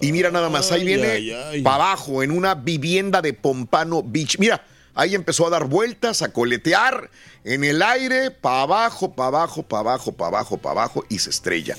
Y 0.00 0.12
mira 0.12 0.30
nada 0.30 0.50
más, 0.50 0.72
ahí 0.72 0.80
Ay, 0.80 0.86
viene 0.86 1.62
para 1.62 1.76
abajo, 1.76 2.22
en 2.22 2.32
una 2.32 2.54
vivienda 2.54 3.22
de 3.22 3.32
Pompano 3.32 4.02
Beach. 4.02 4.38
Mira, 4.38 4.64
ahí 4.94 5.14
empezó 5.14 5.46
a 5.46 5.50
dar 5.50 5.66
vueltas, 5.66 6.22
a 6.22 6.32
coletear 6.32 7.10
en 7.44 7.62
el 7.62 7.82
aire, 7.82 8.30
para 8.30 8.62
abajo, 8.62 9.12
para 9.12 9.28
abajo, 9.28 9.62
para 9.62 9.80
abajo, 9.80 10.12
para 10.12 10.28
abajo, 10.28 10.58
para 10.58 10.72
abajo, 10.72 11.04
y 11.08 11.18
se 11.20 11.30
estrella 11.30 11.76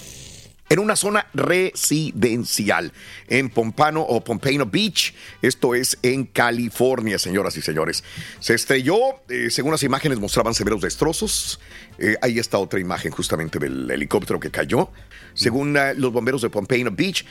en 0.69 0.80
una 0.80 0.95
zona 0.95 1.28
residencial 1.34 2.91
en 3.28 3.49
Pompano 3.49 4.02
o 4.02 4.23
Pompano 4.23 4.65
Beach. 4.65 5.13
Esto 5.41 5.76
es 5.76 5.97
en 6.02 6.26
California, 6.26 7.19
señoras 7.19 7.56
y 7.58 7.62
señores. 7.62 8.04
Se 8.39 8.54
estrelló, 8.54 8.97
eh, 9.30 9.49
según 9.49 9.71
las 9.71 9.84
imágenes 9.84 10.19
mostraban 10.19 10.54
severos 10.54 10.82
destrozos. 10.82 11.60
Eh, 11.99 12.15
ahí 12.21 12.39
está 12.39 12.58
otra 12.58 12.80
imagen 12.80 13.12
justamente 13.12 13.60
del 13.60 13.89
helicóptero 13.91 14.39
que 14.39 14.49
cayó. 14.49 14.89
Según 15.36 15.76
eh, 15.78 15.93
los 15.95 16.12
bomberos 16.12 16.41
de 16.41 16.49
Pompano 16.49 16.91
Beach, 16.91 17.26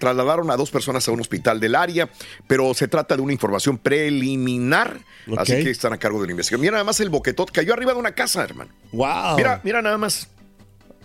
trasladaron 0.00 0.50
a 0.50 0.56
dos 0.56 0.70
personas 0.70 1.06
a 1.06 1.10
un 1.10 1.20
hospital 1.20 1.60
del 1.60 1.74
área, 1.74 2.08
pero 2.46 2.72
se 2.72 2.88
trata 2.88 3.14
de 3.14 3.20
una 3.20 3.34
información 3.34 3.76
preliminar, 3.76 4.98
así 5.36 5.52
que 5.62 5.70
están 5.70 5.92
a 5.92 5.98
cargo 5.98 6.18
de 6.20 6.28
la 6.28 6.30
investigación. 6.30 6.62
Mira 6.62 6.72
nada 6.72 6.84
más 6.84 6.98
el 7.00 7.10
boquetot, 7.10 7.50
cayó 7.50 7.74
arriba 7.74 7.92
de 7.92 7.98
una 7.98 8.12
casa, 8.12 8.42
hermano. 8.42 8.70
Wow. 8.92 9.36
Mira, 9.36 9.60
mira 9.64 9.82
nada 9.82 9.98
más. 9.98 10.30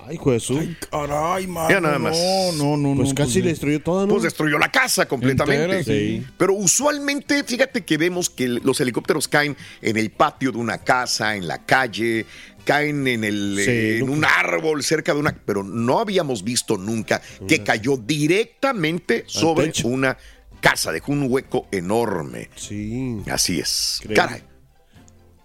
Ay, 0.07 0.19
Jesús. 0.23 0.59
Caray, 0.89 1.47
mano. 1.47 1.67
Mira 1.67 1.81
nada 1.81 1.99
más. 1.99 2.17
No, 2.55 2.75
no, 2.75 2.77
no. 2.77 2.95
pues 2.95 3.09
no, 3.09 3.15
casi 3.15 3.33
pues, 3.33 3.43
le 3.43 3.49
destruyó 3.51 3.81
todo, 3.81 4.01
¿no? 4.05 4.13
Pues 4.13 4.23
destruyó 4.23 4.57
la 4.57 4.71
casa 4.71 5.07
completamente. 5.07 5.63
Entera, 5.63 5.83
sí. 5.83 6.25
Pero 6.37 6.53
usualmente, 6.53 7.43
fíjate 7.43 7.83
que 7.85 7.97
vemos 7.97 8.29
que 8.29 8.47
los 8.47 8.79
helicópteros 8.79 9.27
caen 9.27 9.55
en 9.81 9.97
el 9.97 10.11
patio 10.11 10.51
de 10.51 10.57
una 10.57 10.79
casa, 10.79 11.35
en 11.35 11.47
la 11.47 11.65
calle, 11.65 12.25
caen 12.65 13.07
en, 13.07 13.23
el, 13.23 13.57
Sí, 13.63 13.69
eh, 13.71 13.97
en 13.99 14.09
un 14.09 14.25
árbol 14.25 14.83
cerca 14.83 15.13
de 15.13 15.19
una... 15.19 15.35
Pero 15.45 15.63
no 15.63 15.99
habíamos 15.99 16.43
visto 16.43 16.77
nunca 16.77 17.21
que 17.47 17.63
cayó 17.63 17.97
directamente 17.97 19.23
sobre 19.27 19.71
una 19.83 20.17
casa, 20.59 20.91
dejó 20.91 21.11
un 21.11 21.25
hueco 21.29 21.67
enorme. 21.71 22.49
Sí. 22.55 23.17
Así 23.29 23.59
es. 23.59 23.99
Increíble. 24.03 24.15
Caray. 24.15 24.43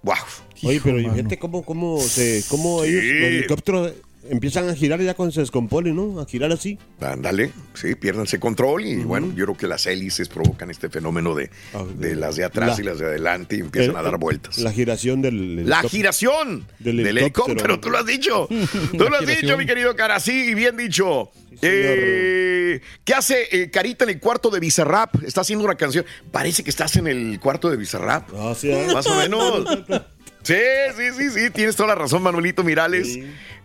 Wow. 0.02 0.14
Oye, 0.62 0.80
pero 0.82 0.98
fíjate 0.98 1.38
cómo, 1.38 1.64
cómo, 1.64 2.00
se, 2.00 2.44
cómo 2.48 2.84
Sí. 2.84 2.90
ellos, 2.90 3.02
los 3.04 3.28
helicópteros 3.28 3.92
empiezan 4.30 4.68
a 4.68 4.74
girar 4.74 5.00
ya 5.00 5.14
cuando 5.14 5.32
se 5.32 5.40
descomponen, 5.40 5.96
¿no? 5.96 6.20
A 6.20 6.26
girar 6.26 6.50
así. 6.52 6.78
Ándale, 7.00 7.52
sí, 7.74 7.94
piérdanse 7.94 8.38
control 8.40 8.84
y 8.84 8.96
bueno, 9.04 9.28
yo 9.34 9.44
creo 9.46 9.56
que 9.56 9.66
las 9.66 9.86
hélices 9.86 10.28
provocan 10.28 10.70
este 10.70 10.88
fenómeno 10.88 11.34
de, 11.34 11.50
Ah, 11.74 11.84
de 11.96 12.16
las 12.16 12.36
de 12.36 12.44
atrás 12.44 12.76
la- 12.78 12.82
y 12.82 12.86
las 12.86 12.98
de 12.98 13.06
adelante 13.06 13.56
y 13.56 13.60
empiezan 13.60 13.94
Eh, 13.96 13.98
a 13.98 14.02
dar 14.02 14.18
vueltas. 14.18 14.58
La 14.58 14.72
giración 14.72 15.22
del 15.22 15.56
La 15.56 15.62
helicóptero. 15.62 15.88
giración 15.88 16.66
Del 16.78 16.96
del, 16.98 17.06
helicóptero. 17.18 17.44
helicóptero. 17.52 17.80
tú 17.80 17.90
lo 17.90 17.98
has 17.98 18.06
dicho. 18.06 18.48
Tú 18.92 19.08
lo 19.08 19.16
has 19.16 19.26
dicho, 19.26 19.56
mi 19.56 19.66
querido 19.66 19.94
cara, 19.96 20.18
sí, 20.20 20.54
bien 20.54 20.76
dicho. 20.76 21.30
Eh, 21.62 22.80
¿Qué 23.04 23.14
hace 23.14 23.44
eh, 23.50 23.70
Carita 23.70 24.04
en 24.04 24.10
el 24.10 24.20
cuarto 24.20 24.50
de 24.50 24.60
Bizarrap? 24.60 25.22
Está 25.24 25.40
haciendo 25.42 25.64
una 25.64 25.74
canción. 25.76 26.04
Parece 26.30 26.62
que 26.62 26.70
estás 26.70 26.96
en 26.96 27.06
el 27.06 27.40
cuarto 27.40 27.70
de 27.70 27.76
Bizarrap. 27.76 28.28
Ah, 28.36 28.54
sí, 28.56 28.70
ah. 28.72 28.92
Más 28.92 29.06
o 29.06 29.16
menos. 29.16 29.64
Sí, 30.46 30.54
sí, 30.96 31.02
sí, 31.18 31.30
sí, 31.30 31.50
tienes 31.50 31.74
toda 31.74 31.88
la 31.88 31.94
razón, 31.96 32.22
Manuelito 32.22 32.62
Mirales. 32.62 33.18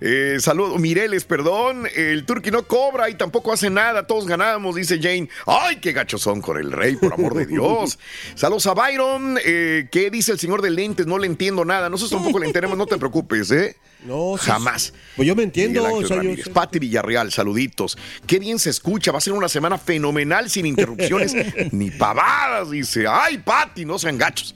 Eh, 0.04 0.38
saludos, 0.39 0.80
Mireles, 0.80 1.26
perdón. 1.26 1.88
El 1.96 2.26
Turqui 2.26 2.50
no 2.50 2.63
cobra 2.63 3.08
y 3.08 3.13
tampoco 3.13 3.54
hace 3.54 3.70
nada, 3.70 4.08
todos 4.08 4.26
ganamos, 4.26 4.76
dice 4.76 4.98
Jane. 5.00 5.30
¡Ay, 5.46 5.76
qué 5.76 5.91
gachos 5.91 6.24
son 6.24 6.41
con 6.41 6.58
el 6.58 6.72
rey, 6.72 6.96
por 6.96 7.13
amor 7.13 7.36
de 7.36 7.46
Dios! 7.46 8.00
Saludos 8.36 8.65
a 8.65 8.74
Byron. 8.74 9.38
Eh, 9.46 9.89
¿Qué 9.91 10.10
dice 10.10 10.32
el 10.32 10.39
señor 10.39 10.63
de 10.63 10.72
lentes? 10.72 11.06
No 11.06 11.20
le 11.20 11.28
entiendo 11.28 11.63
nada. 11.65 11.88
Nosotros 11.88 12.20
tampoco 12.20 12.39
le 12.39 12.48
entendemos, 12.48 12.76
no 12.76 12.88
te 12.88 12.98
preocupes, 12.98 13.52
¿eh? 13.52 13.78
No, 14.04 14.36
sí, 14.39 14.48
Jamás. 14.48 14.91
Pues 15.15 15.28
yo 15.28 15.36
me 15.36 15.44
entiendo. 15.44 15.84
O 15.84 16.04
sea, 16.04 16.24
yo-. 16.24 16.52
Pati 16.52 16.80
Villarreal, 16.80 17.32
saluditos. 17.32 17.96
Qué 18.26 18.39
bien 18.39 18.58
se 18.58 18.72
escucha. 18.72 19.12
Va 19.12 19.20
a 19.20 19.22
ser 19.22 19.34
una 19.34 19.50
semana 19.50 19.78
fenomenal 19.78 20.50
sin 20.50 20.65
interrupciones 20.65 21.36
ni 21.72 21.91
pavadas. 21.91 22.72
Dice, 22.72 23.06
ay, 23.08 23.38
Pati, 23.38 23.86
no 23.86 24.00
sean 24.00 24.17
gachos. 24.17 24.56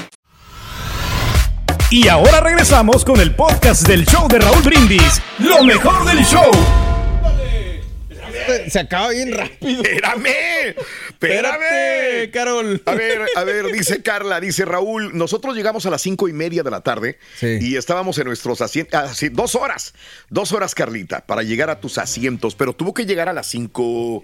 Y 1.91 2.07
ahora 2.07 2.39
regresamos 2.39 3.03
con 3.03 3.19
el 3.19 3.35
podcast 3.35 3.85
del 3.85 4.05
show 4.05 4.27
de 4.29 4.39
Raúl 4.39 4.63
Brindis. 4.63 5.21
Lo 5.39 5.61
mejor 5.63 6.05
del 6.05 6.23
show. 6.23 6.49
Se 8.69 8.79
acaba 8.79 9.09
bien 9.09 9.33
rápido. 9.33 9.83
¡Espérame! 9.83 10.75
¡Espérame! 11.09 12.31
Carol. 12.31 12.81
A 12.85 12.95
ver, 12.95 13.21
a 13.35 13.43
ver, 13.43 13.65
dice 13.73 14.01
Carla, 14.01 14.39
dice 14.39 14.63
Raúl, 14.65 15.15
nosotros 15.17 15.53
llegamos 15.55 15.85
a 15.85 15.89
las 15.89 16.01
cinco 16.01 16.29
y 16.29 16.33
media 16.33 16.63
de 16.63 16.71
la 16.71 16.79
tarde 16.81 17.19
Sí. 17.37 17.57
y 17.59 17.75
estábamos 17.75 18.17
en 18.19 18.27
nuestros 18.27 18.61
asientos, 18.61 18.99
ah, 18.99 19.13
sí, 19.13 19.27
dos 19.29 19.55
horas, 19.55 19.93
dos 20.29 20.53
horas, 20.53 20.73
Carlita, 20.73 21.25
para 21.25 21.43
llegar 21.43 21.69
a 21.69 21.81
tus 21.81 21.97
asientos, 21.97 22.55
pero 22.55 22.73
tuvo 22.73 22.93
que 22.93 23.05
llegar 23.05 23.27
a 23.29 23.33
las 23.33 23.47
cinco 23.47 24.23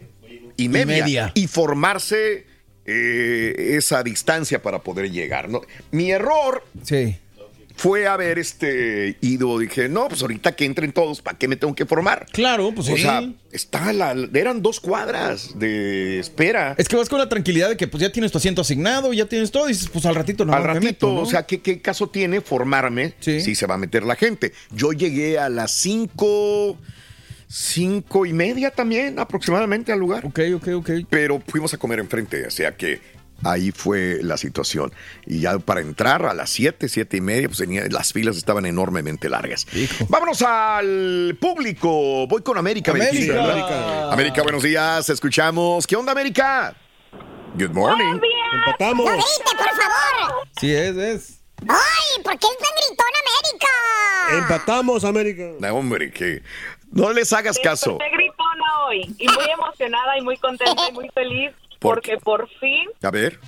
y 0.55 0.69
media 0.69 0.97
y, 0.97 1.01
media. 1.01 1.33
formarse 1.49 2.45
eh, 2.85 3.75
esa 3.77 4.01
distancia 4.03 4.61
para 4.61 4.79
poder 4.79 5.11
llegar. 5.11 5.49
¿no? 5.49 5.61
Mi 5.91 6.11
error 6.11 6.63
Sí. 6.83 7.17
Fue 7.77 8.07
haber 8.07 8.39
este, 8.39 9.17
ido, 9.21 9.57
dije, 9.59 9.87
no, 9.87 10.07
pues 10.09 10.21
ahorita 10.21 10.55
que 10.55 10.65
entren 10.65 10.91
todos, 10.91 11.21
¿para 11.21 11.37
qué 11.37 11.47
me 11.47 11.55
tengo 11.55 11.73
que 11.75 11.85
formar? 11.85 12.25
Claro, 12.33 12.71
pues 12.75 12.89
O 12.89 12.95
sí. 12.97 13.03
sea, 13.03 13.21
está 13.51 13.93
la, 13.93 14.13
eran 14.33 14.61
dos 14.61 14.79
cuadras 14.79 15.57
de 15.59 16.19
espera. 16.19 16.75
Es 16.77 16.89
que 16.89 16.95
vas 16.95 17.07
con 17.07 17.19
la 17.19 17.29
tranquilidad 17.29 17.69
de 17.69 17.77
que 17.77 17.87
pues 17.87 18.01
ya 18.01 18.11
tienes 18.11 18.31
tu 18.31 18.39
asiento 18.39 18.61
asignado, 18.61 19.13
ya 19.13 19.25
tienes 19.27 19.51
todo, 19.51 19.69
y 19.69 19.73
dices, 19.73 19.89
pues 19.89 20.05
al 20.07 20.15
ratito 20.15 20.43
no 20.43 20.53
Al 20.53 20.63
ratito, 20.63 20.85
meto, 20.85 21.07
¿no? 21.13 21.21
o 21.21 21.25
sea, 21.25 21.45
¿qué, 21.45 21.61
qué 21.61 21.79
caso 21.81 22.09
tiene 22.09 22.41
formarme 22.41 23.13
Sí. 23.19 23.39
si 23.41 23.55
se 23.55 23.67
va 23.67 23.75
a 23.75 23.77
meter 23.77 24.03
la 24.03 24.15
gente? 24.15 24.53
Yo 24.71 24.91
llegué 24.91 25.37
a 25.39 25.47
las 25.49 25.71
cinco, 25.71 26.77
cinco 27.47 28.25
y 28.25 28.33
media 28.33 28.71
también 28.71 29.19
aproximadamente 29.19 29.91
al 29.91 29.99
lugar, 29.99 30.25
Ok, 30.25 30.39
ok, 30.55 30.67
ok. 30.75 30.89
pero 31.09 31.41
fuimos 31.47 31.73
a 31.73 31.77
comer 31.77 31.99
enfrente, 31.99 32.45
o 32.45 32.51
sea 32.51 32.75
que 32.75 32.99
ahí 33.43 33.71
fue 33.71 34.19
la 34.21 34.37
situación. 34.37 34.93
Y 35.25 35.41
ya 35.41 35.57
para 35.59 35.81
entrar 35.81 36.25
a 36.25 36.33
las 36.33 36.49
siete, 36.49 36.89
siete 36.89 37.17
y 37.17 37.21
media, 37.21 37.47
pues 37.47 37.59
tenía- 37.59 37.87
las 37.89 38.13
filas 38.13 38.37
estaban 38.37 38.65
enormemente 38.65 39.29
largas. 39.29 39.65
Hijo. 39.73 40.05
Vámonos 40.09 40.41
al 40.41 41.37
público. 41.39 42.27
Voy 42.27 42.41
con 42.41 42.57
América. 42.57 42.91
América. 42.91 43.33
¿verdad? 43.33 44.13
América, 44.13 44.43
buenos 44.43 44.63
días. 44.63 45.09
Escuchamos. 45.09 45.85
¿Qué 45.87 45.95
onda, 45.95 46.11
América? 46.11 46.75
Good 47.55 47.71
morning. 47.71 48.19
Empatamos. 48.53 49.05
¡No 49.05 49.11
grite, 49.11 49.57
por 49.57 49.67
favor! 49.69 50.47
Sí, 50.59 50.73
es, 50.73 50.95
es. 50.97 51.39
¡Ay! 51.67 52.23
¿Por 52.23 52.37
qué 52.37 52.47
es 52.47 52.57
tan 52.57 52.71
gritón 52.87 53.07
América? 53.23 54.37
Empatamos, 54.39 55.03
América. 55.03 55.43
No, 55.59 55.75
hombre, 55.75 56.11
que 56.11 56.43
no 56.91 57.11
les 57.13 57.33
hagas 57.33 57.57
caso. 57.63 57.91
Estoy 57.93 58.11
gritona 58.11 58.85
hoy 58.87 59.15
y 59.17 59.27
muy 59.27 59.49
emocionada 59.51 60.17
y 60.17 60.21
muy 60.21 60.37
contenta 60.37 60.89
y 60.89 60.91
muy 60.93 61.09
feliz 61.15 61.51
¿Por 61.79 61.95
porque 61.95 62.17
por 62.17 62.47
fin 62.59 62.89
A 63.03 63.11
ver. 63.11 63.39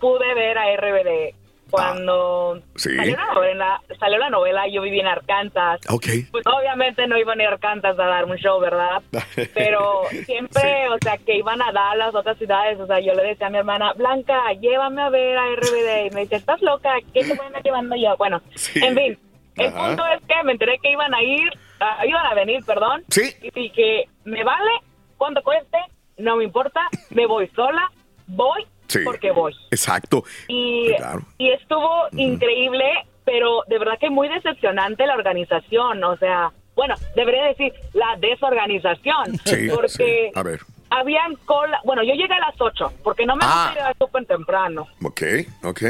pude 0.00 0.34
ver 0.34 0.58
a 0.58 0.72
RBD. 0.76 1.34
cuando 1.70 2.62
Sí. 2.76 2.96
salió, 2.96 3.14
la 3.14 3.34
novela, 3.34 3.82
salió 4.00 4.16
la 4.18 4.30
novela, 4.30 4.66
yo 4.68 4.80
viví 4.80 5.00
en 5.00 5.06
Arkansas. 5.06 5.80
Ok. 5.90 6.06
Pues 6.30 6.42
obviamente 6.46 7.06
no 7.06 7.18
iban 7.18 7.38
a 7.38 7.42
ir 7.42 7.48
a 7.50 7.52
Arkansas 7.52 7.98
a 7.98 8.04
dar 8.06 8.24
un 8.24 8.36
show, 8.38 8.58
¿verdad? 8.58 9.02
Pero 9.54 10.04
siempre, 10.24 10.88
o 10.88 10.96
sea, 11.02 11.18
que 11.18 11.36
iban 11.36 11.60
a 11.60 11.70
Dallas, 11.70 12.14
otras 12.14 12.38
ciudades, 12.38 12.80
o 12.80 12.86
sea, 12.86 13.00
yo 13.00 13.12
le 13.12 13.22
decía 13.22 13.48
a 13.48 13.50
mi 13.50 13.58
hermana, 13.58 13.92
Blanca, 13.92 14.40
llévame 14.60 15.02
a 15.02 15.10
ver 15.10 15.36
a 15.36 15.44
RBD. 15.56 16.06
Y 16.06 16.10
me 16.14 16.20
dice, 16.22 16.36
¿estás 16.36 16.62
loca? 16.62 16.90
¿Qué 17.12 17.22
te 17.24 17.34
van 17.34 17.54
a 17.54 17.60
llevando 17.60 17.96
yo? 17.96 18.16
Bueno, 18.16 18.40
en 18.76 18.96
fin, 18.96 19.18
el 19.56 19.66
Ajá. 19.66 19.88
punto 19.88 20.06
es 20.06 20.22
que 20.26 20.42
me 20.44 20.52
enteré 20.52 20.78
que 20.78 20.90
iban 20.92 21.12
a 21.14 21.22
ir, 21.22 21.50
ah, 21.80 22.06
iban 22.06 22.24
a 22.24 22.32
venir, 22.34 22.64
perdón. 22.64 23.04
Sí. 23.10 23.30
Y 23.42 23.50
dije, 23.50 24.08
me 24.24 24.42
vale, 24.42 24.70
cuánto 25.18 25.42
cueste, 25.42 25.76
no 26.18 26.36
me 26.36 26.44
importa, 26.44 26.80
me 27.10 27.26
voy 27.26 27.48
sola, 27.54 27.90
voy 28.26 28.66
Sí. 28.88 29.00
porque 29.04 29.30
voy. 29.30 29.54
Exacto. 29.70 30.24
Y, 30.48 30.94
Claro. 30.96 31.20
y 31.36 31.50
estuvo 31.50 32.06
increíble, 32.12 32.84
pero 33.24 33.62
de 33.68 33.78
verdad 33.78 33.98
que 34.00 34.08
muy 34.10 34.28
decepcionante 34.28 35.06
la 35.06 35.14
organización. 35.14 36.02
O 36.04 36.16
sea, 36.16 36.52
bueno, 36.74 36.94
debería 37.14 37.44
decir 37.44 37.72
la 37.92 38.16
desorganización. 38.18 39.36
Sí, 39.44 39.68
porque 39.74 39.88
sí. 39.88 40.30
A 40.34 40.42
ver. 40.42 40.60
habían 40.90 41.34
cola. 41.44 41.80
Bueno, 41.84 42.02
yo 42.02 42.14
llegué 42.14 42.32
a 42.32 42.38
las 42.40 42.58
8, 42.58 42.90
porque 43.04 43.26
no 43.26 43.36
me 43.36 43.44
Ah. 43.44 43.72
gusta 43.74 43.90
ir 43.90 43.96
súper 43.98 44.24
temprano. 44.26 44.86
Ok, 45.04 45.22
ok. 45.64 45.82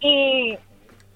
Y 0.00 0.56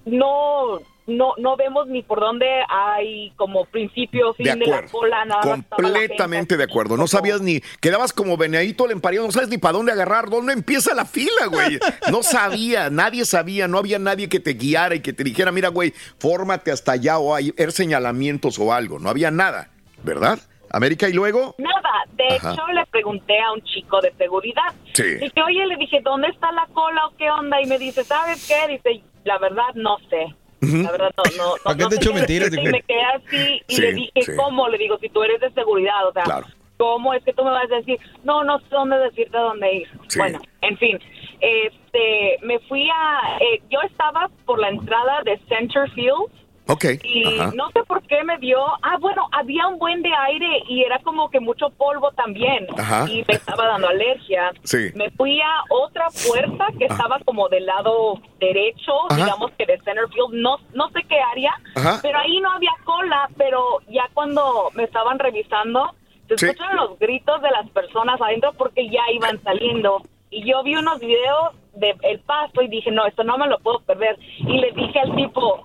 no. 0.05 0.79
No, 1.07 1.33
no 1.37 1.55
vemos 1.55 1.87
ni 1.87 2.01
por 2.01 2.19
dónde 2.19 2.47
hay 2.67 3.31
como 3.35 3.65
principio, 3.65 4.33
fin 4.33 4.45
De 4.45 4.55
de, 4.55 4.65
la 4.65 4.77
acuerdo. 4.77 4.91
cola, 4.91 5.25
nada 5.25 5.41
Completamente 5.69 6.57
de 6.57 6.63
acuerdo. 6.63 6.97
No 6.97 7.05
sabías 7.07 7.41
ni, 7.41 7.61
quedabas 7.79 8.11
como 8.11 8.37
venadito 8.37 8.85
al 8.85 8.91
empareado, 8.91 9.25
no 9.27 9.31
sabes 9.31 9.49
ni 9.49 9.57
para 9.59 9.73
dónde 9.73 9.91
agarrar, 9.91 10.29
dónde 10.29 10.53
empieza 10.53 10.95
la 10.95 11.05
fila, 11.05 11.45
güey. 11.47 11.79
No 12.11 12.23
sabía, 12.23 12.89
nadie 12.89 13.25
sabía, 13.25 13.67
no 13.67 13.77
había 13.77 13.99
nadie 13.99 14.29
que 14.29 14.39
te 14.39 14.53
guiara 14.53 14.95
y 14.95 15.01
que 15.01 15.13
te 15.13 15.23
dijera, 15.23 15.51
mira, 15.51 15.69
güey, 15.69 15.93
fórmate 16.19 16.71
hasta 16.71 16.93
allá 16.93 17.19
o 17.19 17.35
hay 17.35 17.53
er 17.57 17.71
señalamientos 17.71 18.57
o 18.59 18.73
algo. 18.73 18.99
No 18.99 19.09
había 19.09 19.29
nada, 19.31 19.69
¿verdad? 20.03 20.39
América 20.71 21.07
y 21.07 21.13
luego. 21.13 21.55
Nada, 21.57 21.89
de 22.15 22.35
Ajá. 22.35 22.53
hecho 22.53 22.67
le 22.73 22.85
pregunté 22.87 23.39
a 23.39 23.53
un 23.53 23.61
chico 23.61 24.01
de 24.01 24.11
seguridad. 24.17 24.73
Sí. 24.93 25.03
Dije, 25.03 25.41
oye, 25.45 25.65
le 25.67 25.77
dije, 25.77 26.01
¿dónde 26.03 26.27
está 26.29 26.51
la 26.51 26.67
cola 26.73 27.05
o 27.07 27.15
qué 27.17 27.29
onda? 27.29 27.61
Y 27.61 27.65
me 27.67 27.77
dice, 27.77 28.03
¿sabes 28.03 28.45
qué? 28.47 28.67
Dice, 28.73 29.03
la 29.23 29.37
verdad 29.37 29.73
no 29.75 29.97
sé. 30.09 30.35
La 30.83 30.91
verdad 30.91 31.11
no, 31.17 31.23
no. 31.37 31.43
no 31.49 31.53
¿Para 31.63 31.77
qué 31.77 31.83
no 31.83 31.89
te 31.89 31.95
echo 31.95 32.13
mentiras? 32.13 32.49
Y 32.53 32.61
me 32.67 32.81
quedé 32.81 33.03
así 33.03 33.61
y 33.67 33.75
Sí, 33.75 33.81
le 33.81 33.93
dije, 33.93 34.21
sí. 34.21 34.31
¿cómo? 34.35 34.67
Le 34.69 34.77
digo, 34.77 34.97
si 34.99 35.09
tú 35.09 35.23
eres 35.23 35.39
de 35.41 35.51
seguridad, 35.51 36.07
o 36.07 36.13
sea, 36.13 36.23
Claro. 36.23 36.47
¿cómo 36.77 37.13
es 37.13 37.23
que 37.23 37.33
tú 37.33 37.43
me 37.43 37.51
vas 37.51 37.71
a 37.71 37.75
decir? 37.75 37.97
No, 38.23 38.43
no 38.43 38.59
sé 38.59 38.65
dónde 38.71 38.97
decirte 38.97 39.37
dónde 39.37 39.73
ir. 39.73 39.87
Sí. 40.07 40.19
Bueno, 40.19 40.39
en 40.61 40.77
fin, 40.77 40.99
este, 41.41 42.37
me 42.41 42.59
fui 42.67 42.89
a, 42.89 43.37
eh, 43.39 43.61
yo 43.69 43.79
estaba 43.81 44.29
por 44.45 44.59
la 44.59 44.69
entrada 44.69 45.21
de 45.23 45.39
Centerfield 45.47 46.29
Ok. 46.67 46.85
y 47.03 47.39
Ajá. 47.39 47.51
no 47.55 47.69
sé 47.71 47.83
por 47.83 48.01
qué 48.07 48.23
me 48.23 48.37
dio. 48.39 48.57
Ah, 48.81 48.97
bueno, 48.99 49.27
había 49.31 49.67
un 49.67 49.77
buen 49.77 50.01
de 50.01 50.11
aire 50.13 50.63
y 50.67 50.83
era 50.83 50.99
como 50.99 51.29
que 51.29 51.39
mucho 51.39 51.69
polvo 51.69 52.11
también. 52.13 52.65
Ajá. 52.77 53.05
Y 53.09 53.23
me 53.27 53.35
estaba 53.35 53.67
dando 53.67 53.87
alergia. 53.87 54.51
Sí. 54.63 54.89
Me 54.95 55.09
fui 55.11 55.39
a 55.41 55.63
otra 55.69 56.07
puerta 56.27 56.67
que 56.77 56.85
estaba 56.85 57.19
como 57.25 57.47
del 57.49 57.65
lado 57.65 58.19
derecho, 58.39 58.93
Ajá. 59.09 59.15
digamos 59.25 59.51
que 59.57 59.65
de 59.65 59.77
Centerfield. 59.81 60.33
No, 60.33 60.57
no 60.73 60.89
sé 60.89 61.03
qué 61.07 61.19
área, 61.21 61.53
Ajá. 61.75 61.99
pero 62.01 62.17
ahí 62.19 62.39
no 62.41 62.51
había 62.51 62.71
cola. 62.83 63.29
Pero 63.37 63.79
ya 63.89 64.09
cuando 64.13 64.69
me 64.73 64.83
estaban 64.83 65.19
revisando, 65.19 65.93
se 66.27 66.37
Sí. 66.37 66.45
escuchan 66.47 66.75
los 66.75 66.97
gritos 66.97 67.41
de 67.43 67.51
las 67.51 67.69
personas 67.69 68.19
adentro 68.19 68.53
porque 68.57 68.89
ya 68.89 69.01
iban 69.13 69.41
saliendo. 69.43 70.01
Y 70.31 70.43
yo 70.49 70.63
vi 70.63 70.75
unos 70.75 70.99
videos 70.99 71.53
de 71.75 71.95
el 72.01 72.19
paso 72.21 72.61
y 72.61 72.67
dije, 72.67 72.89
no, 72.89 73.05
esto 73.05 73.23
no 73.23 73.37
me 73.37 73.47
lo 73.47 73.59
puedo 73.59 73.79
perder. 73.81 74.17
Y 74.39 74.57
le 74.57 74.71
dije 74.71 74.99
al 74.99 75.15
tipo, 75.15 75.63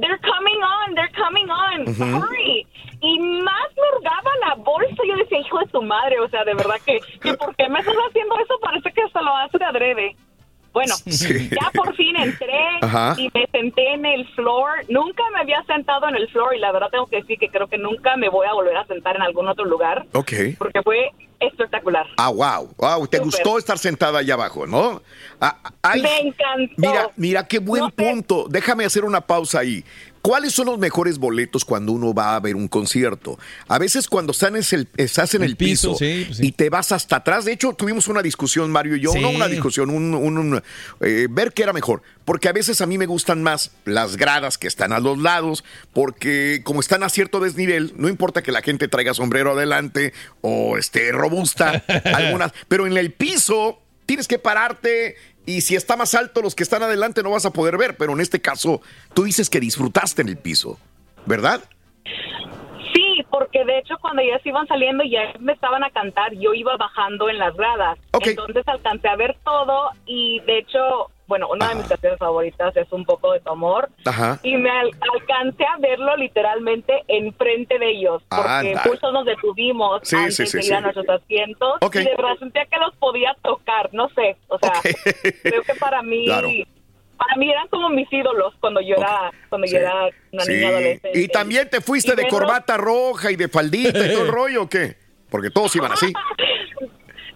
they're 0.00 0.18
coming 0.18 0.60
on, 0.62 0.94
they're 0.94 1.12
coming 1.14 1.48
on, 1.50 1.86
Ujú. 1.88 2.20
hurry. 2.26 2.66
Y 3.02 3.18
más 3.18 3.68
me 3.76 3.96
hurgaba 3.96 4.30
la 4.46 4.54
bolsa. 4.56 5.02
Yo 5.08 5.16
decía, 5.16 5.38
hijo 5.40 5.58
de 5.60 5.66
tu 5.66 5.82
madre, 5.82 6.18
o 6.20 6.28
sea, 6.28 6.44
de 6.44 6.54
verdad 6.54 6.76
que, 6.84 7.00
que 7.22 7.34
¿por 7.34 7.54
qué 7.56 7.68
me 7.68 7.78
estás 7.78 7.94
haciendo 8.08 8.38
eso? 8.38 8.54
Parece 8.60 8.92
que 8.92 9.02
hasta 9.02 9.22
lo 9.22 9.34
hace 9.36 9.56
de 9.58 9.64
adrede. 9.64 10.16
Bueno, 10.72 10.94
Sí. 11.06 11.48
ya 11.50 11.70
por 11.72 11.94
fin 11.96 12.14
entré 12.16 12.60
Ajá. 12.82 13.14
y 13.16 13.28
me 13.34 13.46
senté 13.50 13.92
en 13.94 14.04
el 14.06 14.26
floor. 14.34 14.84
Nunca 14.88 15.22
me 15.32 15.40
había 15.40 15.62
sentado 15.64 16.08
en 16.08 16.14
el 16.16 16.28
floor 16.28 16.54
y 16.54 16.58
la 16.60 16.70
verdad 16.72 16.88
tengo 16.90 17.06
que 17.06 17.16
decir 17.16 17.38
que 17.38 17.48
creo 17.48 17.66
que 17.68 17.78
nunca 17.78 18.16
me 18.16 18.28
voy 18.28 18.46
a 18.46 18.52
volver 18.52 18.76
a 18.76 18.84
sentar 18.86 19.16
en 19.16 19.22
algún 19.22 19.48
otro 19.48 19.64
lugar 19.64 20.04
Ok. 20.12 20.32
porque 20.58 20.82
fue 20.82 21.10
espectacular. 21.40 22.06
Ah, 22.16 22.30
wow, 22.30 22.70
wow, 22.76 23.06
te 23.06 23.18
gustó 23.18 23.58
estar 23.58 23.78
sentada 23.78 24.18
allá 24.20 24.34
abajo, 24.34 24.66
¿no? 24.66 25.02
Ah, 25.40 25.56
ay, 25.82 26.02
Me 26.02 26.20
encantó. 26.20 26.74
Mira, 26.76 27.10
mira, 27.16 27.46
qué 27.46 27.58
buen 27.58 27.84
No 27.84 27.90
punto. 27.90 28.46
Déjame 28.48 28.84
hacer 28.84 29.04
una 29.04 29.20
pausa 29.20 29.60
ahí. 29.60 29.84
¿Cuáles 30.22 30.52
son 30.52 30.66
los 30.66 30.78
mejores 30.78 31.18
boletos 31.18 31.64
cuando 31.64 31.92
uno 31.92 32.12
va 32.12 32.36
a 32.36 32.40
ver 32.40 32.54
un 32.54 32.68
concierto? 32.68 33.38
A 33.68 33.78
veces 33.78 34.06
cuando 34.06 34.32
estás 34.32 34.50
en 34.50 34.56
el, 34.80 34.88
estás 34.98 35.34
en 35.34 35.42
el, 35.42 35.50
El 35.52 35.56
piso, 35.56 35.92
piso, 35.92 35.98
sí, 35.98 36.24
pues 36.26 36.36
sí. 36.38 36.46
y 36.48 36.52
te 36.52 36.68
vas 36.68 36.92
hasta 36.92 37.16
atrás. 37.16 37.44
De 37.46 37.52
hecho, 37.52 37.72
tuvimos 37.72 38.06
una 38.08 38.20
discusión, 38.20 38.70
Mario 38.70 38.96
y 38.96 39.00
yo, 39.00 39.12
Sí. 39.12 39.20
no 39.20 39.30
una 39.30 39.48
discusión, 39.48 39.88
un, 39.90 40.14
un- 40.14 40.38
un, 40.38 40.62
eh, 41.00 41.26
ver 41.30 41.52
qué 41.52 41.62
era 41.62 41.72
mejor. 41.72 42.02
Porque 42.26 42.48
a 42.48 42.52
veces 42.52 42.80
a 42.80 42.86
mí 42.86 42.98
me 42.98 43.06
gustan 43.06 43.42
más 43.42 43.70
las 43.86 44.16
gradas 44.16 44.58
que 44.58 44.68
están 44.68 44.92
a 44.92 45.00
los 45.00 45.16
lados, 45.18 45.64
porque 45.92 46.60
como 46.64 46.80
están 46.80 47.02
a 47.02 47.08
cierto 47.08 47.40
desnivel, 47.40 47.92
no 47.96 48.08
importa 48.08 48.42
que 48.42 48.52
la 48.52 48.62
gente 48.62 48.88
traiga 48.88 49.14
sombrero 49.14 49.52
adelante 49.52 50.12
o 50.42 50.76
esté 50.76 51.12
robusta, 51.12 51.82
algunas, 52.04 52.52
pero 52.68 52.86
en 52.86 52.96
el 52.96 53.12
piso 53.12 53.80
tienes 54.06 54.26
que 54.28 54.38
pararte 54.40 55.16
y 55.46 55.62
si 55.62 55.74
está 55.76 55.96
más 55.96 56.14
alto 56.14 56.42
los 56.42 56.54
que 56.54 56.62
están 56.62 56.82
adelante 56.82 57.22
no 57.22 57.30
vas 57.30 57.46
a 57.46 57.52
poder 57.52 57.76
ver, 57.76 57.96
pero 57.96 58.12
en 58.12 58.20
este 58.20 58.40
caso 58.40 58.80
tú 59.14 59.24
dices 59.24 59.50
que 59.50 59.60
disfrutaste 59.60 60.22
en 60.22 60.28
el 60.28 60.36
piso, 60.36 60.78
¿verdad? 61.26 61.62
Sí, 62.94 63.24
porque 63.30 63.64
de 63.64 63.78
hecho 63.78 63.96
cuando 64.00 64.22
se 64.42 64.48
iban 64.48 64.66
saliendo 64.66 65.04
y 65.04 65.10
ya 65.10 65.32
me 65.38 65.52
estaban 65.52 65.84
a 65.84 65.90
cantar, 65.90 66.32
yo 66.34 66.54
iba 66.54 66.76
bajando 66.76 67.28
en 67.28 67.38
las 67.38 67.54
gradas. 67.54 67.98
Ok. 68.12 68.28
Entonces 68.28 68.66
alcancé 68.66 69.08
a 69.08 69.16
ver 69.16 69.36
todo 69.44 69.90
y 70.06 70.40
de 70.40 70.58
hecho, 70.58 71.10
bueno, 71.30 71.46
una 71.48 71.68
de 71.68 71.76
mis 71.76 71.86
canciones 71.86 72.18
favoritas 72.18 72.76
es 72.76 72.90
Un 72.92 73.04
poco 73.04 73.32
de 73.32 73.38
tu 73.40 73.50
amor. 73.52 73.88
Ajá. 74.04 74.38
Y 74.42 74.56
me 74.56 74.68
al- 74.68 74.90
alcancé 75.14 75.64
a 75.64 75.78
verlo 75.78 76.16
literalmente 76.16 76.92
enfrente 77.06 77.78
de 77.78 77.90
ellos, 77.92 78.20
porque 78.28 78.48
Anda. 78.50 78.82
muchos 78.84 79.12
nos 79.12 79.24
detuvimos 79.24 80.00
Sí, 80.02 80.16
antes 80.16 80.34
sí, 80.36 80.46
sí, 80.46 80.58
de 80.58 80.66
ir 80.66 80.74
a 80.74 80.76
sí. 80.78 80.82
nuestros 80.82 81.08
asientos 81.08 81.78
y 81.94 81.98
de 81.98 82.16
verdad 82.16 82.36
sentía 82.40 82.66
que 82.66 82.78
los 82.78 82.94
podía 82.96 83.36
tocar, 83.42 83.88
no 83.92 84.08
sé, 84.10 84.36
o 84.48 84.58
sea, 84.58 84.72
creo 85.42 85.62
que 85.62 85.74
para 85.78 86.02
mí, 86.02 86.24
Claro. 86.26 86.48
para 87.16 87.36
mí 87.36 87.48
eran 87.50 87.68
como 87.68 87.88
mis 87.90 88.12
ídolos 88.12 88.52
cuando 88.60 88.80
yo 88.80 88.96
era, 88.96 89.30
cuando 89.48 89.68
yo 89.68 89.78
era 89.78 90.08
una 90.32 90.44
Sí. 90.44 90.52
niña 90.52 90.68
adolescente. 90.68 91.20
Y 91.20 91.28
también 91.28 91.70
te 91.70 91.80
fuiste 91.80 92.12
Y 92.14 92.16
de 92.16 92.26
corbata 92.26 92.76
roja 92.76 93.30
y 93.30 93.36
de 93.36 93.48
faldita 93.48 94.04
y 94.04 94.12
todo 94.12 94.24
el 94.24 94.28
rollo, 94.32 94.62
¿o 94.64 94.68
qué? 94.68 94.96
Porque 95.30 95.50
todos 95.50 95.76
iban 95.76 95.92
así. 95.92 96.12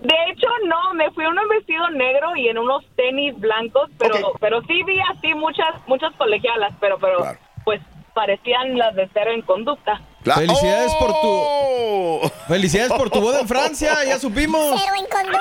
De 0.05 0.15
hecho, 0.31 0.47
no, 0.67 0.95
me 0.95 1.11
fui 1.13 1.25
en 1.25 1.31
un 1.39 1.49
vestido 1.49 1.89
negro 1.91 2.37
y 2.37 2.49
en 2.49 2.59
unos 2.59 2.85
tenis 2.95 3.35
blancos, 3.41 3.91
pero 3.99 4.33
pero 4.39 4.61
sí 4.63 4.83
vi 4.85 5.01
así 5.01 5.35
muchas 5.35 5.75
muchas 5.87 6.13
colegialas, 6.17 6.73
pero 6.79 6.99
pero 6.99 7.25
pues 7.65 7.81
parecían 8.15 8.77
las 8.79 8.95
de 8.95 9.09
cero 9.13 9.31
en 9.33 9.41
conducta. 9.43 10.01
Cla- 10.23 10.37
Felicidades 10.37 10.95
por 10.97 11.09
tu. 11.09 11.17
¡Oh! 11.27 12.31
Felicidades 12.49 12.93
por 12.93 13.11
tu 13.11 13.21
boda 13.21 13.41
en 13.41 13.49
Francia, 13.49 13.93
ya 14.07 14.19
supimos. 14.19 14.79
Cero 14.81 14.95
en 14.99 15.07
conducta. 15.07 15.41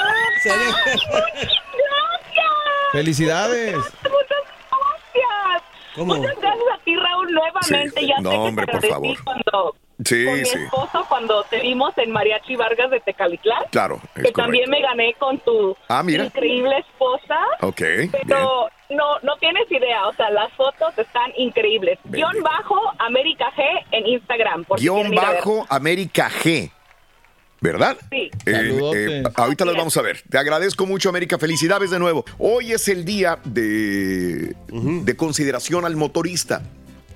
Felicidades. 2.91 3.75
Muchas 3.75 3.93
gracias. 4.03 5.63
¿Cómo? 5.95 6.15
Muchas 6.15 6.35
gracias 6.39 6.65
a 6.73 6.83
ti, 6.83 6.95
Raúl, 6.95 7.31
nuevamente. 7.31 7.99
Sí. 7.99 8.07
Ya 8.07 8.19
No, 8.21 8.29
sé 8.31 8.35
que 8.37 8.41
hombre, 8.41 8.65
te 8.65 8.71
por 8.71 8.87
favor. 8.87 9.17
cuando 9.23 9.75
Sí, 10.03 10.25
con 10.25 10.33
mi 10.39 10.45
sí. 10.45 10.57
esposo 10.57 11.05
cuando 11.07 11.43
te 11.49 11.59
vimos 11.59 11.93
en 11.97 12.11
Mariachi 12.11 12.55
Vargas 12.55 12.89
de 12.91 12.99
Tecalitlán. 13.01 13.63
Claro, 13.71 14.01
es 14.15 14.23
que 14.23 14.31
también 14.31 14.69
me 14.69 14.81
gané 14.81 15.13
con 15.19 15.39
tu 15.39 15.75
Ah, 15.87 16.01
mira. 16.03 16.25
increíble 16.25 16.77
esposa. 16.79 17.37
Ok, 17.61 17.79
bien. 17.79 18.11
Pero 18.27 18.69
no, 18.89 19.19
no 19.21 19.37
tienes 19.37 19.69
idea, 19.71 20.07
o 20.07 20.13
sea, 20.13 20.29
las 20.31 20.51
fotos 20.53 20.97
están 20.97 21.31
increíbles. 21.37 21.99
Guión 22.05 22.41
bajo 22.41 22.75
América 22.99 23.45
G 23.55 23.63
en 23.91 24.07
Instagram. 24.07 24.65
Por 24.65 24.79
si 24.79 24.85
Guión 24.85 25.09
ver. 25.11 25.19
bajo 25.19 25.65
América 25.69 26.29
G. 26.29 26.71
¿Verdad? 27.61 27.95
Sí. 28.11 28.29
Eh, 28.45 28.79
eh, 28.93 29.23
ahorita 29.35 29.63
las 29.63 29.77
vamos 29.77 29.95
a 29.95 30.01
ver. 30.01 30.21
Te 30.29 30.37
agradezco 30.37 30.85
mucho, 30.85 31.07
América. 31.07 31.37
Felicidades 31.39 31.91
de 31.91 31.99
nuevo. 31.99 32.25
Hoy 32.37 32.73
es 32.73 32.89
el 32.89 33.05
día 33.05 33.39
de, 33.45 34.53
de 34.67 35.15
consideración 35.15 35.85
al 35.85 35.95
motorista. 35.95 36.61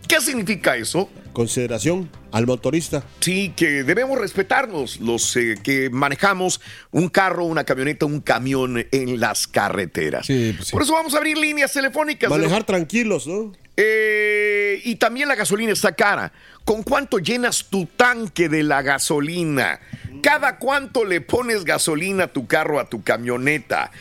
¿Qué 0.07 0.21
significa 0.21 0.75
eso? 0.77 1.09
Consideración 1.33 2.09
al 2.31 2.47
motorista. 2.47 3.03
Sí, 3.19 3.53
que 3.55 3.83
debemos 3.83 4.17
respetarnos 4.17 4.99
los 4.99 5.35
eh, 5.35 5.55
que 5.61 5.89
manejamos 5.89 6.61
un 6.91 7.09
carro, 7.09 7.43
una 7.43 7.63
camioneta, 7.63 8.05
un 8.05 8.21
camión 8.21 8.85
en 8.91 9.19
las 9.19 9.47
carreteras. 9.47 10.27
Por 10.71 10.81
eso 10.81 10.93
vamos 10.93 11.13
a 11.13 11.17
abrir 11.17 11.37
líneas 11.37 11.73
telefónicas. 11.73 12.29
Manejar 12.29 12.63
tranquilos, 12.63 13.27
¿no? 13.27 13.51
Eh, 13.75 14.81
y 14.85 14.95
también 14.95 15.27
la 15.27 15.35
gasolina 15.35 15.71
está 15.71 15.91
cara. 15.91 16.31
¿Con 16.65 16.83
cuánto 16.83 17.19
llenas 17.19 17.65
tu 17.69 17.85
tanque 17.85 18.49
de 18.49 18.63
la 18.63 18.81
gasolina? 18.81 19.79
¿Cada 20.23 20.57
cuánto 20.57 21.05
le 21.05 21.21
pones 21.21 21.63
gasolina 21.63 22.25
a 22.25 22.27
tu 22.27 22.47
carro, 22.47 22.79
a 22.79 22.89
tu 22.89 23.03
camioneta? 23.03 23.91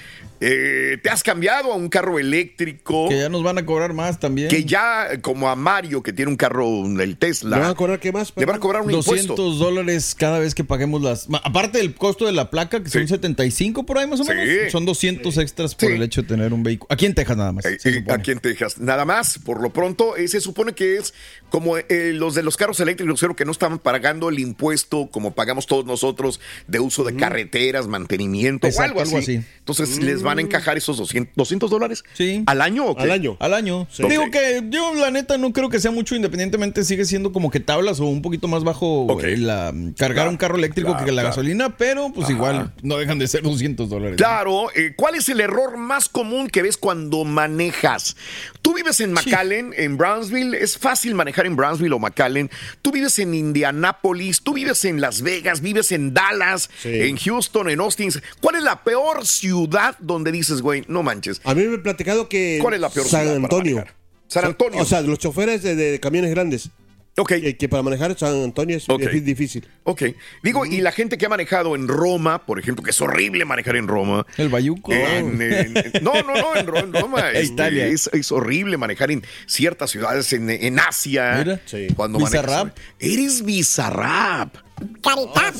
Eh, 0.41 0.99
¿Te 1.03 1.09
has 1.11 1.23
cambiado 1.23 1.73
a 1.73 1.77
un 1.77 1.89
carro 1.89 2.19
eléctrico? 2.19 3.09
Que 3.09 3.19
ya 3.21 3.29
nos 3.29 3.43
van 3.43 3.59
a 3.59 3.65
cobrar 3.67 3.93
más 3.95 4.21
también. 4.21 4.49
Que 4.49 4.65
ya, 4.65 5.21
como 5.23 5.49
a 5.49 5.57
Mario, 5.57 6.03
que 6.03 6.13
tiene 6.13 6.31
un 6.31 6.37
carro, 6.37 6.85
el 7.01 7.17
Tesla. 7.17 7.57
¿Le 7.57 7.63
van 7.63 7.71
a 7.71 7.75
cobrar 7.75 8.01
qué 8.01 8.13
más? 8.13 8.33
Le 8.37 8.45
van 8.47 8.57
a 8.57 8.61
cobrar 8.61 8.83
un 8.83 8.91
200 8.93 9.23
impuesto. 9.31 9.51
dólares 9.65 10.15
cada 10.19 10.39
vez 10.39 10.55
que 10.55 10.65
paguemos 10.65 11.03
las... 11.03 11.27
Aparte 11.43 11.79
del 11.79 11.95
costo 11.95 12.27
de 12.27 12.33
la 12.33 12.51
placa, 12.51 12.83
que 12.83 12.91
son 12.91 13.07
75 13.09 13.87
por 13.87 13.99
ahí 13.99 14.07
más 14.07 14.21
o 14.21 14.25
Sí. 14.25 14.31
menos. 14.33 14.73
Son 14.73 14.85
200 14.85 15.39
extras 15.39 15.75
por 15.75 15.91
el 15.91 16.03
hecho 16.03 16.23
de 16.23 16.29
tener 16.29 16.53
un 16.53 16.63
vehículo. 16.63 16.89
Aquí 16.93 17.07
en 17.07 17.15
Texas 17.15 17.37
nada 17.37 17.53
más. 17.53 17.65
Eh, 17.65 17.79
eh, 17.85 18.05
aquí 18.11 18.31
en 18.33 18.41
Texas. 18.41 18.79
Nada 18.79 19.05
más, 19.05 19.39
por 19.39 19.63
lo 19.63 19.71
pronto, 19.73 20.17
eh, 20.17 20.29
se 20.29 20.41
supone 20.41 20.73
que 20.75 20.97
es 20.97 21.15
como 21.49 21.77
eh, 21.79 22.13
los 22.15 22.35
de 22.35 22.43
los 22.43 22.57
carros 22.57 22.81
eléctricos, 22.81 23.21
creo 23.21 23.37
que 23.37 23.45
no 23.45 23.53
estaban 23.53 23.79
pagando 23.79 24.29
el 24.29 24.39
impuesto 24.39 25.09
como 25.11 25.35
pagamos 25.35 25.67
todos 25.67 25.85
nosotros 25.87 26.41
de 26.67 26.81
uso 26.81 27.05
de 27.05 27.15
carreteras, 27.17 27.87
mantenimiento 27.87 28.67
o 28.67 28.71
Exacto, 28.71 29.01
algo 29.01 29.03
así. 29.03 29.15
algo 29.15 29.23
así. 29.23 29.41
Entonces, 29.59 30.03
¿les 30.03 30.23
van 30.27 30.39
a 30.39 30.43
encajar 30.43 30.77
esos 30.77 30.97
200, 30.99 31.35
200 31.35 31.71
dólares? 31.71 32.05
Sí. 32.13 32.43
¿Al 32.47 32.61
año 32.61 32.87
o 32.87 32.97
qué? 32.97 33.05
Al 33.05 33.11
año. 33.13 33.37
Al 33.41 33.55
año. 33.55 33.87
Sí. 33.91 34.03
Digo 34.09 34.31
que 34.31 34.63
yo 34.69 34.95
la 34.95 35.11
neta 35.11 35.39
no 35.39 35.53
creo 35.53 35.69
que 35.69 35.81
sea 35.81 35.91
mucho 35.91 36.15
independientemente 36.15 36.85
sigue 36.85 37.05
siendo 37.05 37.33
como 37.33 37.51
que 37.51 37.61
tablas 37.61 38.01
o 38.01 38.07
un 38.07 38.23
poquito 38.23 38.49
más 38.49 38.65
bajo 38.65 39.07
eh, 39.23 39.37
la, 39.37 39.73
cargar 39.97 40.17
Claro, 40.17 40.31
un 40.31 40.37
carro 40.39 40.57
eléctrico 40.57 40.93
claro, 40.93 41.05
que 41.05 41.13
la 41.13 41.23
claro. 41.23 41.29
gasolina, 41.29 41.77
pero 41.77 42.11
pues 42.13 42.25
Ajá. 42.27 42.33
igual 42.35 42.75
no 42.83 42.97
dejan 42.97 43.19
de 43.19 43.29
ser 43.29 43.43
200 43.43 43.89
dólares. 43.89 44.17
Claro, 44.17 44.69
eh, 44.75 44.95
¿cuál 44.97 45.15
es 45.15 45.29
el 45.29 45.41
error 45.41 45.77
más 45.77 46.09
común 46.09 46.49
que 46.49 46.63
ves 46.63 46.79
cuando 46.79 47.25
manejas? 47.25 48.17
Tú 48.63 48.75
vives 48.75 49.01
en 49.01 49.13
McAllen, 49.13 49.75
en 49.77 49.99
Brownsville, 49.99 50.55
es 50.55 50.79
fácil 50.79 51.15
manejar 51.15 51.45
en 51.47 51.55
Brownsville 51.55 51.93
o 51.93 51.99
McAllen. 51.99 52.51
Tú 52.81 52.93
vives 52.93 53.19
en 53.19 53.35
Indianápolis, 53.35 54.41
tú 54.41 54.55
vives 54.55 54.85
en 54.87 55.01
Las 55.01 55.21
Vegas, 55.21 55.61
vives 55.61 55.93
en 55.93 56.15
Dallas, 56.15 56.71
en 56.83 57.17
Houston, 57.19 57.69
en 57.69 57.81
Austin. 57.81 58.11
¿Cuál 58.41 58.57
es 58.57 58.63
la 58.63 58.83
peor 58.83 59.27
ciudad 59.27 59.97
donde 59.99 60.16
dices, 60.25 60.63
güey, 60.63 60.85
no 60.89 61.03
manches? 61.03 61.41
A 61.45 61.55
mí 61.55 61.65
me 61.65 61.75
han 61.75 61.83
platicado 61.83 62.29
que. 62.29 62.59
¿Cuál 62.63 62.75
es 62.75 62.81
la 62.81 62.91
peor 62.91 63.07
San 63.07 63.23
ciudad 63.23 63.35
para 63.35 63.45
Antonio. 63.45 63.77
manejar? 63.77 63.97
San 64.29 64.45
Antonio. 64.45 64.81
O 64.81 64.85
sea, 64.85 65.01
los 65.03 65.19
choferes 65.19 65.63
de, 65.63 65.77
de 65.77 66.01
camiones 66.01 66.31
grandes. 66.31 66.71
Ok. 67.19 67.29
Que, 67.29 67.57
que 67.57 67.67
para 67.69 67.83
manejar 67.83 68.15
San 68.19 68.43
Antonio 68.43 68.77
es, 68.77 68.87
Ok. 68.91 69.01
es 69.05 69.25
difícil. 69.25 69.67
Ok. 69.85 70.03
Digo, 70.43 70.67
y 70.67 70.83
la 70.83 70.93
gente 70.93 71.17
que 71.17 71.25
ha 71.25 71.29
manejado 71.31 71.75
en 71.75 71.89
Roma, 71.89 72.45
por 72.45 72.59
ejemplo, 72.59 72.85
que 72.85 72.91
es 72.91 73.01
horrible 73.01 73.47
manejar 73.47 73.77
en 73.77 73.89
Roma. 73.89 74.27
El 74.37 74.51
Bayuco. 74.51 74.93
En- 74.93 75.41
en- 75.41 75.77
en- 75.79 75.93
no, 76.03 76.13
no, 76.23 76.35
no, 76.35 76.55
en, 76.57 76.67
Ro- 76.67 76.79
en 76.81 76.93
Roma. 76.93 77.31
este, 77.33 77.45
Italia. 77.55 77.87
es, 77.87 78.11
es 78.13 78.31
horrible 78.33 78.77
manejar 78.77 79.11
en 79.13 79.23
ciertas 79.47 79.91
ciudades 79.93 80.31
en, 80.35 80.51
en 80.51 80.79
Asia. 80.79 81.37
Mira. 81.43 81.61
Sí. 81.65 81.87
Cuando 81.97 82.19
Bizarrap. 82.19 82.67
manejas- 82.67 82.83
Eres 82.99 83.43
bizarrap. 83.45 84.55
Carita. 85.03 85.53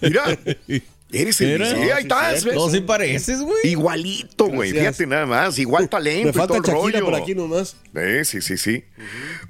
Mira. 0.00 0.24
Eres 1.14 1.40
el 1.40 1.52
Mira. 1.58 1.72
No, 1.72 1.80
ahí 1.82 1.88
sí, 1.88 1.98
estás. 2.02 2.46
No, 2.46 2.68
sí 2.70 2.80
pareces, 2.80 3.40
güey. 3.40 3.56
Igualito, 3.64 4.46
güey. 4.46 4.72
Fíjate 4.72 5.06
nada 5.06 5.26
más. 5.26 5.58
Igual 5.58 5.88
talento 5.88 6.24
Me 6.24 6.30
y 6.30 6.32
todo 6.32 6.46
falta 6.48 6.72
Shakira 6.72 7.00
rollo. 7.00 7.04
por 7.04 7.14
aquí 7.14 7.34
nomás. 7.34 7.76
Eh, 7.94 8.22
sí, 8.24 8.40
sí, 8.42 8.56
sí. 8.56 8.84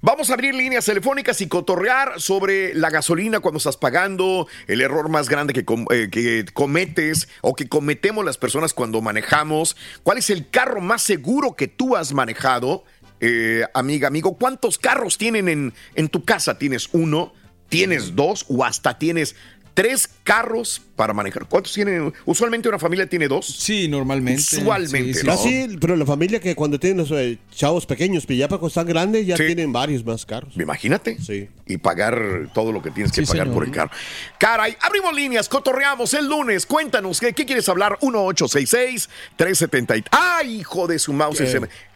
Vamos 0.00 0.30
a 0.30 0.34
abrir 0.34 0.54
líneas 0.54 0.84
telefónicas 0.84 1.40
y 1.40 1.46
cotorrear 1.48 2.20
sobre 2.20 2.74
la 2.74 2.90
gasolina 2.90 3.40
cuando 3.40 3.58
estás 3.58 3.76
pagando, 3.76 4.46
el 4.66 4.80
error 4.80 5.08
más 5.08 5.28
grande 5.28 5.52
que, 5.52 5.64
com- 5.64 5.86
eh, 5.90 6.08
que 6.10 6.44
cometes 6.52 7.28
o 7.40 7.54
que 7.54 7.68
cometemos 7.68 8.24
las 8.24 8.38
personas 8.38 8.74
cuando 8.74 9.00
manejamos. 9.00 9.76
¿Cuál 10.02 10.18
es 10.18 10.30
el 10.30 10.48
carro 10.50 10.80
más 10.80 11.02
seguro 11.02 11.54
que 11.56 11.68
tú 11.68 11.96
has 11.96 12.12
manejado? 12.12 12.84
Eh, 13.20 13.64
amiga, 13.72 14.08
amigo, 14.08 14.36
¿cuántos 14.36 14.76
carros 14.76 15.16
tienen 15.16 15.48
en, 15.48 15.72
en 15.94 16.08
tu 16.08 16.24
casa? 16.24 16.58
¿Tienes 16.58 16.88
uno? 16.92 17.32
¿Tienes 17.70 18.14
dos? 18.14 18.44
¿O 18.48 18.64
hasta 18.64 18.98
tienes 18.98 19.34
tres 19.74 20.08
carros 20.22 20.80
para 20.96 21.12
manejar? 21.12 21.46
¿Cuántos 21.48 21.72
tienen? 21.72 22.12
Usualmente 22.24 22.68
una 22.68 22.78
familia 22.78 23.06
tiene 23.08 23.26
dos. 23.28 23.44
Sí, 23.46 23.88
normalmente. 23.88 24.40
Usualmente, 24.40 25.12
Sí, 25.14 25.20
sí. 25.20 25.26
¿no? 25.26 25.32
Casi, 25.32 25.76
pero 25.80 25.96
la 25.96 26.06
familia 26.06 26.38
que 26.40 26.54
cuando 26.54 26.78
tienen 26.78 26.98
los 26.98 27.10
eh, 27.10 27.38
chavos 27.52 27.84
pequeños, 27.84 28.24
pero 28.26 28.38
ya 28.38 28.48
para 28.48 28.58
cuando 28.60 28.68
están 28.68 28.86
grandes, 28.86 29.26
ya 29.26 29.36
Sí. 29.36 29.46
tienen 29.46 29.72
varios 29.72 30.04
más 30.04 30.24
carros. 30.24 30.56
Imagínate. 30.56 31.18
Sí. 31.20 31.48
Y 31.66 31.76
pagar 31.78 32.48
todo 32.54 32.70
lo 32.72 32.80
que 32.82 32.90
tienes 32.92 33.10
que 33.12 33.22
Sí, 33.22 33.26
pagar 33.26 33.46
señor. 33.46 33.54
por 33.54 33.64
el 33.64 33.70
carro. 33.72 33.90
Caray, 34.38 34.76
abrimos 34.80 35.12
líneas, 35.14 35.48
cotorreamos 35.48 36.14
el 36.14 36.28
lunes. 36.28 36.64
Cuéntanos, 36.66 37.18
¿qué, 37.20 37.32
qué 37.32 37.44
quieres 37.44 37.68
hablar? 37.68 37.98
1866-370. 38.00 40.04
¡Ay, 40.10 40.60
hijo 40.60 40.86
de 40.86 40.98
su 40.98 41.12
mouse! 41.12 41.40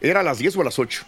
¿Era 0.00 0.20
a 0.20 0.22
las 0.22 0.38
10 0.38 0.56
o 0.56 0.60
a 0.62 0.64
las 0.64 0.78
8? 0.78 1.04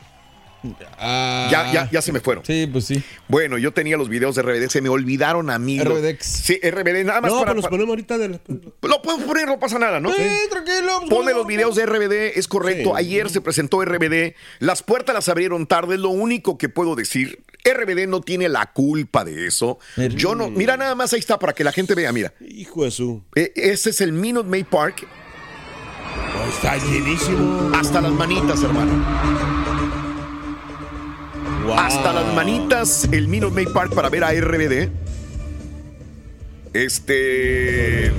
Ah, 0.99 1.49
Ya, 1.51 1.73
ya, 1.73 1.89
ya 1.91 2.03
se 2.03 2.13
me 2.13 2.21
fueron. 2.21 2.45
Sí, 2.45 2.69
pues 2.71 2.85
sí. 2.85 3.03
Bueno, 3.29 3.57
yo 3.59 3.73
tenía 3.73 3.97
los 3.97 4.09
videos 4.09 4.35
de 4.37 4.43
RBD, 4.43 4.69
se 4.69 4.81
me 4.83 4.89
olvidaron 4.89 5.51
a 5.51 5.59
mí. 5.59 5.79
los- 5.79 5.87
RBDX. 6.01 6.27
Sí, 6.27 6.61
RBD, 6.63 7.05
nada 7.05 7.21
más 7.21 7.31
No, 7.31 7.39
para... 7.39 7.47
pero 7.53 7.55
los 7.57 7.63
para- 7.65 7.71
ponemos 7.71 7.89
ahorita 7.91 8.19
de 8.19 8.29
la- 8.29 8.41
Lo 8.83 9.03
puedo 9.03 9.19
poner, 9.27 9.47
no 9.47 9.59
pasa 9.59 9.79
nada, 9.79 10.01
¿no? 10.01 10.13
Sí, 10.13 10.23
tranquilo. 10.51 10.99
pues, 11.01 11.11
Pone 11.11 11.31
¿cómo 11.33 11.39
los 11.39 11.47
videos 11.47 11.77
de 11.77 11.87
RBD, 11.87 12.39
es 12.39 12.47
correcto. 12.49 12.91
Sí. 12.91 12.95
Ayer 12.97 13.31
se 13.31 13.41
presentó 13.41 13.83
RBD. 13.83 14.35
Las 14.59 14.83
puertas 14.83 15.15
las 15.15 15.29
abrieron 15.29 15.67
tarde, 15.67 15.95
es 15.95 16.01
lo 16.01 16.11
único 16.11 16.59
que 16.59 16.69
puedo 16.69 16.95
decir. 16.95 17.43
RBD 17.65 18.07
no 18.07 18.21
tiene 18.23 18.49
la 18.49 18.67
culpa 18.73 19.25
de 19.25 19.47
eso. 19.47 19.79
Yo 20.15 20.35
no. 20.35 20.51
Mira, 20.51 20.77
nada 20.79 20.95
más 20.95 21.13
ahí 21.13 21.19
está 21.21 21.39
para 21.39 21.53
que 21.53 21.63
la 21.65 21.73
gente 21.73 21.95
vea. 21.95 22.11
Mira, 22.13 22.33
Hijo 22.41 22.85
de 22.85 22.91
su. 22.91 23.23
E- 23.35 23.53
ese 23.55 23.91
es 23.91 24.01
el 24.01 24.13
Minute 24.13 24.49
Maid 24.49 24.65
Park. 24.67 25.07
Oh, 26.43 26.49
está 26.49 26.77
llenísimo. 26.79 27.71
Hasta 27.75 28.01
las 28.01 28.13
manitas, 28.13 28.63
hermano. 28.63 29.60
Wow. 31.71 31.79
Hasta 31.79 32.13
las 32.13 32.35
manitas, 32.35 33.09
el 33.13 33.29
Minute 33.29 33.55
Maid 33.55 33.69
Park 33.69 33.95
para 33.95 34.09
ver 34.09 34.25
a 34.25 34.33
RBD. 34.33 34.89
Este. 36.73 38.11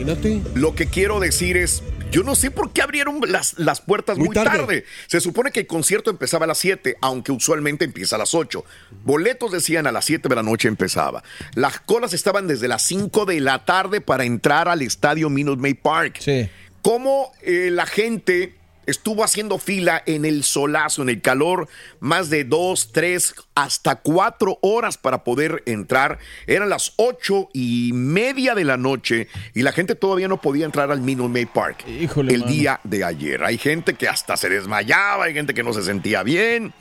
Imagínate. 0.00 0.42
Lo 0.56 0.74
que 0.74 0.86
quiero 0.86 1.20
decir 1.20 1.56
es, 1.56 1.84
yo 2.10 2.24
no 2.24 2.34
sé 2.34 2.50
por 2.50 2.72
qué 2.72 2.82
abrieron 2.82 3.20
las, 3.28 3.56
las 3.56 3.80
puertas 3.82 4.18
muy, 4.18 4.26
Muy 4.26 4.34
tarde. 4.34 4.58
tarde. 4.58 4.84
Se 5.06 5.20
supone 5.20 5.52
que 5.52 5.60
el 5.60 5.68
concierto 5.68 6.10
empezaba 6.10 6.42
a 6.44 6.48
las 6.48 6.58
7, 6.58 6.96
aunque 7.00 7.30
usualmente 7.30 7.84
empieza 7.84 8.16
a 8.16 8.18
las 8.18 8.34
8. 8.34 8.64
Boletos 9.04 9.52
decían 9.52 9.86
a 9.86 9.92
las 9.92 10.04
7 10.06 10.28
de 10.28 10.34
la 10.34 10.42
noche 10.42 10.66
empezaba. 10.66 11.22
Las 11.54 11.78
colas 11.78 12.14
estaban 12.14 12.48
desde 12.48 12.66
las 12.66 12.82
5 12.82 13.26
de 13.26 13.38
la 13.38 13.64
tarde 13.64 14.00
para 14.00 14.24
entrar 14.24 14.68
al 14.68 14.82
estadio 14.82 15.30
Minute 15.30 15.62
Maid 15.62 15.76
Park. 15.80 16.16
Sí. 16.18 16.50
Cómo 16.82 17.30
eh, 17.42 17.68
la 17.70 17.86
gente 17.86 18.56
estuvo 18.86 19.24
haciendo 19.24 19.58
fila 19.58 20.02
en 20.06 20.24
el 20.24 20.44
solazo, 20.44 21.02
en 21.02 21.08
el 21.08 21.20
calor, 21.20 21.68
más 22.00 22.30
de 22.30 22.44
dos, 22.44 22.90
tres, 22.92 23.34
hasta 23.54 23.96
cuatro 23.96 24.58
horas 24.62 24.98
para 24.98 25.24
poder 25.24 25.62
entrar. 25.66 26.18
Eran 26.46 26.68
las 26.68 26.92
ocho 26.96 27.48
y 27.52 27.90
media 27.94 28.54
de 28.54 28.64
la 28.64 28.76
noche 28.76 29.28
y 29.54 29.62
la 29.62 29.72
gente 29.72 29.94
todavía 29.94 30.28
no 30.28 30.40
podía 30.40 30.64
entrar 30.66 30.90
al 30.90 31.00
Minute 31.00 31.28
Maid 31.28 31.48
Park 31.54 31.84
Híjole, 31.88 32.34
el 32.34 32.40
mano. 32.40 32.52
día 32.52 32.80
de 32.84 33.04
ayer. 33.04 33.44
Hay 33.44 33.58
gente 33.58 33.94
que 33.94 34.08
hasta 34.08 34.36
se 34.36 34.48
desmayaba, 34.48 35.24
hay 35.24 35.34
gente 35.34 35.54
que 35.54 35.62
no 35.62 35.72
se 35.72 35.82
sentía 35.82 36.22
bien. 36.22 36.72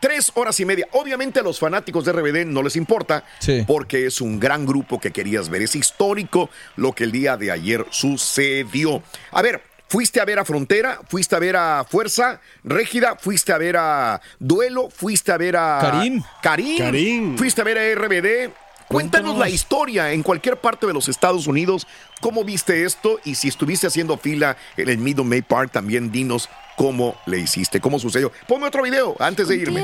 Tres 0.00 0.32
horas 0.34 0.58
y 0.60 0.64
media. 0.64 0.86
Obviamente 0.92 1.40
a 1.40 1.42
los 1.42 1.58
fanáticos 1.58 2.06
de 2.06 2.12
RBD 2.12 2.46
no 2.46 2.62
les 2.62 2.76
importa 2.76 3.22
Sí. 3.38 3.64
porque 3.66 4.06
es 4.06 4.22
un 4.22 4.40
gran 4.40 4.64
grupo 4.64 4.98
que 4.98 5.10
querías 5.10 5.50
ver. 5.50 5.60
Es 5.60 5.74
histórico 5.76 6.48
lo 6.76 6.92
que 6.94 7.04
el 7.04 7.12
día 7.12 7.36
de 7.36 7.50
ayer 7.50 7.84
sucedió. 7.90 9.02
A 9.30 9.42
ver, 9.42 9.62
fuiste 9.90 10.20
a 10.20 10.24
ver 10.24 10.38
a 10.38 10.44
Frontera, 10.44 11.00
fuiste 11.08 11.34
a 11.34 11.40
ver 11.40 11.56
a 11.56 11.84
Fuerza 11.84 12.40
Régida, 12.62 13.16
fuiste 13.16 13.52
a 13.52 13.58
ver 13.58 13.76
a 13.76 14.20
Duelo, 14.38 14.88
fuiste 14.88 15.32
a 15.32 15.36
ver 15.36 15.56
a 15.56 15.78
Karim. 15.80 16.22
Karim, 16.40 16.78
Karim. 16.78 17.36
fuiste 17.36 17.60
a 17.60 17.64
ver 17.64 17.76
a 17.76 17.94
RBD. 17.96 18.52
Cuéntanos 18.86 19.38
la 19.38 19.48
historia 19.48 20.12
en 20.12 20.22
cualquier 20.22 20.56
parte 20.56 20.86
de 20.86 20.92
los 20.92 21.08
Estados 21.08 21.46
Unidos. 21.46 21.86
¿Cómo 22.20 22.44
viste 22.44 22.84
esto? 22.84 23.20
Y 23.24 23.36
si 23.36 23.46
estuviste 23.46 23.86
haciendo 23.86 24.16
fila 24.16 24.56
en 24.76 24.88
el 24.88 24.98
Middle 24.98 25.24
May 25.24 25.42
Park, 25.42 25.70
también 25.72 26.10
dinos 26.10 26.48
cómo 26.76 27.16
le 27.26 27.38
hiciste, 27.38 27.80
cómo 27.80 28.00
sucedió. 28.00 28.32
Ponme 28.48 28.66
otro 28.66 28.82
video 28.82 29.14
antes 29.20 29.46
de 29.46 29.56
irme. 29.56 29.80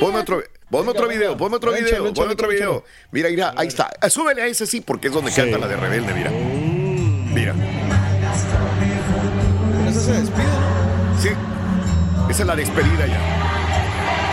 Ponme 0.00 0.18
otro, 0.18 0.42
ponme 0.70 0.90
otro 0.90 1.08
video, 1.08 1.36
ponme 1.36 1.56
otro 1.56 1.72
video, 1.72 2.12
ponme 2.12 2.32
otro 2.32 2.48
video. 2.48 2.84
Mira, 3.12 3.28
mira, 3.28 3.54
ahí 3.56 3.68
está. 3.68 3.90
Súbele 4.08 4.42
a 4.42 4.46
ese 4.46 4.66
sí, 4.66 4.80
porque 4.80 5.08
es 5.08 5.14
donde 5.14 5.32
canta 5.32 5.58
la 5.58 5.68
de 5.68 5.76
Rebelde, 5.76 6.12
mira. 6.12 6.30
Mira. 7.32 7.91
Esa 12.32 12.44
es 12.44 12.46
la 12.46 12.56
despedida 12.56 13.06
ya. 13.06 13.20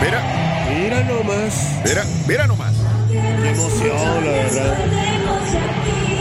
Mira, 0.00 0.22
Mira 0.70 1.02
nomás. 1.02 1.82
mira, 1.84 2.02
mira 2.26 2.46
nomás. 2.46 2.72
Qué 3.10 3.50
emoción, 3.50 4.24
la 4.24 4.30
verdad. 4.30 4.78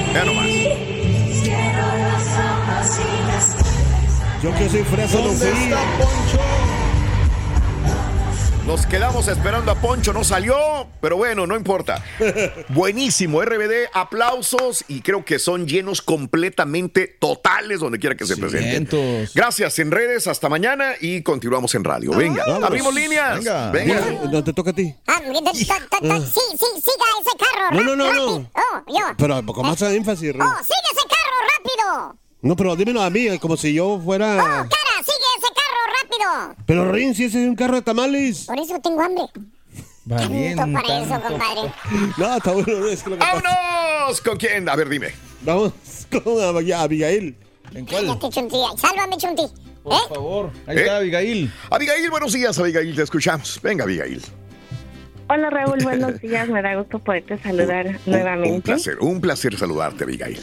Mira 0.09 0.25
nomás. 0.25 0.47
Yo 4.43 4.53
que 4.55 4.69
soy 4.69 4.83
fresa 4.83 5.19
no 5.19 5.23
¿Dónde 5.23 5.45
fui. 5.45 5.73
Nos 8.69 8.85
quedamos 8.85 9.27
esperando 9.27 9.71
a 9.71 9.75
Poncho, 9.81 10.13
no 10.13 10.23
salió, 10.23 10.55
pero 11.01 11.17
bueno, 11.17 11.47
no 11.47 11.55
importa. 11.55 12.05
Buenísimo, 12.69 13.41
RBD, 13.41 13.89
aplausos 13.91 14.85
y 14.87 15.01
creo 15.01 15.25
que 15.25 15.39
son 15.39 15.65
llenos 15.65 16.03
completamente 16.03 17.07
totales 17.07 17.79
donde 17.79 17.97
quiera 17.97 18.15
que 18.15 18.27
se 18.27 18.37
presenten. 18.37 18.87
Gracias 19.33 19.79
en 19.79 19.89
redes, 19.89 20.27
hasta 20.27 20.49
mañana 20.49 20.91
y 21.01 21.23
continuamos 21.23 21.73
en 21.73 21.83
radio. 21.83 22.11
Venga, 22.11 22.43
Vámonos. 22.45 22.67
abrimos 22.69 22.93
líneas. 22.93 23.39
Venga. 23.39 23.71
Venga. 23.71 24.01
No 24.31 24.43
te 24.43 24.53
toca 24.53 24.69
a 24.69 24.73
ti. 24.73 24.93
Ah, 25.07 25.19
sí, 25.19 26.39
sí, 26.51 26.65
siga 26.75 27.05
ese 27.21 27.37
carro. 27.39 27.71
No, 27.71 27.81
no, 27.81 27.95
no, 27.95 28.13
no. 28.13 28.51
Oh, 28.53 28.83
yo. 28.87 29.15
Pero 29.17 29.43
con 29.47 29.65
más 29.65 29.81
énfasis. 29.81 30.35
Oh, 30.39 30.57
sigue 30.61 30.89
ese 30.91 31.07
carro 31.07 31.39
rápido. 31.57 32.19
No, 32.43 32.55
pero 32.55 32.75
dímelo 32.75 33.01
a 33.01 33.09
mí, 33.09 33.35
como 33.39 33.57
si 33.57 33.73
yo 33.73 33.99
fuera... 33.99 34.37
¡Oh, 34.37 34.69
Pero 36.65 36.91
Rin, 36.91 37.13
si 37.15 37.25
ese 37.25 37.43
es 37.43 37.49
un 37.49 37.55
carro 37.55 37.75
de 37.75 37.81
tamales. 37.81 38.45
Por 38.45 38.59
eso 38.59 38.79
tengo 38.81 39.01
hambre. 39.01 39.23
Tanto 40.07 40.81
para 40.81 40.99
eso, 41.01 41.21
compadre. 41.21 41.71
No, 42.17 42.35
está 42.37 42.51
bueno. 42.51 42.87
Es 42.87 43.03
que 43.03 43.09
lo 43.11 43.15
que 43.17 43.19
pasa- 43.19 43.41
¡Vámonos! 43.43 44.21
¿Con 44.21 44.37
quién? 44.37 44.67
A 44.69 44.75
ver, 44.75 44.89
dime. 44.89 45.09
Vamos 45.43 45.73
con 46.11 46.21
Ab- 46.39 46.73
Abigail. 46.73 47.35
¿En 47.73 47.85
Cállate, 47.85 48.29
Chunti. 48.29 48.55
Sálvame, 48.77 49.17
Chunti. 49.17 49.43
Por 49.83 49.93
¿Eh? 49.93 49.97
favor. 50.09 50.51
Ahí 50.67 50.77
¿Eh? 50.77 50.81
está 50.81 50.97
Abigail. 50.97 51.53
Abigail, 51.69 52.09
buenos 52.09 52.33
días, 52.33 52.57
Abigail, 52.57 52.95
te 52.95 53.03
escuchamos. 53.03 53.59
Venga, 53.61 53.83
Abigail. 53.83 54.21
Hola 55.29 55.51
Raúl, 55.51 55.77
buenos 55.83 56.19
días. 56.21 56.49
Me 56.49 56.61
da 56.63 56.75
gusto 56.75 56.97
poderte 56.97 57.37
saludar 57.37 57.85
Un 57.85 57.99
nuevamente. 58.07 58.61
placer, 58.63 58.97
un 58.99 59.21
placer 59.21 59.55
saludarte, 59.57 60.03
Abigail. 60.03 60.39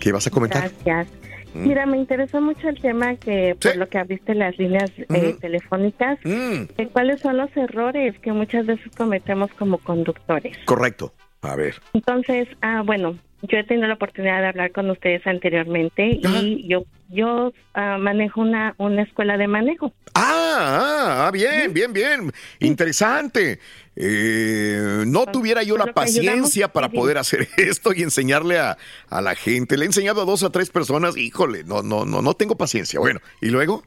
¿Qué 0.00 0.12
vas 0.12 0.26
a 0.28 0.30
comentar? 0.30 0.70
Gracias. 0.84 1.08
Mm. 1.54 1.68
Mira, 1.68 1.86
me 1.86 1.96
interesó 1.96 2.40
mucho 2.40 2.68
el 2.68 2.80
tema 2.80 3.16
que 3.16 3.56
por 3.60 3.76
lo 3.76 3.88
que 3.88 3.98
abriste 3.98 4.34
las 4.34 4.58
líneas 4.58 4.90
eh, 4.96 5.36
telefónicas, 5.40 6.18
eh, 6.24 6.88
cuáles 6.92 7.20
son 7.20 7.36
los 7.36 7.54
errores 7.56 8.18
que 8.20 8.32
muchas 8.32 8.66
veces 8.66 8.90
cometemos 8.96 9.50
como 9.54 9.78
conductores. 9.78 10.56
Correcto. 10.64 11.12
A 11.42 11.56
ver. 11.56 11.80
Entonces, 11.94 12.48
ah, 12.60 12.82
bueno, 12.84 13.18
yo 13.42 13.58
he 13.58 13.64
tenido 13.64 13.88
la 13.88 13.94
oportunidad 13.94 14.40
de 14.40 14.48
hablar 14.48 14.72
con 14.72 14.90
ustedes 14.90 15.26
anteriormente 15.26 16.20
y 16.22 16.68
yo 16.68 16.84
yo 17.08 17.52
ah, 17.74 17.96
manejo 17.98 18.40
una 18.40 18.74
una 18.78 19.02
escuela 19.02 19.36
de 19.36 19.48
manejo. 19.48 19.92
Ah, 20.14 21.26
ah, 21.26 21.30
bien, 21.32 21.72
bien, 21.72 21.92
bien. 21.92 22.32
Interesante. 22.58 23.58
Eh, 23.96 25.04
no 25.06 25.26
tuviera 25.26 25.62
yo 25.62 25.76
la 25.76 25.92
paciencia 25.92 26.68
para 26.68 26.88
poder 26.88 27.18
hacer 27.18 27.48
esto 27.56 27.92
y 27.94 28.02
enseñarle 28.02 28.58
a, 28.58 28.76
a 29.08 29.20
la 29.20 29.34
gente. 29.34 29.76
Le 29.76 29.84
he 29.84 29.86
enseñado 29.86 30.22
a 30.22 30.24
dos 30.24 30.42
o 30.42 30.50
tres 30.50 30.70
personas, 30.70 31.16
híjole, 31.16 31.64
no, 31.64 31.82
no, 31.82 32.04
no, 32.04 32.22
no 32.22 32.34
tengo 32.34 32.56
paciencia. 32.56 33.00
Bueno, 33.00 33.20
¿y 33.40 33.48
luego? 33.48 33.82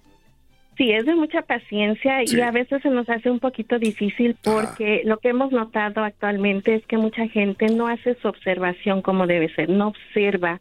Sí, 0.77 0.91
es 0.91 1.05
de 1.05 1.15
mucha 1.15 1.41
paciencia 1.43 2.21
Sí. 2.25 2.37
y 2.37 2.41
a 2.41 2.51
veces 2.51 2.81
se 2.81 2.89
nos 2.89 3.07
hace 3.09 3.29
un 3.29 3.39
poquito 3.39 3.77
difícil 3.79 4.35
porque 4.43 5.01
lo 5.05 5.17
que 5.17 5.29
hemos 5.29 5.51
notado 5.51 6.03
actualmente 6.03 6.75
es 6.75 6.85
que 6.87 6.97
mucha 6.97 7.27
gente 7.27 7.67
no 7.67 7.87
hace 7.87 8.15
su 8.21 8.27
observación 8.27 9.01
como 9.01 9.27
debe 9.27 9.53
ser, 9.53 9.69
no 9.69 9.89
observa 9.89 10.59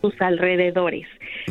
sus 0.00 0.20
alrededores. 0.20 1.06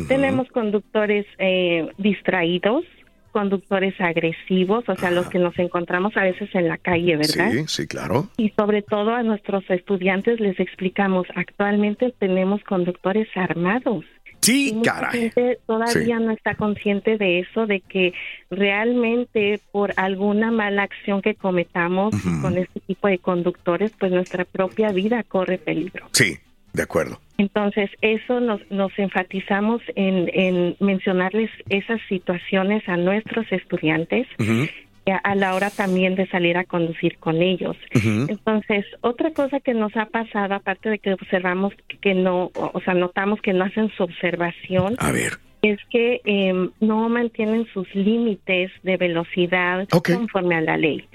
Tenemos 0.08 0.48
conductores 0.48 1.26
eh, 1.38 1.88
distraídos, 1.98 2.84
conductores 3.32 4.00
agresivos, 4.00 4.84
o 4.88 4.94
sea, 4.94 5.10
los 5.10 5.28
que 5.28 5.40
nos 5.40 5.58
encontramos 5.58 6.16
a 6.16 6.22
veces 6.22 6.54
en 6.54 6.68
la 6.68 6.78
calle, 6.78 7.16
¿verdad? 7.16 7.50
Sí, 7.50 7.64
sí, 7.66 7.86
claro. 7.88 8.28
Y 8.36 8.50
sobre 8.50 8.82
todo 8.82 9.12
a 9.12 9.24
nuestros 9.24 9.68
estudiantes 9.70 10.38
les 10.38 10.60
explicamos, 10.60 11.26
actualmente 11.34 12.14
tenemos 12.18 12.62
conductores 12.62 13.26
armados. 13.34 14.04
Sí, 14.44 14.68
Y 14.70 14.72
mucha 14.74 14.94
caray. 14.94 15.20
gente 15.30 15.58
todavía 15.66 16.18
Sí. 16.18 16.24
no 16.24 16.30
está 16.32 16.54
consciente 16.54 17.16
de 17.18 17.40
eso, 17.40 17.66
de 17.66 17.80
que 17.80 18.12
realmente 18.50 19.60
por 19.72 19.92
alguna 19.96 20.50
mala 20.50 20.82
acción 20.82 21.22
que 21.22 21.34
cometamos 21.34 22.14
con 22.42 22.56
este 22.58 22.80
tipo 22.80 23.08
de 23.08 23.18
conductores, 23.18 23.92
pues 23.98 24.12
nuestra 24.12 24.44
propia 24.44 24.90
vida 24.92 25.22
corre 25.22 25.58
peligro. 25.58 26.06
Sí, 26.12 26.36
de 26.72 26.82
acuerdo. 26.82 27.20
Entonces, 27.38 27.90
eso 28.00 28.38
nos, 28.40 28.60
nos 28.70 28.96
enfatizamos 28.98 29.82
en, 29.96 30.30
en 30.32 30.76
mencionarles 30.80 31.50
esas 31.68 32.00
situaciones 32.08 32.88
a 32.88 32.96
nuestros 32.96 33.50
estudiantes 33.50 34.26
y 34.38 34.68
a, 35.06 35.34
la 35.34 35.54
hora 35.54 35.70
también 35.70 36.14
de 36.14 36.26
salir 36.28 36.56
a 36.56 36.64
conducir 36.64 37.18
con 37.18 37.42
ellos. 37.42 37.76
Entonces, 37.92 38.84
otra 39.00 39.32
cosa 39.32 39.60
que 39.60 39.74
nos 39.74 39.94
ha 39.96 40.06
pasado, 40.06 40.54
aparte 40.54 40.88
de 40.88 40.98
que 40.98 41.12
observamos 41.12 41.74
que 42.00 42.14
no, 42.14 42.50
o 42.54 42.80
sea, 42.84 42.94
notamos 42.94 43.40
que 43.40 43.52
no 43.52 43.64
hacen 43.64 43.90
su 43.96 44.02
observación, 44.02 44.94
A 44.98 45.12
ver. 45.12 45.34
es 45.62 45.78
que 45.90 46.20
eh, 46.24 46.70
no 46.80 47.08
mantienen 47.08 47.66
sus 47.72 47.92
límites 47.94 48.70
de 48.82 48.96
velocidad 48.96 49.88
conforme 49.88 50.56
a 50.56 50.60
la 50.62 50.76
ley. 50.76 51.06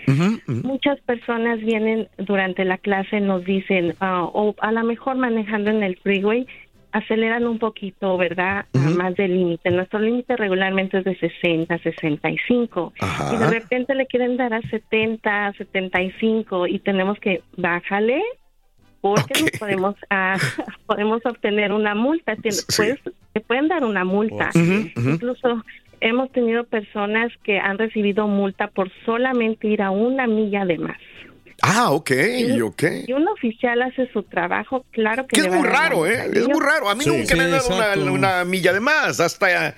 Muchas 0.48 1.00
personas 1.02 1.60
vienen 1.60 2.08
durante 2.18 2.66
la 2.66 2.78
clase, 2.78 3.22
nos 3.22 3.44
dicen, 3.44 3.96
ah, 4.00 4.24
o 4.24 4.56
a 4.60 4.72
lo 4.72 4.84
mejor 4.84 5.18
manejando 5.18 5.72
en 5.72 5.84
el 5.84 5.98
freeway, 5.98 6.46
aceleran 6.92 7.46
un 7.48 7.60
poquito, 7.60 8.18
¿verdad? 8.18 8.66
A 8.74 8.90
más 8.90 9.16
del 9.16 9.34
límite. 9.36 9.70
Nuestro 9.72 10.00
límite 10.00 10.36
regularmente 10.36 10.98
es 11.00 11.04
de 11.04 11.16
60, 11.18 11.78
65. 11.80 12.94
Ajá. 13.00 13.34
Y 13.34 13.38
de 13.38 13.48
repente 13.50 13.94
le 13.96 14.08
quieren 14.08 14.38
dar 14.38 14.54
a 14.54 14.62
70, 14.62 15.54
75 15.58 16.68
y 16.68 16.80
tenemos 16.80 17.20
que 17.20 17.42
bájale 17.58 18.22
porque 19.02 19.42
nos 19.42 19.52
podemos 19.60 19.96
ah, 20.10 20.38
podemos 20.86 21.26
obtener 21.26 21.72
una 21.72 21.96
multa. 21.96 22.36
Puedes- 22.36 23.02
te 23.34 23.42
pueden 23.42 23.68
dar 23.68 23.84
una 23.86 24.04
multa. 24.04 24.50
Incluso 24.96 25.64
hemos 26.02 26.32
tenido 26.32 26.64
personas 26.64 27.32
que 27.44 27.60
han 27.60 27.78
recibido 27.78 28.28
multa 28.28 28.68
por 28.68 28.90
solamente 29.06 29.68
ir 29.68 29.82
a 29.82 29.92
una 29.92 30.26
milla 30.28 30.66
de 30.66 30.78
más. 30.80 30.98
Ah, 31.62 31.92
ok, 31.92 32.10
Sí. 32.12 32.62
ok. 32.62 32.84
Si 33.06 33.14
un 33.14 33.28
oficial 33.28 33.82
hace 33.82 34.10
su 34.12 34.24
trabajo, 34.24 34.86
claro 34.92 35.28
que 35.28 35.36
Que 35.42 35.48
es 35.48 35.54
muy 35.54 35.68
raro, 35.68 36.06
¿eh? 36.08 36.30
Es 36.34 36.48
muy 36.48 36.60
raro. 36.62 36.90
A 36.90 36.96
mí 36.96 37.04
Sí. 37.04 37.10
nunca 37.10 37.36
me 37.36 37.44
han 37.44 37.52
dado 37.52 38.14
una, 38.14 38.46
milla 38.46 38.74
de 38.74 38.80
más. 38.80 39.20
Hasta. 39.20 39.76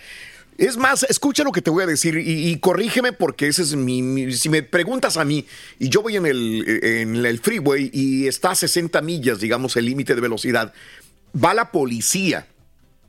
Es 0.58 0.78
más, 0.78 1.04
escucha 1.04 1.44
lo 1.44 1.52
que 1.52 1.62
te 1.62 1.72
voy 1.72 1.84
a 1.84 1.88
decir 1.88 2.16
y, 2.18 2.50
y 2.52 2.58
corrígeme 2.60 3.14
porque 3.14 3.48
ese 3.48 3.64
es 3.64 3.76
mi, 3.76 4.04
mi- 4.04 4.32
Si 4.34 4.48
me 4.48 4.62
preguntas 4.62 5.18
a 5.18 5.26
mí 5.26 5.46
y 5.80 5.90
yo 5.90 6.04
voy 6.04 6.18
en 6.18 6.26
el, 6.28 6.64
en 6.84 7.26
el 7.26 7.40
freeway 7.40 7.90
y 7.92 8.28
está 8.28 8.52
a 8.52 8.56
60 8.56 9.02
millas, 9.02 9.40
digamos, 9.40 9.76
el 9.78 9.86
límite 9.86 10.14
de 10.14 10.22
velocidad, 10.22 10.72
va 11.34 11.54
la 11.56 11.72
policía. 11.72 12.46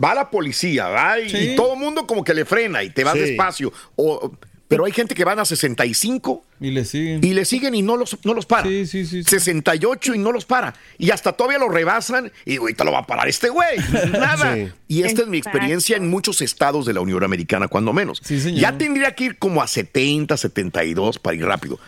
Va 0.02 0.14
la 0.14 0.30
policía, 0.30 0.88
¿va? 0.88 1.18
Y, 1.20 1.28
Sí. 1.28 1.36
y 1.52 1.56
todo 1.56 1.74
el 1.74 1.78
mundo 1.80 2.06
como 2.06 2.24
que 2.24 2.32
le 2.32 2.44
frena 2.46 2.82
y 2.82 2.90
te 2.90 3.04
vas 3.04 3.14
Sí. 3.14 3.20
despacio. 3.20 3.72
O, 3.96 4.32
pero 4.72 4.84
hay 4.86 4.92
gente 4.92 5.14
que 5.14 5.24
van 5.24 5.38
a 5.38 5.44
65 5.44 6.44
Y 6.60 6.70
le 6.70 6.84
siguen. 6.84 7.22
y 7.24 7.32
le 7.34 7.44
siguen 7.44 7.74
y 7.74 7.82
no 7.82 7.96
los, 7.96 8.16
no 8.24 8.34
los 8.34 8.46
para. 8.46 8.66
68 8.66 10.14
y 10.14 10.18
no 10.18 10.32
los 10.32 10.44
para. 10.44 10.74
Y 10.98 11.10
hasta 11.10 11.32
todavía 11.32 11.58
lo 11.58 11.68
rebasan 11.68 12.32
y 12.44 12.56
ahorita 12.56 12.84
lo 12.84 12.92
va 12.92 13.00
a 13.00 13.06
parar 13.06 13.28
este 13.28 13.48
güey. 13.48 13.78
Nada. 14.12 14.54
Sí. 14.54 14.68
Y 14.88 15.02
esta 15.02 15.22
es 15.22 15.28
mi 15.28 15.38
Exacto. 15.38 15.58
experiencia 15.58 15.96
en 15.96 16.08
muchos 16.08 16.40
estados 16.42 16.86
de 16.86 16.92
la 16.94 17.00
Unión 17.00 17.22
Americana, 17.24 17.68
cuando 17.68 17.92
menos. 17.92 18.20
señor. 18.24 18.52
Ya 18.60 18.76
tendría 18.78 19.14
que 19.14 19.24
ir 19.24 19.38
como 19.38 19.62
a 19.62 19.66
70, 19.66 20.36
72 20.36 21.18
para 21.18 21.36
ir 21.36 21.44
rápido. 21.44 21.78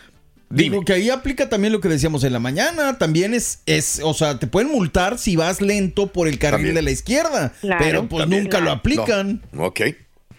Digo 0.51 0.85
que 0.85 0.93
ahí 0.93 1.11
aplica 1.11 1.49
también 1.49 1.73
lo 1.73 1.81
que 1.81 1.89
decíamos 1.89 2.23
en 2.23 2.33
la 2.33 2.39
mañana. 2.39 2.97
También 2.99 3.35
es, 3.35 3.61
es, 3.67 4.01
o 4.05 4.15
sea, 4.15 4.39
te 4.39 4.47
pueden 4.47 4.71
multar 4.71 5.19
si 5.19 5.35
vas 5.35 5.61
lento 5.61 6.09
por 6.13 6.29
el 6.29 6.39
carril 6.39 6.59
También. 6.59 6.75
de 6.77 6.83
la 6.83 6.91
izquierda. 6.93 7.53
Claro. 7.61 7.85
pero 7.85 8.09
pues 8.09 8.21
También. 8.23 8.45
nunca 8.45 8.59
lo 8.59 8.65
Claro. 8.67 8.79
aplican. 8.79 9.43
Ok. 9.57 9.81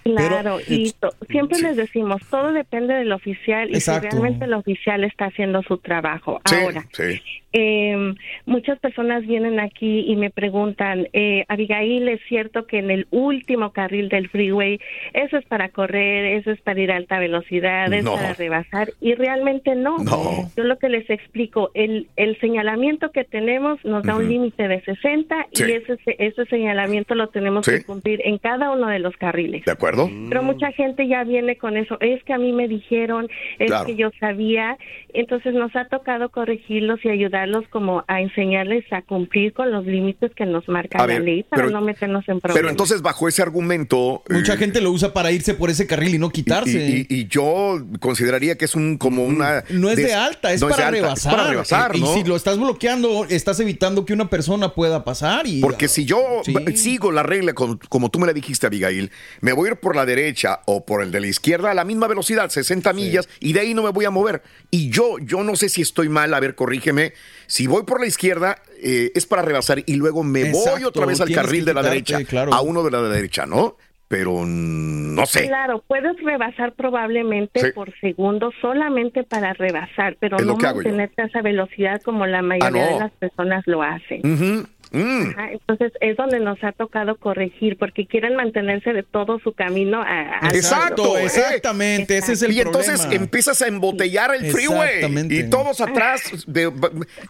Claro, 0.06 0.60
Pero, 0.60 0.60
y 0.68 0.94
siempre 1.32 1.60
les 1.62 1.78
decimos, 1.78 2.22
todo 2.30 2.54
depende 2.54 2.94
del 2.94 3.12
oficial 3.12 3.72
y 3.72 3.74
Exacto. 3.74 4.04
si 4.04 4.12
realmente 4.12 4.46
el 4.46 4.54
oficial 4.54 5.04
está 5.04 5.26
haciendo 5.26 5.64
su 5.64 5.80
trabajo. 5.80 6.40
Sí, 6.46 6.56
Ahora, 6.64 6.86
sí. 6.92 7.20
Eh, 7.58 8.14
muchas 8.46 8.78
personas 8.80 9.26
vienen 9.26 9.62
aquí 9.62 10.02
y 10.08 10.16
me 10.18 10.30
preguntan, 10.30 11.08
eh, 11.14 11.46
Abigail, 11.48 12.10
¿es 12.10 12.20
cierto 12.28 12.66
que 12.68 12.80
en 12.80 12.92
el 12.92 13.08
último 13.12 13.72
carril 13.72 14.10
del 14.10 14.28
freeway 14.28 14.78
eso 15.14 15.38
es 15.38 15.46
para 15.46 15.70
correr, 15.70 16.26
eso 16.38 16.52
es 16.52 16.60
para 16.62 16.82
ir 16.82 16.92
a 16.92 16.98
alta 16.98 17.18
velocidad, 17.18 17.92
es 17.94 18.04
para 18.04 18.34
rebasar? 18.34 18.90
Y 19.00 19.14
realmente 19.14 19.74
no. 19.76 19.98
No. 20.00 20.50
Yo 20.58 20.64
lo 20.66 20.78
que 20.78 20.90
les 20.90 21.10
explico, 21.10 21.72
el, 21.74 22.08
el 22.18 22.38
señalamiento 22.42 23.12
que 23.12 23.24
tenemos 23.24 23.84
nos 23.86 24.04
da 24.04 24.18
un 24.18 24.28
límite 24.28 24.68
de 24.68 24.82
60 24.82 25.48
Sí. 25.54 25.64
y 25.68 25.72
ese, 25.72 25.98
ese 26.20 26.46
señalamiento 26.48 27.16
lo 27.16 27.28
tenemos 27.30 27.66
Sí. 27.66 27.72
que 27.72 27.84
cumplir 27.86 28.22
en 28.26 28.38
cada 28.38 28.72
uno 28.72 28.88
de 28.88 29.00
los 29.00 29.16
carriles. 29.16 29.64
¿De 29.64 29.72
acuerdo? 29.72 30.10
Pero 30.28 30.44
mucha 30.44 30.72
gente 30.74 31.08
ya 31.08 31.24
viene 31.24 31.56
con 31.56 31.78
eso. 31.78 31.98
Es 32.02 32.22
que 32.26 32.34
a 32.34 32.38
mí 32.38 32.52
me 32.52 32.68
dijeron, 32.68 33.30
es 33.60 33.68
Claro. 33.68 33.86
que 33.86 33.96
yo 33.96 34.12
sabía. 34.20 34.78
Entonces 35.14 35.54
nos 35.54 35.74
ha 35.76 35.86
tocado 35.86 36.30
corregirlos 36.30 37.00
y 37.06 37.10
ayudarlos 37.46 37.70
como 37.70 38.04
a 38.08 38.22
enseñarles 38.22 38.86
a 38.92 39.02
cumplir 39.04 39.54
con 39.54 39.72
los 39.72 39.86
límites 39.86 40.32
que 40.36 40.46
nos 40.46 40.68
marca 40.68 40.98
A 40.98 41.02
la 41.02 41.14
ver, 41.14 41.22
ley 41.24 41.44
para 41.44 41.64
pero- 41.66 41.80
no 41.80 41.86
meternos 41.86 42.24
en 42.28 42.40
problemas. 42.40 42.56
Pero 42.56 42.70
entonces, 42.70 43.02
bajo 43.02 43.28
ese 43.28 43.42
argumento. 43.42 44.24
Mucha 44.30 44.54
eh, 44.54 44.58
gente 44.58 44.82
lo 44.82 44.92
usa 44.92 45.14
para 45.14 45.32
irse 45.32 45.54
por 45.54 45.70
ese 45.70 45.88
carril 45.88 46.16
y 46.16 46.20
no 46.20 46.30
quitarse. 46.30 46.72
Y, 46.72 47.08
y- 47.10 47.20
y 47.22 47.28
yo 47.28 47.80
consideraría 48.00 48.58
que 48.58 48.66
es 48.66 48.76
un 48.76 48.98
como 48.98 49.24
una. 49.26 49.64
no 49.70 49.90
es 49.90 49.98
de, 49.98 50.14
alta, 50.14 50.52
es 50.54 50.62
no 50.62 50.70
para 50.70 50.78
de 50.92 51.00
alta, 51.00 51.02
rebasar. 51.02 51.32
Es 51.34 51.38
para 51.38 51.50
rebasar, 51.50 51.96
Y- 51.96 52.02
¿no? 52.02 52.12
Y 52.12 52.20
si 52.22 52.24
lo 52.28 52.36
estás 52.36 52.58
bloqueando, 52.58 53.26
estás 53.30 53.60
evitando 53.60 54.06
que 54.06 54.14
una 54.14 54.30
persona 54.30 54.70
pueda 54.74 55.04
pasar. 55.04 55.48
y 55.48 55.62
Porque 55.62 55.88
si 55.88 56.06
yo 56.06 56.42
sigo 56.76 57.12
la 57.12 57.24
regla 57.24 57.54
como, 57.54 57.80
como 57.90 58.10
tú 58.10 58.20
me 58.20 58.28
la 58.28 58.34
dijiste, 58.34 58.68
Abigail, 58.68 59.12
me 59.42 59.54
voy 59.54 59.70
a 59.70 59.72
ir 59.74 59.78
por 59.78 59.96
la 59.96 60.06
derecha 60.06 60.62
o 60.66 60.86
por 60.86 61.02
el 61.04 61.12
de 61.12 61.20
la 61.22 61.28
izquierda 61.28 61.72
a 61.72 61.74
la 61.74 61.86
misma 61.86 62.08
velocidad, 62.08 62.50
60 62.50 62.94
millas, 62.94 63.28
y 63.40 63.54
de 63.54 63.60
ahí 63.62 63.74
no 63.74 63.84
me 63.84 63.90
voy 63.90 64.06
a 64.06 64.10
mover. 64.10 64.42
Y 64.72 64.90
yo, 64.90 65.18
yo 65.20 65.44
no 65.44 65.56
sé 65.56 65.70
si 65.70 65.82
estoy 65.82 66.10
mal, 66.10 66.34
a 66.34 66.40
ver, 66.40 66.56
corrígeme. 66.56 67.14
Si 67.48 67.68
voy 67.68 67.84
por 67.84 68.00
la 68.02 68.08
izquierda, 68.08 68.58
eh, 68.82 69.12
es 69.16 69.26
para 69.26 69.42
rebasar 69.42 69.80
y 69.86 69.96
luego 69.96 70.24
me 70.24 70.52
voy 70.52 70.84
otra 70.84 71.06
vez 71.06 71.22
al 71.22 71.32
carril 71.32 71.66
de 71.66 71.74
la 71.74 71.82
quitarte, 71.82 71.90
derecha, 72.14 72.30
claro. 72.30 72.54
a 72.54 72.62
uno 72.62 72.84
de 72.84 72.92
la 72.92 73.02
derecha, 73.04 73.46
¿no? 73.46 73.78
Pero 74.08 74.46
no 74.46 75.26
sé. 75.26 75.48
Claro, 75.48 75.84
puedes 75.88 76.16
rebasar 76.22 76.74
probablemente 76.74 77.60
Sí. 77.60 77.68
por 77.74 77.92
segundo 78.00 78.52
solamente 78.62 79.24
para 79.24 79.54
rebasar, 79.54 80.16
pero 80.20 80.38
Es 80.38 80.46
no 80.46 80.56
mantenerte 80.58 81.24
a 81.24 81.26
esa 81.26 81.42
velocidad 81.42 82.00
como 82.04 82.28
la 82.28 82.44
mayoría 82.44 82.68
Ah, 82.86 82.90
no. 82.92 82.94
de 82.94 83.00
las 83.00 83.12
personas 83.14 83.64
lo 83.66 83.82
hacen. 83.82 84.68
Mm. 84.96 85.30
Ajá, 85.32 85.52
entonces 85.52 85.92
es 86.02 86.16
donde 86.18 86.40
nos 86.40 86.64
ha 86.64 86.72
tocado 86.72 87.16
corregir 87.18 87.78
porque 87.78 88.06
quieren 88.08 88.36
mantenerse 88.36 88.94
de 88.94 89.04
todo 89.04 89.40
su 89.40 89.54
camino 89.54 90.02
a, 90.02 90.40
a- 90.48 90.50
Exacto, 90.54 91.18
eh. 91.18 91.26
exactamente, 91.26 92.18
ese 92.18 92.34
es 92.34 92.42
el 92.42 92.54
y 92.54 92.62
entonces 92.62 93.02
problema. 93.02 93.24
empiezas 93.24 93.62
a 93.62 93.68
embotellar 93.68 94.34
el 94.36 94.52
freeway 94.52 95.02
y 95.30 95.44
todos 95.50 95.82
atrás 95.82 96.22
de- 96.48 96.72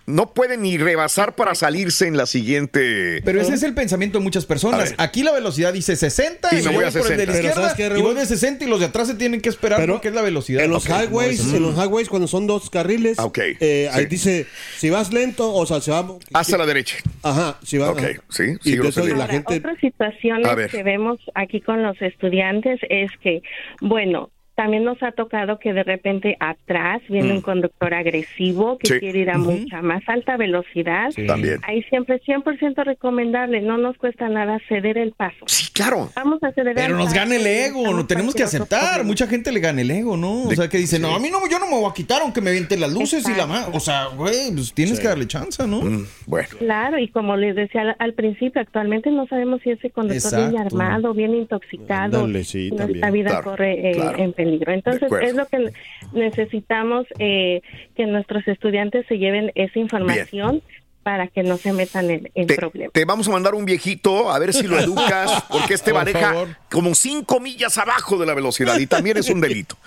no 0.06 0.34
pueden 0.34 0.62
ni 0.62 0.78
rebasar 0.78 1.36
para 1.36 1.56
salirse 1.56 2.08
en 2.08 2.18
la 2.18 2.26
siguiente. 2.26 3.22
Pero 3.24 3.42
ese 3.42 3.54
es 3.54 3.64
el 3.64 3.74
pensamiento 3.74 4.18
de 4.20 4.24
muchas 4.24 4.46
personas. 4.46 4.94
Aquí 4.98 5.24
la 5.24 5.32
velocidad 5.32 5.74
dice 5.74 5.96
60 5.96 6.50
Y 6.52 6.56
y, 6.56 6.58
me 6.58 6.64
voy 6.68 6.76
voy 6.76 6.84
a 6.86 6.92
por 6.92 7.12
el 7.12 7.18
de 7.18 7.26
la 7.26 7.34
60. 7.34 7.36
Izquierda 7.36 7.70
¿sabes 7.70 7.74
qué, 7.94 8.00
y 8.00 8.02
voy 8.02 8.16
de 8.16 8.26
60 8.26 8.64
y 8.66 8.68
los 8.68 8.80
de 8.80 8.86
atrás 8.88 9.08
se 9.08 9.16
tienen 9.16 9.42
que 9.42 9.50
esperar 9.50 9.80
Pero 9.80 9.94
porque 9.94 10.10
es 10.10 10.14
la 10.14 10.22
velocidad. 10.22 10.64
En 10.64 10.72
los 10.72 10.88
highways, 10.88 11.54
en 11.54 11.62
los 11.64 11.76
highways 11.76 12.10
cuando 12.10 12.28
son 12.28 12.48
dos 12.48 12.70
carriles, 12.70 13.18
Ah, 13.20 13.26
ok, 13.26 13.40
eh, 13.60 13.90
ahí 13.92 14.06
dice 14.06 14.46
si 14.78 14.90
vas 14.90 15.12
lento, 15.14 15.54
o 15.54 15.66
sea, 15.66 15.82
se 15.82 15.92
va 15.92 16.06
Hacia 16.34 16.58
la 16.58 16.66
derecha. 16.66 16.98
Ajá, 17.24 17.55
si 17.62 17.78
va. 17.78 17.92
Ok, 17.92 18.02
sí, 18.30 18.56
sí, 18.62 18.78
la 18.78 19.14
Ahora, 19.24 19.28
gente 19.28 19.58
Otras 19.58 19.78
situaciones 19.80 20.48
A 20.48 20.56
ver. 20.56 20.70
que 20.70 20.84
vemos 20.84 21.20
aquí 21.34 21.62
con 21.62 21.84
los 21.84 22.02
estudiantes 22.02 22.80
es 22.90 23.12
que, 23.22 23.42
bueno, 23.82 24.30
también 24.56 24.84
nos 24.86 25.02
ha 25.04 25.12
tocado 25.12 25.60
que 25.60 25.74
de 25.74 25.84
repente 25.84 26.38
atrás 26.40 27.02
viene 27.10 27.34
Mm. 27.34 27.36
un 27.38 27.42
conductor 27.42 27.94
agresivo 27.94 28.78
que 28.78 28.88
Sí. 28.88 29.00
quiere 29.00 29.20
ir 29.20 29.30
a 29.30 29.38
mucha 29.38 29.82
más 29.82 30.02
alta 30.08 30.38
velocidad. 30.38 31.10
También. 31.28 31.60
Ahí 31.64 31.84
siempre 31.84 32.20
100% 32.26 32.84
recomendable, 32.84 33.62
no 33.62 33.78
nos 33.78 33.98
cuesta 33.98 34.30
nada 34.30 34.60
ceder 34.70 34.98
el 34.98 35.12
paso. 35.12 35.38
Sí, 35.48 35.68
claro. 35.74 36.10
Vamos 36.16 36.42
a 36.44 36.52
ceder 36.54 36.74
Pero 36.76 36.88
el 36.94 36.98
nos 36.98 37.06
paso 37.08 37.16
gana 37.18 37.36
el 37.36 37.46
ego, 37.46 37.92
lo 37.94 38.06
tenemos 38.06 38.34
que 38.34 38.44
aceptar. 38.44 39.04
Mucha 39.04 39.28
gente 39.28 39.52
le 39.52 39.60
gana 39.60 39.82
el 39.82 39.92
ego, 39.92 40.16
¿no? 40.18 40.44
O 40.44 40.48
De- 40.50 40.56
sea, 40.56 40.70
que 40.70 40.78
dice, 40.78 40.96
sí. 40.98 41.02
no, 41.02 41.14
a 41.16 41.20
mí 41.20 41.30
no, 41.30 41.40
yo 41.50 41.60
no 41.60 41.66
me 41.68 41.74
voy 41.80 41.90
a 41.90 41.94
quitar 41.94 42.22
aunque 42.22 42.40
me 42.42 42.52
vienten 42.52 42.80
las 42.80 42.94
luces 42.94 43.28
y 43.28 43.36
la 43.36 43.46
mano. 43.48 43.68
O 43.74 43.80
sea, 43.80 44.08
güey, 44.16 44.52
pues 44.54 44.74
tienes 44.74 45.00
que 45.00 45.08
darle 45.08 45.28
chance, 45.28 45.68
¿no? 45.68 45.82
Mm, 45.82 46.06
bueno. 46.28 46.48
Claro, 46.60 46.98
y 46.98 47.10
como 47.10 47.36
les 47.36 47.56
decía 47.56 47.82
al, 47.82 47.96
al 48.00 48.14
principio, 48.14 48.62
actualmente 48.62 49.12
no 49.12 49.28
sabemos 49.28 49.62
si 49.64 49.72
ese 49.72 49.90
conductor 49.90 50.32
viene 50.32 50.58
Exacto. 50.58 50.76
armado, 50.82 51.14
viene 51.14 51.38
intoxicado, 51.40 52.24
Ándale, 52.24 52.44
sí, 52.46 52.68
y 52.68 52.70
nuestra 52.72 52.86
también. 52.88 53.14
vida 53.14 53.30
Claro, 53.32 53.44
corre 53.44 53.90
eh, 53.90 53.94
claro. 53.96 54.18
en 54.18 54.32
peligro. 54.34 54.45
De 54.46 54.74
Entonces, 54.74 55.12
es 55.22 55.34
lo 55.36 55.46
que 55.48 55.72
necesitamos 56.14 57.06
eh, 57.20 57.62
que 57.96 58.06
nuestros 58.06 58.48
estudiantes 58.48 59.06
se 59.08 59.18
lleven 59.18 59.52
esa 59.56 59.80
información 59.80 60.62
para 61.04 61.28
que 61.28 61.44
no 61.44 61.58
se 61.58 61.72
metan 61.72 62.10
en, 62.10 62.32
en 62.34 62.48
Te, 62.48 62.56
problemas. 62.56 62.92
te 62.92 63.06
vamos 63.06 63.28
a 63.28 63.32
mandar 63.32 63.54
un 63.54 63.64
viejito 63.64 64.32
a 64.32 64.40
ver 64.40 64.54
si 64.54 64.64
lo 64.66 64.80
educas, 64.80 65.44
porque 65.52 65.76
este 65.76 65.92
Por 65.92 66.00
maneja 66.00 66.34
favor. 66.34 66.48
como 66.72 66.96
cinco 66.96 67.40
millas 67.40 67.78
abajo 67.78 68.18
de 68.18 68.26
la 68.26 68.34
velocidad 68.34 68.80
y 68.80 68.88
también 68.88 69.16
es 69.18 69.30
un 69.30 69.40
delito. 69.40 69.78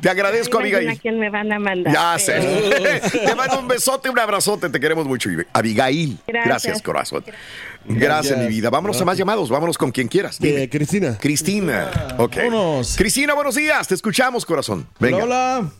Te 0.00 0.10
agradezco, 0.10 0.58
Abigail. 0.58 0.88
a 0.88 0.96
quién 0.96 1.20
me 1.20 1.30
van 1.30 1.52
a 1.52 1.60
mandar. 1.60 1.94
Ya 1.94 2.16
pero- 2.26 2.42
sé. 2.42 3.18
Te 3.24 3.34
mando 3.36 3.60
un 3.60 3.68
besote, 3.68 4.10
un 4.10 4.18
abrazote, 4.18 4.68
te 4.68 4.80
queremos 4.80 5.06
mucho. 5.06 5.30
Abigail, 5.52 6.18
gracias, 6.26 6.44
Gracias. 6.48 6.82
corazón. 6.82 7.22
Gracias, 7.24 7.44
mi 7.86 8.48
vida. 8.48 8.70
Vámonos 8.70 9.00
a 9.00 9.04
más 9.04 9.16
llamados, 9.18 9.50
vámonos 9.50 9.78
con 9.78 9.90
quien 9.90 10.08
quieras. 10.08 10.38
Dime. 10.38 10.62
Eh, 10.64 10.68
Cristina. 10.70 11.16
Cristina. 11.20 11.90
Ok. 12.18 12.36
Vámonos. 12.36 12.96
Cristina, 12.96 13.34
buenos 13.34 13.54
días. 13.54 13.86
Te 13.88 13.94
escuchamos, 13.94 14.44
corazón. 14.46 14.86
Venga. 14.98 15.24
Hola, 15.24 15.70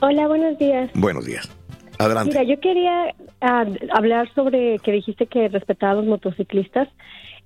hola. 0.00 0.26
Buenos 0.28 0.58
días. 0.58 0.90
Buenos 0.94 1.24
días. 1.24 1.48
Adelante. 1.98 2.38
Mira, 2.38 2.54
yo 2.54 2.60
quería 2.60 3.14
ah, 3.40 3.64
hablar 3.94 4.32
sobre 4.34 4.78
que 4.80 4.92
dijiste 4.92 5.26
que 5.26 5.48
respetaba 5.48 5.92
a 5.92 5.96
los 5.96 6.06
motociclistas. 6.06 6.88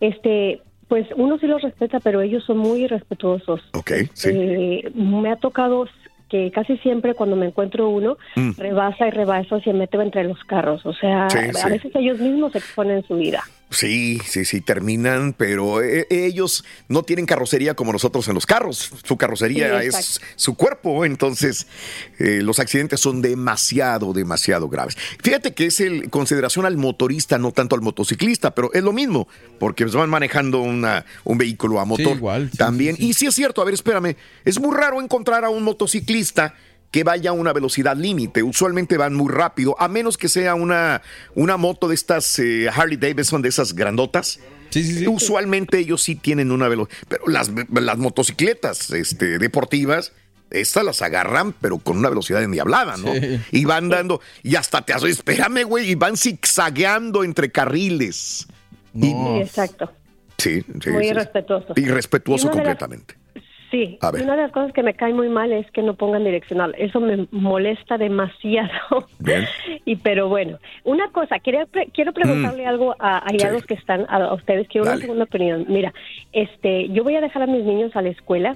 Este, 0.01 0.61
pues 0.89 1.07
uno 1.17 1.39
sí 1.39 1.47
los 1.47 1.63
respeta, 1.63 2.01
pero 2.01 2.21
ellos 2.21 2.45
son 2.45 2.59
muy 2.59 2.85
irrespetuosos. 2.85 3.61
Ok, 3.73 3.93
sí. 4.13 4.31
Eh, 4.33 4.93
me 4.95 5.31
ha 5.31 5.37
tocado 5.37 5.87
que 6.29 6.51
casi 6.51 6.77
siempre 6.79 7.15
cuando 7.15 7.37
me 7.37 7.47
encuentro 7.47 7.89
uno 7.89 8.17
Mm. 8.37 8.53
rebasa 8.59 9.07
y 9.07 9.11
rebasa 9.11 9.59
y 9.59 9.63
se 9.63 9.73
mete 9.73 9.97
entre 9.99 10.25
los 10.25 10.43
carros. 10.45 10.85
O 10.87 10.93
sea, 10.95 11.29
Sí, 11.31 11.39
a 11.39 11.53
sí. 11.53 11.69
veces 11.71 11.93
ellos 11.95 12.19
mismos 12.19 12.55
exponen 12.55 13.03
su 13.07 13.17
vida. 13.17 13.43
Sí, 13.73 14.21
sí, 14.27 14.45
sí, 14.45 14.61
terminan, 14.61 15.33
pero 15.33 15.83
eh, 15.83 16.07
ellos 16.11 16.65
no 16.89 17.03
tienen 17.03 17.27
carrocería 17.27 17.75
como 17.75 17.93
nosotros 17.93 18.29
en 18.29 18.35
los 18.35 18.47
carros. 18.47 18.93
Su 19.03 19.17
carrocería 19.17 19.81
Sí, 19.81 19.89
es 19.89 20.21
su 20.37 20.55
cuerpo, 20.55 21.05
entonces 21.05 21.67
eh, 22.19 22.41
los 22.43 22.59
accidentes 22.59 23.01
son 23.01 23.23
demasiado, 23.23 24.13
demasiado 24.13 24.69
graves. 24.69 24.97
Fíjate 25.23 25.53
que 25.53 25.67
es 25.67 25.81
el 25.81 26.11
consideración 26.11 26.67
al 26.67 26.77
motorista, 26.77 27.39
no 27.39 27.53
tanto 27.53 27.75
al 27.75 27.83
motociclista, 27.83 28.55
pero 28.55 28.73
es 28.73 28.83
lo 28.83 28.93
mismo, 28.93 29.29
porque 29.59 29.85
van 29.85 30.11
manejando 30.11 30.61
una, 30.61 31.05
un 31.25 31.39
vehículo 31.39 31.81
a 31.81 31.85
motor 31.85 32.17
igual, 32.17 32.51
sí, 32.51 32.59
también. 32.59 32.97
sí, 32.97 33.03
sí. 33.03 33.09
Y 33.09 33.15
sí 33.15 33.27
es 33.27 33.35
cierto, 33.35 33.63
a 33.63 33.65
ver, 33.65 33.75
espérame, 33.75 34.17
es 34.45 34.61
muy 34.61 34.77
raro 34.77 35.01
encontrar 35.01 35.45
a 35.45 35.51
un 35.51 35.63
motociclista 35.63 36.55
que 36.93 37.03
vaya 37.03 37.31
a 37.31 37.33
una 37.33 37.53
velocidad 37.53 37.97
límite. 37.97 38.45
Usualmente 38.45 38.97
van 38.97 39.15
muy 39.15 39.33
rápido, 39.33 39.75
a 39.81 39.89
menos 39.89 40.17
que 40.17 40.29
sea 40.29 40.55
una, 40.55 41.03
una 41.35 41.57
moto 41.57 41.89
de 41.89 41.97
estas 41.97 42.39
eh, 42.39 42.69
Harley 42.73 42.99
Davidson, 42.99 43.43
de 43.43 43.49
esas 43.49 43.75
grandotas. 43.75 44.39
Sí, 44.71 44.85
sí, 44.85 44.99
sí. 45.01 45.07
Usualmente 45.09 45.79
ellos 45.79 46.03
sí 46.03 46.15
tienen 46.15 46.53
una 46.53 46.69
velocidad. 46.69 46.99
Pero 47.09 47.27
las, 47.27 47.51
las 47.71 47.99
motocicletas 47.99 48.91
este, 48.91 49.39
deportivas, 49.39 50.13
estas 50.51 50.85
las 50.85 51.01
agarran, 51.03 51.55
pero 51.55 51.79
con 51.79 51.97
una 51.97 52.11
velocidad 52.11 52.43
endiablada, 52.43 52.99
¿no? 52.99 53.13
Sí. 53.15 53.41
Y 53.53 53.65
van 53.65 53.89
dando, 53.89 54.21
y 54.43 54.57
hasta 54.57 54.83
te 54.83 54.93
hace, 54.93 55.09
espérame, 55.09 55.65
güey, 55.65 55.91
y 55.91 55.95
van 55.95 56.17
zigzagueando 56.19 57.25
entre 57.25 57.51
carriles. 57.51 58.47
Sí, 58.95 59.15
exacto. 59.41 59.91
Sí, 60.37 60.63
sí. 60.83 60.91
Muy 60.91 61.07
irrespetuoso. 61.07 61.73
Irrespetuoso 61.77 62.51
completamente. 62.51 63.22
Sí, 63.73 63.99
A 64.03 64.11
ver. 64.13 64.23
una 64.23 64.37
de 64.37 64.43
las 64.43 64.53
cosas 64.53 64.73
que 64.73 64.83
me 64.85 64.95
cae 64.95 65.13
muy 65.15 65.29
mal 65.29 65.51
es 65.51 65.69
que 65.73 65.83
no 65.83 65.95
pongan 65.95 66.23
direccional. 66.25 66.75
Eso 66.79 67.01
me 67.01 67.27
molesta 67.33 67.99
demasiado. 67.99 68.71
Bien. 69.19 69.45
Y 69.85 69.97
pero 69.97 70.29
bueno, 70.29 70.59
una 70.85 71.09
cosa, 71.11 71.41
quería 71.41 71.67
pre- 71.67 71.89
quiero 71.93 72.13
preguntarle 72.13 72.67
algo 72.67 72.95
a, 73.01 73.19
a 73.27 73.33
ya 73.33 73.47
Mm. 73.47 73.49
Sí. 73.49 73.55
los 73.55 73.65
que 73.67 73.75
están 73.75 74.07
a, 74.09 74.17
a 74.19 74.35
ustedes, 74.35 74.69
quiero 74.69 74.87
una 74.87 74.97
segunda 74.99 75.25
opinión. 75.25 75.65
Mira, 75.69 75.93
este, 76.33 76.89
yo 76.91 77.03
voy 77.03 77.17
a 77.17 77.21
dejar 77.21 77.43
a 77.43 77.47
mis 77.47 77.65
niños 77.65 77.97
a 77.97 78.03
la 78.03 78.11
escuela 78.11 78.55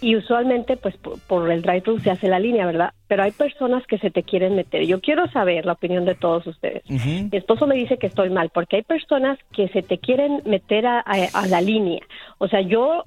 y 0.00 0.14
usualmente 0.14 0.76
pues 0.76 0.96
por, 0.98 1.18
por 1.26 1.50
el 1.50 1.62
drive-thru 1.62 1.98
se 1.98 2.10
hace 2.10 2.28
la 2.28 2.38
línea, 2.38 2.64
¿verdad? 2.66 2.92
Pero 3.08 3.22
hay 3.24 3.32
personas 3.32 3.84
que 3.86 3.98
se 3.98 4.10
te 4.10 4.22
quieren 4.22 4.54
meter. 4.54 4.84
Yo 4.86 5.00
quiero 5.00 5.26
saber 5.32 5.64
la 5.66 5.72
opinión 5.72 6.04
de 6.04 6.14
todos 6.14 6.46
ustedes. 6.46 6.82
Mi 6.88 7.28
esposo 7.32 7.66
me 7.66 7.74
dice 7.74 7.96
que 7.98 8.06
estoy 8.06 8.30
mal 8.30 8.50
porque 8.52 8.76
hay 8.76 8.82
personas 8.82 9.38
que 9.52 9.68
se 9.68 9.82
te 9.82 9.98
quieren 9.98 10.42
meter 10.44 10.86
a, 10.86 11.00
a- 11.00 11.28
a 11.32 11.46
la 11.48 11.60
línea. 11.60 12.00
O 12.38 12.46
sea, 12.48 12.60
yo 12.60 13.04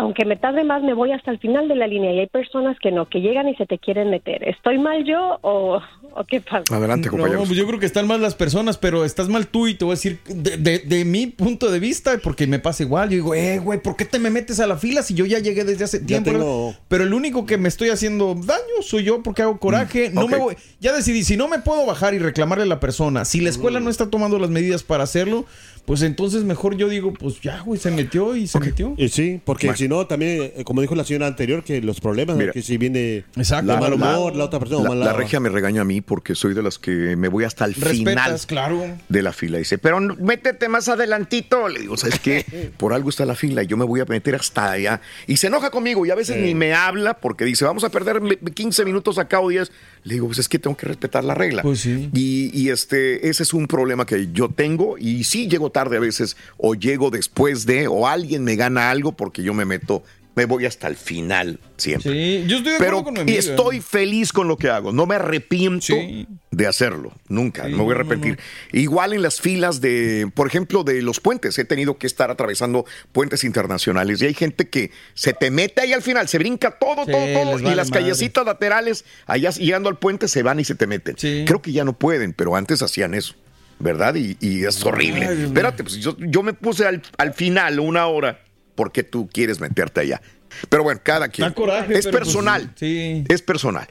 aunque 0.00 0.24
me 0.24 0.36
tarde 0.36 0.64
más, 0.64 0.82
me 0.82 0.94
voy 0.94 1.12
hasta 1.12 1.30
el 1.30 1.38
final 1.38 1.68
de 1.68 1.76
la 1.76 1.86
línea 1.86 2.12
y 2.12 2.18
hay 2.20 2.26
personas 2.26 2.76
que 2.80 2.90
no, 2.90 3.08
que 3.08 3.20
llegan 3.20 3.48
y 3.48 3.54
se 3.56 3.66
te 3.66 3.78
quieren 3.78 4.10
meter. 4.10 4.42
¿Estoy 4.48 4.78
mal 4.78 5.04
yo 5.04 5.38
o, 5.42 5.80
o 6.14 6.24
qué 6.24 6.40
pasa? 6.40 6.64
Adelante, 6.74 7.06
No, 7.06 7.12
compañeros. 7.12 7.46
pues 7.48 7.58
yo 7.58 7.66
creo 7.66 7.78
que 7.78 7.86
están 7.86 8.06
mal 8.06 8.20
las 8.20 8.34
personas, 8.34 8.78
pero 8.78 9.04
estás 9.04 9.28
mal 9.28 9.46
tú 9.46 9.66
y 9.68 9.74
te 9.74 9.84
voy 9.84 9.92
a 9.92 9.94
decir 9.96 10.18
de, 10.26 10.56
de- 10.56 10.78
de 10.80 11.04
mi 11.04 11.26
punto 11.26 11.70
de 11.70 11.78
vista, 11.78 12.18
porque 12.22 12.46
me 12.46 12.58
pasa 12.58 12.82
igual. 12.82 13.08
Yo 13.10 13.16
digo, 13.16 13.34
eh, 13.34 13.58
güey, 13.58 13.80
¿por 13.80 13.96
qué 13.96 14.04
te 14.04 14.18
me 14.18 14.30
metes 14.30 14.58
a 14.60 14.66
la 14.66 14.76
fila 14.76 15.02
si 15.02 15.14
yo 15.14 15.26
ya 15.26 15.38
llegué 15.38 15.64
desde 15.64 15.84
hace 15.84 16.00
tiempo? 16.00 16.30
tengo- 16.30 16.74
Pero 16.88 17.04
el 17.04 17.14
único 17.14 17.46
que 17.46 17.58
me 17.58 17.68
estoy 17.68 17.90
haciendo 17.90 18.34
daño 18.34 18.82
soy 18.82 19.04
yo 19.04 19.22
porque 19.22 19.42
hago 19.42 19.58
coraje. 19.58 20.10
no 20.10 20.22
ok. 20.22 20.30
me 20.30 20.36
voy, 20.38 20.56
ya 20.80 20.92
decidí, 20.92 21.22
si 21.24 21.36
no 21.36 21.46
me 21.48 21.58
puedo 21.58 21.84
bajar 21.86 22.14
y 22.14 22.18
reclamarle 22.18 22.64
a 22.64 22.66
la 22.66 22.80
persona, 22.80 23.24
si 23.24 23.40
la 23.40 23.50
escuela 23.50 23.80
no 23.80 23.90
está 23.90 24.08
tomando 24.10 24.38
las 24.38 24.50
medidas 24.50 24.82
para 24.82 25.04
hacerlo, 25.04 25.44
pues 25.86 26.02
entonces 26.02 26.44
mejor 26.44 26.76
yo 26.76 26.88
digo, 26.88 27.12
pues 27.12 27.40
ya, 27.40 27.60
güey, 27.62 27.80
se 27.80 27.90
metió 27.90 28.36
y 28.36 28.46
se 28.46 28.60
metió. 28.60 28.94
Y 28.96 29.08
sí, 29.08 29.40
porque 29.44 29.66
Bueno. 29.66 29.76
si 29.78 29.88
no, 29.88 30.06
también, 30.06 30.52
eh, 30.56 30.62
como 30.64 30.80
dijo 30.82 30.94
la 30.94 31.04
señora 31.04 31.26
anterior, 31.26 31.64
que 31.64 31.80
los 31.80 32.00
problemas, 32.00 32.36
Mira. 32.36 32.52
que 32.52 32.62
si 32.62 32.76
viene 32.76 33.24
Exacto. 33.36 33.72
de 33.72 33.80
mal 33.80 33.90
La- 33.90 33.96
humor, 33.96 34.36
la, 34.36 34.44
otra 34.44 34.58
persona, 34.58 34.82
La, 34.84 34.88
mala- 34.90 35.04
la 35.06 35.12
regia 35.12 35.40
me 35.40 35.48
regaña 35.48 35.82
a 35.82 35.84
mí 35.84 36.00
porque 36.00 36.34
soy 36.34 36.54
de 36.54 36.62
las 36.62 36.78
que 36.78 37.16
me 37.16 37.28
voy 37.28 37.44
hasta 37.44 37.64
el 37.64 37.74
final 37.74 37.94
Respetas, 38.14 38.46
claro. 38.46 38.84
de 39.08 39.22
la 39.22 39.32
fila. 39.32 39.58
Dice, 39.58 39.78
pero 39.78 40.00
métete 40.00 40.68
más 40.68 40.88
adelantito. 40.88 41.68
Le 41.68 41.80
digo, 41.80 41.96
¿sabes 41.96 42.18
qué? 42.20 42.44
Por 42.76 42.92
algo 42.92 43.08
está 43.10 43.24
la 43.26 43.34
fila 43.34 43.62
y 43.62 43.66
yo 43.66 43.76
me 43.76 43.84
voy 43.84 44.00
a 44.00 44.04
meter 44.04 44.34
hasta 44.34 44.70
allá. 44.72 45.00
Y 45.26 45.36
se 45.38 45.48
enoja 45.48 45.70
conmigo 45.70 46.04
y 46.06 46.10
a 46.10 46.14
veces 46.14 46.36
ni 46.36 46.54
me 46.54 46.72
habla 46.74 47.14
porque 47.14 47.44
dice, 47.44 47.64
vamos 47.64 47.84
a 47.84 47.88
perder 47.90 48.20
me- 48.20 48.36
15 48.36 48.84
minutos 48.84 49.18
acá 49.18 49.40
o 49.40 49.48
10. 49.48 49.70
Le 50.04 50.14
digo, 50.14 50.26
pues 50.26 50.38
es 50.38 50.48
que 50.48 50.58
tengo 50.58 50.76
que 50.76 50.86
respetar 50.86 51.24
la 51.24 51.34
regla. 51.34 51.62
Pues 51.62 51.80
sí. 51.80 52.08
Y, 52.14 52.50
y, 52.58 52.70
este, 52.70 53.28
ese 53.28 53.42
es 53.42 53.52
un 53.52 53.66
problema 53.66 54.06
que 54.06 54.28
yo 54.32 54.48
tengo 54.48 54.96
y 54.98 55.24
sí 55.24 55.46
llego 55.48 55.69
tarde 55.70 55.96
a 55.96 56.00
veces 56.00 56.36
o 56.56 56.74
llego 56.74 57.10
después 57.10 57.66
de 57.66 57.88
o 57.88 58.06
alguien 58.06 58.44
me 58.44 58.56
gana 58.56 58.90
algo 58.90 59.12
porque 59.12 59.42
yo 59.42 59.54
me 59.54 59.64
meto, 59.64 60.02
me 60.36 60.44
voy 60.44 60.64
hasta 60.64 60.86
el 60.86 60.96
final 60.96 61.58
siempre. 61.76 62.12
Sí, 62.12 62.44
yo 62.46 62.58
estoy 62.58 62.74
de 62.74 62.78
Pero 62.78 63.02
con 63.02 63.14
mi 63.14 63.18
y 63.20 63.22
amiga. 63.22 63.38
estoy 63.38 63.80
feliz 63.80 64.32
con 64.32 64.46
lo 64.48 64.56
que 64.56 64.70
hago. 64.70 64.92
No 64.92 65.04
me 65.06 65.16
arrepiento 65.16 65.86
Sí. 65.86 66.26
de 66.52 66.66
hacerlo. 66.68 67.12
Nunca. 67.28 67.64
Sí, 67.66 67.72
no 67.72 67.78
voy 67.78 67.94
a 67.94 67.98
no, 67.98 68.04
no, 68.04 68.10
arrepentir. 68.10 68.38
Igual 68.72 69.12
en 69.12 69.22
las 69.22 69.40
filas 69.40 69.80
de, 69.80 70.30
por 70.34 70.46
ejemplo, 70.46 70.84
de 70.84 71.02
los 71.02 71.18
puentes. 71.20 71.58
He 71.58 71.64
tenido 71.64 71.98
que 71.98 72.06
estar 72.06 72.30
atravesando 72.30 72.86
puentes 73.12 73.42
internacionales. 73.44 74.22
Y 74.22 74.26
hay 74.26 74.34
gente 74.34 74.68
que 74.68 74.92
se 75.14 75.32
te 75.32 75.50
mete 75.50 75.80
ahí 75.82 75.92
al 75.92 76.02
final, 76.02 76.28
se 76.28 76.38
brinca 76.38 76.78
todo, 76.78 77.06
todo, 77.06 77.32
todo. 77.34 77.58
Y 77.58 77.74
las 77.74 77.90
madre. 77.90 78.04
callecitas 78.04 78.46
laterales, 78.46 79.04
allá 79.26 79.50
llegando 79.50 79.88
al 79.88 79.98
puente, 79.98 80.28
se 80.28 80.42
van 80.44 80.60
y 80.60 80.64
se 80.64 80.74
te 80.76 80.86
meten. 80.86 81.16
Creo 81.44 81.60
que 81.60 81.72
ya 81.72 81.84
no 81.84 81.92
pueden, 81.98 82.32
pero 82.34 82.54
antes 82.56 82.82
hacían 82.82 83.14
eso. 83.14 83.34
¿Verdad? 83.80 84.14
Y, 84.14 84.36
y 84.40 84.64
es 84.64 84.84
horrible. 84.84 85.26
Ay. 85.26 85.42
Espérate, 85.44 85.82
pues 85.82 85.96
yo, 85.96 86.14
yo 86.18 86.42
me 86.42 86.52
puse 86.52 86.86
al, 86.86 87.02
al 87.18 87.32
final 87.34 87.80
una 87.80 88.06
hora 88.06 88.40
porque 88.74 89.02
tú 89.02 89.28
quieres 89.32 89.58
meterte 89.60 90.00
allá. 90.00 90.20
Pero 90.68 90.82
bueno, 90.82 91.00
cada 91.02 91.28
quien. 91.28 91.48
Da 91.48 91.54
coraje, 91.54 91.94
es 91.94 92.06
pues, 92.06 92.16
personal. 92.16 92.72
sí. 92.76 93.24
Es 93.28 93.40
personal. 93.40 93.86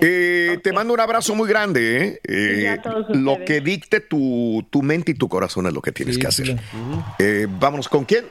Eh, 0.00 0.58
Te 0.62 0.72
mando 0.72 0.92
un 0.94 1.00
abrazo 1.00 1.34
muy 1.34 1.48
grande. 1.48 2.04
¿eh? 2.04 2.20
Eh, 2.24 2.76
lo 3.10 3.44
que 3.44 3.60
dicte 3.60 4.00
tu, 4.00 4.66
tu 4.70 4.82
mente 4.82 5.12
y 5.12 5.14
tu 5.14 5.28
corazón 5.28 5.66
es 5.66 5.72
lo 5.72 5.80
que 5.80 5.92
tienes 5.92 6.18
que 6.18 6.26
hacer. 6.26 6.58
Eh, 7.18 7.46
vámonos 7.48 7.88
con 7.88 8.04
quién? 8.04 8.26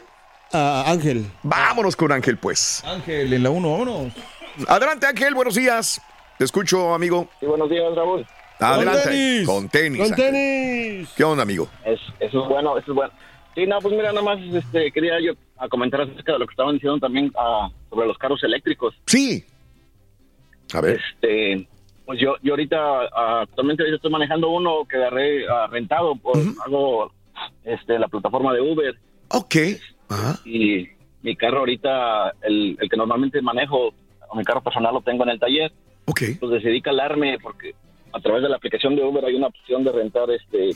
Ángel. 0.51 1.25
Vámonos 1.43 1.95
con 1.95 2.11
Ángel, 2.11 2.37
pues. 2.37 2.83
Ángel, 2.85 3.33
en 3.33 3.43
la 3.43 3.49
1, 3.49 3.71
vámonos. 3.71 4.13
Adelante, 4.67 5.07
Ángel, 5.07 5.33
buenos 5.33 5.55
días. 5.55 6.01
Te 6.37 6.45
escucho, 6.45 6.93
amigo. 6.93 7.29
Sí, 7.39 7.45
buenos 7.45 7.69
días, 7.69 7.95
Raúl. 7.95 8.25
Adelante. 8.61 9.09
tenis. 9.09 9.47
Con 9.47 9.69
tenis. 9.69 10.01
Con 10.01 10.15
tenis. 10.15 11.09
¿Qué 11.15 11.23
onda, 11.23 11.43
amigo? 11.43 11.67
Es, 11.85 11.99
eso 12.19 12.43
es 12.43 12.49
bueno, 12.49 12.77
eso 12.77 12.91
es 12.91 12.95
bueno. 12.95 13.13
Sí, 13.55 13.65
no, 13.65 13.79
pues 13.79 13.93
mira, 13.93 14.13
nada 14.13 14.21
más 14.21 14.39
este, 14.39 14.91
quería 14.91 15.19
yo 15.19 15.33
a 15.57 15.67
comentar 15.67 16.01
acerca 16.01 16.33
de 16.33 16.39
lo 16.39 16.47
que 16.47 16.51
estaban 16.51 16.75
diciendo 16.75 16.99
también 16.99 17.31
ah, 17.37 17.69
sobre 17.89 18.07
los 18.07 18.17
carros 18.17 18.43
eléctricos. 18.43 18.95
Sí. 19.07 19.43
A 20.73 20.81
ver. 20.81 20.99
Este, 21.13 21.67
pues 22.05 22.19
yo, 22.19 22.35
yo 22.41 22.53
ahorita, 22.53 22.77
ah, 23.13 23.41
actualmente 23.41 23.83
ahorita 23.83 23.97
estoy 23.97 24.11
manejando 24.11 24.49
uno 24.49 24.85
que 24.89 24.97
agarré 24.97 25.47
ah, 25.49 25.67
rentado 25.69 26.15
por 26.15 26.37
hago 26.65 27.11
este, 27.65 27.99
la 27.99 28.07
plataforma 28.07 28.53
de 28.53 28.61
Uber. 28.61 28.95
Ok. 29.29 29.55
Y 30.45 30.87
mi 31.21 31.35
carro 31.35 31.59
ahorita, 31.59 32.33
el, 32.41 32.77
el 32.79 32.89
que 32.89 32.97
normalmente 32.97 33.41
manejo, 33.41 33.93
o 34.29 34.35
mi 34.35 34.43
carro 34.43 34.61
personal 34.61 34.93
lo 34.93 35.01
tengo 35.01 35.23
en 35.23 35.29
el 35.29 35.39
taller. 35.39 35.71
Ok. 36.05 36.21
Pues 36.39 36.51
decidí 36.51 36.81
calarme 36.81 37.37
porque 37.41 37.75
a 38.13 38.19
través 38.19 38.43
de 38.43 38.49
la 38.49 38.57
aplicación 38.57 38.95
de 38.95 39.03
Uber 39.03 39.25
hay 39.25 39.35
una 39.35 39.47
opción 39.47 39.83
de 39.83 39.91
rentar 39.91 40.29
este 40.31 40.71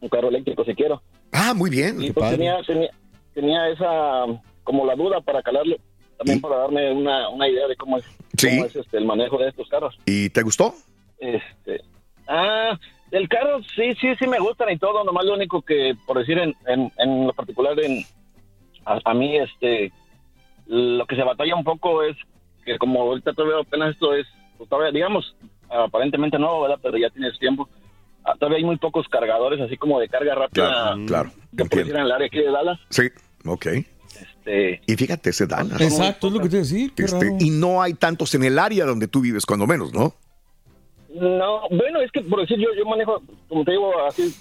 un 0.00 0.08
carro 0.08 0.28
eléctrico 0.28 0.64
si 0.64 0.74
quiero. 0.74 1.02
Ah, 1.32 1.54
muy 1.54 1.70
bien. 1.70 2.02
Y 2.02 2.12
pues 2.12 2.30
tenía, 2.30 2.62
tenía, 2.62 2.90
tenía 3.32 3.68
esa, 3.68 4.26
como 4.62 4.84
la 4.86 4.94
duda 4.94 5.20
para 5.20 5.42
calarlo, 5.42 5.76
también 6.18 6.40
para 6.40 6.58
darme 6.58 6.92
una, 6.92 7.28
una 7.30 7.48
idea 7.48 7.66
de 7.66 7.76
cómo 7.76 7.98
es, 7.98 8.04
cómo 8.40 8.64
es 8.66 8.76
este, 8.76 8.98
el 8.98 9.04
manejo 9.04 9.38
de 9.38 9.48
estos 9.48 9.68
carros. 9.68 9.98
¿Y 10.06 10.28
te 10.30 10.42
gustó? 10.42 10.74
Este, 11.18 11.80
ah, 12.28 12.78
el 13.10 13.28
carro 13.28 13.62
sí, 13.74 13.94
sí, 14.00 14.14
sí 14.18 14.26
me 14.26 14.38
gustan 14.38 14.70
y 14.70 14.78
todo, 14.78 15.04
nomás 15.04 15.24
lo 15.24 15.34
único 15.34 15.62
que, 15.62 15.96
por 16.06 16.18
decir 16.18 16.38
en, 16.38 16.54
en, 16.66 16.92
en 16.98 17.26
lo 17.26 17.32
particular, 17.32 17.78
en, 17.80 18.04
a, 18.84 19.00
a 19.04 19.14
mí, 19.14 19.36
este, 19.36 19.90
lo 20.66 21.06
que 21.06 21.16
se 21.16 21.22
batalla 21.22 21.56
un 21.56 21.64
poco 21.64 22.02
es 22.02 22.16
que 22.64 22.78
como 22.78 23.02
ahorita 23.02 23.32
todavía 23.32 23.60
apenas 23.60 23.94
esto 23.94 24.14
es, 24.14 24.26
pues, 24.58 24.68
todavía, 24.68 24.92
digamos, 24.92 25.34
aparentemente 25.74 26.38
no, 26.38 26.60
¿verdad? 26.62 26.78
Pero 26.82 26.96
ya 26.98 27.10
tienes 27.10 27.38
tiempo. 27.38 27.68
Ah, 28.24 28.34
todavía 28.38 28.58
hay 28.58 28.64
muy 28.64 28.76
pocos 28.78 29.06
cargadores 29.08 29.60
así 29.60 29.76
como 29.76 30.00
de 30.00 30.08
carga 30.08 30.34
rápida. 30.34 30.68
Claro, 30.70 31.06
claro. 31.06 31.30
decir 31.52 31.90
en 31.94 32.00
el 32.02 32.12
área 32.12 32.26
aquí 32.26 32.38
de 32.38 32.50
Dallas. 32.50 32.78
Sí, 32.88 33.02
ok. 33.44 33.66
Este, 33.66 34.80
y 34.86 34.94
fíjate, 34.94 35.30
ese 35.30 35.46
Dallas. 35.46 35.80
Exacto, 35.80 36.28
es 36.28 36.32
lo 36.32 36.40
que 36.40 36.48
te 36.48 36.56
iba 36.56 36.60
a 36.60 36.64
decir. 36.64 36.92
qué 36.94 37.02
Este, 37.04 37.24
raro. 37.24 37.36
y 37.40 37.50
no 37.50 37.82
hay 37.82 37.94
tantos 37.94 38.34
en 38.34 38.44
el 38.44 38.58
área 38.58 38.84
donde 38.86 39.08
tú 39.08 39.20
vives, 39.20 39.44
cuando 39.44 39.66
menos, 39.66 39.92
¿no? 39.92 40.14
No, 41.14 41.68
bueno, 41.70 42.00
es 42.00 42.10
que 42.10 42.22
por 42.22 42.40
decir 42.40 42.58
yo, 42.58 42.68
yo 42.76 42.84
manejo, 42.86 43.22
como 43.48 43.64
te 43.64 43.70
digo, 43.72 43.92
así, 44.06 44.34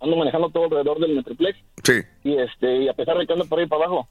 ando 0.00 0.16
manejando 0.16 0.50
todo 0.50 0.64
alrededor 0.64 0.98
del 0.98 1.14
Metroplex 1.14 1.56
Sí. 1.84 2.00
y 2.24 2.36
este, 2.38 2.82
y 2.82 2.88
a 2.88 2.94
pesar 2.94 3.16
de 3.16 3.26
que 3.26 3.32
ando 3.32 3.44
por 3.46 3.60
ahí 3.60 3.66
para 3.66 3.84
abajo, 3.84 4.08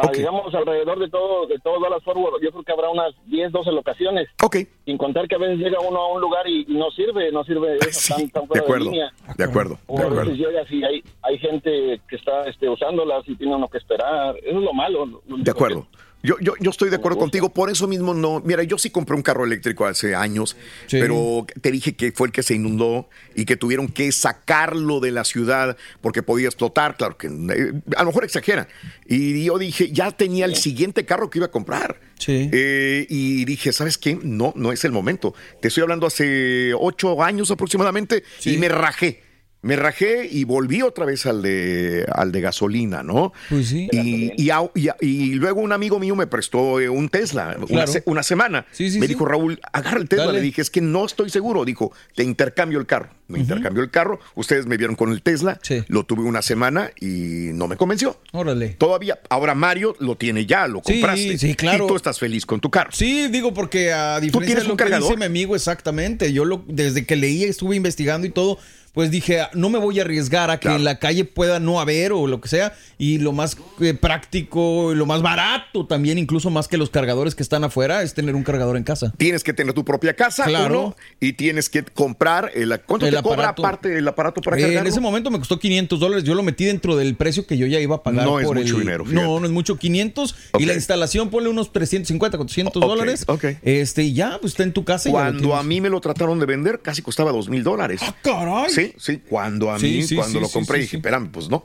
ah, 0.00 0.10
digamos 0.12 0.54
alrededor 0.54 0.98
de 0.98 1.08
todo, 1.08 1.46
de 1.46 1.58
todo 1.58 1.80
Dallas 1.80 2.02
Forward, 2.04 2.42
yo 2.42 2.50
creo 2.50 2.62
que 2.62 2.72
habrá 2.72 2.90
unas 2.90 3.14
10, 3.26 3.52
12 3.52 3.72
locaciones. 3.72 4.28
Ok. 4.42 4.56
Sin 4.84 4.98
contar 4.98 5.28
que 5.28 5.34
a 5.34 5.38
veces 5.38 5.58
llega 5.58 5.78
uno 5.80 5.98
a 6.00 6.12
un 6.12 6.20
lugar 6.20 6.46
y, 6.48 6.64
no 6.68 6.90
sirve, 6.90 7.30
no 7.32 7.44
sirve 7.44 7.76
eso 7.76 8.14
tan, 8.16 8.28
tan 8.30 8.42
De 8.42 8.48
fuera 8.48 8.60
de, 8.60 8.66
acuerdo. 8.66 8.84
línea. 8.90 9.12
De 9.36 9.44
acuerdo. 9.44 9.78
O 9.86 9.96
De 9.96 10.02
a 10.02 10.06
acuerdo. 10.06 10.30
veces 10.32 10.84
hay, 10.84 11.02
hay 11.22 11.38
gente 11.38 12.00
que 12.08 12.16
está 12.16 12.42
este, 12.48 12.68
usándolas 12.68 13.28
y 13.28 13.36
tiene 13.36 13.54
uno 13.54 13.68
que 13.68 13.78
esperar. 13.78 14.36
Eso 14.38 14.58
es 14.58 14.64
lo 14.64 14.72
malo. 14.72 15.06
lo 15.06 15.20
De 15.38 15.50
acuerdo. 15.50 15.86
Yo, 16.20 16.34
yo, 16.40 16.54
yo 16.58 16.70
estoy 16.70 16.90
de 16.90 16.96
acuerdo 16.96 17.16
contigo, 17.16 17.50
por 17.50 17.70
eso 17.70 17.86
mismo 17.86 18.12
no. 18.12 18.40
Mira, 18.44 18.64
yo 18.64 18.76
sí 18.76 18.90
compré 18.90 19.14
un 19.14 19.22
carro 19.22 19.44
eléctrico 19.44 19.86
hace 19.86 20.16
años, 20.16 20.56
Sí. 20.88 20.98
pero 20.98 21.46
te 21.60 21.70
dije 21.70 21.94
que 21.94 22.10
fue 22.10 22.26
el 22.26 22.32
que 22.32 22.42
se 22.42 22.54
inundó 22.54 23.08
y 23.36 23.44
que 23.44 23.56
tuvieron 23.56 23.86
que 23.86 24.10
sacarlo 24.10 24.98
de 24.98 25.12
la 25.12 25.22
ciudad 25.24 25.76
porque 26.00 26.24
podía 26.24 26.46
explotar. 26.48 26.96
Claro 26.96 27.16
que 27.16 27.28
eh, 27.28 27.72
a 27.96 28.00
lo 28.02 28.06
mejor 28.06 28.24
exagera. 28.24 28.66
Y 29.06 29.44
yo 29.44 29.58
dije, 29.58 29.92
ya 29.92 30.10
tenía 30.10 30.44
el 30.46 30.56
siguiente 30.56 31.04
carro 31.04 31.30
que 31.30 31.38
iba 31.38 31.46
a 31.46 31.50
comprar. 31.52 32.00
Eh, 32.26 33.06
y 33.08 33.44
dije, 33.44 33.72
¿sabes 33.72 33.96
qué? 33.96 34.18
No, 34.20 34.52
no 34.56 34.72
es 34.72 34.84
el 34.84 34.90
momento. 34.90 35.34
Te 35.62 35.68
estoy 35.68 35.82
hablando 35.82 36.06
hace 36.08 36.72
ocho 36.74 37.22
años 37.22 37.50
aproximadamente 37.52 38.24
y 38.44 38.56
me 38.56 38.68
rajé. 38.68 39.22
Me 39.60 39.74
rajé 39.74 40.28
y 40.30 40.44
volví 40.44 40.82
otra 40.82 41.04
vez 41.04 41.26
al 41.26 41.42
de, 41.42 42.06
al 42.12 42.30
de 42.30 42.40
gasolina, 42.40 43.02
¿no? 43.02 43.32
Pues 43.48 43.66
sí. 43.68 43.88
Y, 43.90 44.32
y, 44.40 44.48
au- 44.50 44.70
y- 44.74 44.88
y 45.04 45.32
luego 45.34 45.60
un 45.60 45.72
amigo 45.72 45.98
mío 45.98 46.14
me 46.14 46.28
prestó 46.28 46.78
eh, 46.78 46.88
un 46.88 47.08
Tesla 47.08 47.56
una, 47.56 47.66
Claro. 47.66 47.90
se- 47.92 48.02
una 48.06 48.22
semana. 48.22 48.66
Sí, 48.70 48.88
sí, 48.88 49.00
me 49.00 49.06
sí. 49.06 49.14
dijo, 49.14 49.24
Raúl, 49.24 49.60
agarra 49.72 49.98
el 49.98 50.08
Tesla. 50.08 50.26
Dale. 50.26 50.38
Le 50.38 50.44
dije, 50.44 50.62
es 50.62 50.70
que 50.70 50.80
no 50.80 51.04
estoy 51.04 51.28
seguro. 51.30 51.64
Dijo, 51.64 51.92
te 52.14 52.22
intercambio 52.22 52.78
el 52.78 52.86
carro. 52.86 53.10
Me 53.26 53.40
intercambió 53.40 53.82
el 53.82 53.90
carro. 53.90 54.20
Ustedes 54.36 54.64
me 54.66 54.76
vieron 54.76 54.94
con 54.96 55.10
el 55.12 55.22
Tesla. 55.22 55.58
Lo 55.88 56.04
tuve 56.04 56.22
una 56.22 56.40
semana 56.40 56.90
y 56.98 57.50
no 57.52 57.66
me 57.68 57.76
convenció. 57.76 58.20
Órale. 58.32 58.68
Todavía, 58.78 59.18
ahora 59.28 59.54
Mario 59.56 59.96
lo 59.98 60.16
tiene 60.16 60.46
ya, 60.46 60.66
lo 60.68 60.80
compraste. 60.82 61.36
sí, 61.36 61.54
claro. 61.56 61.84
Y 61.84 61.88
tú 61.88 61.96
estás 61.96 62.18
feliz 62.18 62.46
con 62.46 62.60
tu 62.60 62.70
carro. 62.70 62.90
Sí, 62.92 63.26
digo 63.28 63.52
porque 63.52 63.92
a 63.92 64.20
diferencia 64.20 64.46
tienes 64.46 64.62
de 64.62 64.68
lo 64.68 64.74
un 64.74 64.76
que 64.78 64.84
cargador? 64.84 65.08
dice 65.08 65.18
mi 65.18 65.24
amigo 65.26 65.56
exactamente, 65.56 66.32
yo 66.32 66.44
lo 66.46 66.64
desde 66.68 67.04
que 67.04 67.16
leí, 67.16 67.42
estuve 67.44 67.76
investigando 67.76 68.26
y 68.26 68.30
todo, 68.30 68.58
pues 68.92 69.10
dije, 69.10 69.40
no 69.54 69.70
me 69.70 69.78
voy 69.78 69.98
a 69.98 70.02
arriesgar 70.02 70.50
a 70.50 70.58
que 70.58 70.68
en 70.68 70.84
la 70.84 70.98
calle 70.98 71.24
pueda 71.24 71.60
no 71.60 71.80
haber 71.80 72.12
o 72.12 72.26
lo 72.26 72.40
que 72.40 72.48
sea 72.48 72.74
y 72.98 73.18
lo 73.18 73.32
más 73.32 73.56
eh, 73.80 73.94
práctico, 73.94 74.92
y 74.92 74.96
lo 74.96 75.06
más 75.06 75.22
barato 75.22 75.86
también, 75.86 76.18
incluso 76.18 76.50
más 76.50 76.66
que 76.68 76.76
los 76.76 76.90
cargadores 76.90 77.34
que 77.34 77.42
están 77.42 77.64
afuera, 77.64 78.02
es 78.02 78.14
tener 78.14 78.34
un 78.34 78.42
cargador 78.42 78.76
en 78.76 78.82
casa. 78.84 79.12
Tienes 79.16 79.44
que 79.44 79.52
tener 79.52 79.72
tu 79.72 79.84
propia 79.84 80.14
casa, 80.14 80.44
Claro. 80.44 80.80
uno, 80.86 80.96
y 81.20 81.34
tienes 81.34 81.68
que 81.68 81.84
comprar 81.84 82.50
el 82.54 82.78
¿cuánto 82.86 83.06
El 83.06 83.14
te 83.14 83.22
cobra 83.22 83.48
aparte 83.50 83.96
el 83.98 84.06
aparato 84.08 84.40
para 84.40 84.56
Eh, 84.56 84.60
cargarlo? 84.62 84.80
en 84.80 84.86
ese 84.88 85.00
momento 85.00 85.30
me 85.30 85.38
costó 85.38 85.58
500 85.58 86.00
dólares. 86.00 86.24
Yo 86.24 86.34
lo 86.34 86.42
metí 86.42 86.64
dentro 86.64 86.96
del 86.96 87.14
precio 87.14 87.46
que 87.46 87.56
yo 87.56 87.66
ya 87.66 87.78
iba 87.80 87.96
a 87.96 88.02
pagar. 88.02 88.24
No 88.26 88.40
es 88.40 88.46
mucho 88.46 88.74
el- 88.74 88.80
dinero, 88.80 89.04
fíjate. 89.04 89.24
No, 89.24 89.38
no 89.40 89.46
es 89.46 89.52
mucho. 89.52 89.76
500. 89.76 90.34
Y 90.58 90.64
la 90.66 90.74
instalación 90.74 91.30
ponle 91.30 91.48
unos 91.50 91.72
350, 91.72 92.36
400 92.36 92.82
Ok, 92.82 92.88
dólares. 92.88 93.24
ok. 93.28 93.44
Este, 93.62 94.02
y 94.02 94.12
ya, 94.14 94.38
pues 94.40 94.52
está 94.54 94.62
en 94.64 94.72
tu 94.72 94.84
casa. 94.84 95.10
Cuando 95.10 95.54
a 95.56 95.62
mí 95.62 95.80
me 95.80 95.88
lo 95.90 96.00
trataron 96.00 96.38
de 96.40 96.46
vender, 96.46 96.80
casi 96.80 97.02
costaba 97.02 97.30
dos 97.32 97.48
mil 97.48 97.62
dólares. 97.62 98.00
¡Ah, 98.02 98.14
caray! 98.22 98.70
Sí, 98.78 98.94
sí, 98.98 99.22
cuando 99.28 99.70
a 99.70 99.78
Sí, 99.78 99.86
mí, 99.86 100.02
sí, 100.02 100.14
cuando 100.16 100.34
sí, 100.34 100.40
lo 100.40 100.46
sí, 100.46 100.52
compré, 100.52 100.76
sí, 100.76 100.80
dije, 100.82 100.90
sí. 100.92 100.96
espérame, 100.96 101.30
pues 101.30 101.48
no. 101.48 101.64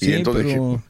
Y 0.00 0.06
Sí, 0.06 0.12
entonces 0.12 0.44
pero- 0.46 0.66
dije, 0.70 0.82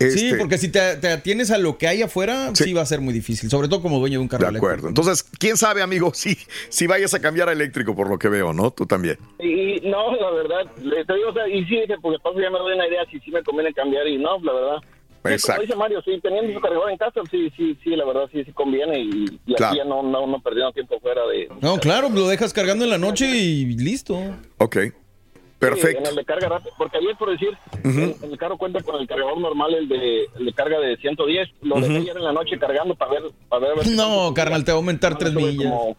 Sí, 0.00 0.26
este, 0.26 0.38
porque 0.38 0.58
si 0.58 0.68
te, 0.70 0.96
te 0.96 1.08
atienes 1.08 1.52
a 1.52 1.56
lo 1.56 1.78
que 1.78 1.86
hay 1.86 2.02
afuera, 2.02 2.50
sí. 2.52 2.72
va 2.72 2.82
a 2.82 2.86
ser 2.86 3.00
muy 3.00 3.14
difícil. 3.14 3.48
Sobre 3.48 3.68
todo 3.68 3.80
como 3.80 4.00
dueño 4.00 4.18
de 4.18 4.22
un 4.22 4.28
carro 4.28 4.50
de 4.50 4.56
acuerdo. 4.58 4.88
Entonces, 4.88 5.22
quién 5.22 5.56
sabe, 5.56 5.82
amigo, 5.82 6.12
si, 6.14 6.36
si 6.68 6.86
vayas 6.88 7.14
a 7.14 7.20
cambiar 7.20 7.48
a 7.48 7.52
eléctrico 7.52 7.94
por 7.94 8.08
lo 8.10 8.18
que 8.18 8.28
veo, 8.28 8.52
¿no? 8.52 8.72
Tú 8.72 8.86
también. 8.86 9.16
Y, 9.38 9.76
y 9.86 9.88
no, 9.88 10.14
la 10.16 10.30
verdad, 10.32 10.72
le, 10.82 11.04
te 11.04 11.14
digo, 11.14 11.30
o 11.30 11.32
sea, 11.32 11.48
y 11.48 11.64
sí, 11.66 11.76
dije, 11.80 11.94
porque 12.02 12.18
paso 12.18 12.40
ya 12.40 12.50
me 12.50 12.58
doy 12.58 12.74
una 12.74 12.88
idea 12.88 13.04
si 13.10 13.20
sí 13.20 13.30
me 13.30 13.42
conviene 13.44 13.72
cambiar 13.72 14.06
y 14.08 14.18
no, 14.18 14.36
la 14.42 14.52
verdad. 14.52 14.76
Sí, 14.82 15.30
Exacto. 15.32 15.52
como 15.52 15.62
dice 15.62 15.76
Mario, 15.76 16.02
sí, 16.04 16.20
teniendo 16.20 16.52
su 16.52 16.60
cargador 16.60 16.90
en 16.90 16.98
casa, 16.98 17.20
sí, 17.30 17.50
sí, 17.56 17.78
sí, 17.82 17.90
la 17.90 18.04
verdad, 18.04 18.28
sí, 18.32 18.44
sí 18.44 18.52
conviene 18.52 18.98
y, 18.98 19.24
y 19.46 19.54
Claro. 19.54 19.66
así 19.70 19.78
ya 19.78 19.84
no, 19.84 20.02
no, 20.02 20.26
no 20.26 20.42
perdiendo 20.42 20.72
tiempo 20.72 20.98
fuera 21.00 21.22
de... 21.28 21.48
No, 21.62 21.78
claro, 21.78 22.10
lo 22.10 22.26
dejas 22.28 22.52
cargando 22.52 22.84
en 22.84 22.90
la 22.90 22.98
noche 22.98 23.28
y 23.28 23.64
listo. 23.64 24.18
Ok. 24.58 24.76
Perfecto. 25.70 25.98
Sí, 25.98 26.04
en 26.04 26.06
el 26.10 26.16
de 26.16 26.24
carga 26.24 26.48
rápida, 26.48 26.72
porque 26.78 26.98
ayer, 26.98 27.16
por 27.16 27.30
decir, 27.30 27.50
Ujú. 27.84 28.16
el, 28.24 28.32
el 28.32 28.38
carro 28.38 28.56
cuenta 28.58 28.80
con 28.82 29.00
el 29.00 29.06
cargador 29.06 29.38
normal, 29.38 29.74
el 29.74 29.88
de, 29.88 30.24
el 30.38 30.46
de 30.46 30.52
carga 30.52 30.78
de 30.80 30.96
110, 30.96 31.48
lo 31.62 31.76
dejé 31.76 31.86
Ujú. 31.88 31.96
ayer 32.02 32.16
en 32.16 32.24
la 32.24 32.32
noche 32.32 32.58
cargando 32.58 32.94
para 32.94 33.12
ver... 33.12 33.22
Para 33.48 33.68
ver, 33.74 33.84
si- 33.84 33.96
No, 33.96 34.32
carnal, 34.34 34.64
te 34.64 34.72
va 34.72 34.76
a 34.76 34.78
aumentar 34.80 35.16
tres 35.18 35.32
Tuve 35.32 35.42
millas. 35.42 35.70
como 35.72 35.96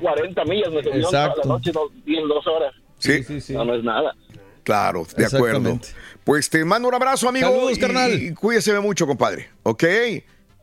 40 0.00 0.44
millas 0.44 0.70
me 0.72 0.82
subieron 0.82 1.02
toda 1.02 1.12
la 1.12 1.26
Exacto. 1.28 1.48
noche, 1.48 1.72
dos, 1.72 1.90
bien, 2.04 2.26
dos 2.28 2.46
horas. 2.46 2.74
Sí. 2.98 3.24
No, 3.52 3.64
no 3.64 3.74
es 3.74 3.84
nada. 3.84 4.14
Claro, 4.62 5.04
de 5.16 5.26
acuerdo. 5.26 5.78
Pues 6.24 6.48
te 6.48 6.64
mando 6.64 6.88
un 6.88 6.94
abrazo, 6.94 7.28
amigo. 7.28 7.48
Saludos, 7.50 7.76
y- 7.76 7.80
carnal. 7.80 8.12
Y 8.22 8.32
cuídese 8.34 8.78
mucho, 8.80 9.06
compadre. 9.06 9.48
¿Ok? 9.62 9.84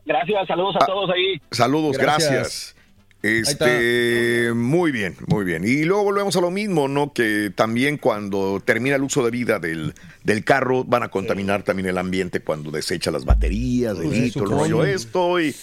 Gracias, 0.04 0.48
saludos 0.48 0.74
a 0.80 0.86
todos 0.86 1.10
ahí. 1.10 1.40
Saludos, 1.52 1.96
gracias. 1.96 2.30
Gracias. 2.32 2.76
Este, 3.22 4.52
muy 4.54 4.90
bien, 4.92 5.16
muy 5.28 5.44
bien. 5.44 5.62
Y 5.64 5.84
luego 5.84 6.04
volvemos 6.04 6.36
a 6.36 6.40
lo 6.40 6.50
mismo, 6.50 6.88
¿no? 6.88 7.12
Que 7.12 7.52
también 7.54 7.96
cuando 7.96 8.60
termina 8.64 8.96
el 8.96 9.02
uso 9.02 9.24
de 9.24 9.30
vida 9.30 9.58
del, 9.58 9.94
del 10.24 10.44
carro, 10.44 10.84
van 10.84 11.02
a 11.04 11.08
contaminar 11.08 11.62
también 11.62 11.88
el 11.88 11.98
ambiente 11.98 12.40
cuando 12.40 12.70
desecha 12.70 13.10
las 13.10 13.24
baterías, 13.24 13.96
el 13.98 14.10
litro, 14.10 14.44
el 14.44 14.50
rollo 14.50 14.84
esto 14.84 15.40
y. 15.40 15.54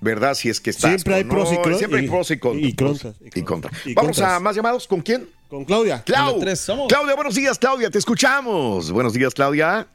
¿Verdad? 0.00 0.34
Si 0.34 0.48
es 0.48 0.60
que 0.60 0.70
está. 0.70 0.88
Siempre 0.88 1.14
hay 1.14 1.22
pros 1.24 1.52
y 1.52 1.56
con- 1.62 1.76
Siempre 1.78 2.00
hay 2.00 2.08
pros 2.08 2.28
y 2.32 2.36
contras. 2.38 2.66
y 2.68 2.72
contras, 2.74 3.14
Y 3.36 3.42
contras. 3.44 3.72
y 3.86 3.94
Vamos 3.94 4.18
a 4.18 4.22
contras. 4.22 4.42
más 4.42 4.56
llamados. 4.56 4.88
¿Con 4.88 5.00
quién? 5.00 5.28
Con 5.48 5.64
Claudia. 5.64 6.02
Clau. 6.04 6.30
Con 6.30 6.38
la 6.40 6.44
tres, 6.46 6.58
somos. 6.58 6.88
Claudia, 6.88 7.14
buenos 7.14 7.36
días, 7.36 7.56
Claudia. 7.56 7.88
Te 7.88 7.98
escuchamos. 7.98 8.90
Buenos 8.90 9.12
días, 9.12 9.32
Claudia. 9.32 9.86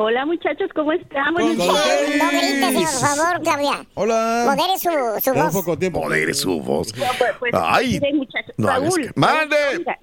Hola 0.00 0.24
muchachos, 0.26 0.70
¿cómo 0.76 0.92
están? 0.92 1.24
Con 1.24 1.34
Buenos 1.34 1.56
días. 1.56 2.22
No 2.22 2.28
grites, 2.28 2.90
por 2.92 3.08
favor, 3.08 3.42
Claudia. 3.42 3.86
Hola. 3.94 4.44
Modere 4.46 4.78
su, 4.78 4.90
su 5.20 5.34
voz. 5.34 5.90
Modere 5.92 6.34
su 6.34 6.60
voz. 6.60 6.96
No, 6.96 7.04
pues, 7.18 7.30
pues, 7.40 7.52
Ay. 7.56 8.00
muchachos. 8.14 8.54
No 8.58 8.68
Raúl, 8.68 8.94
que- 8.94 9.10
¡Mande! 9.16 9.56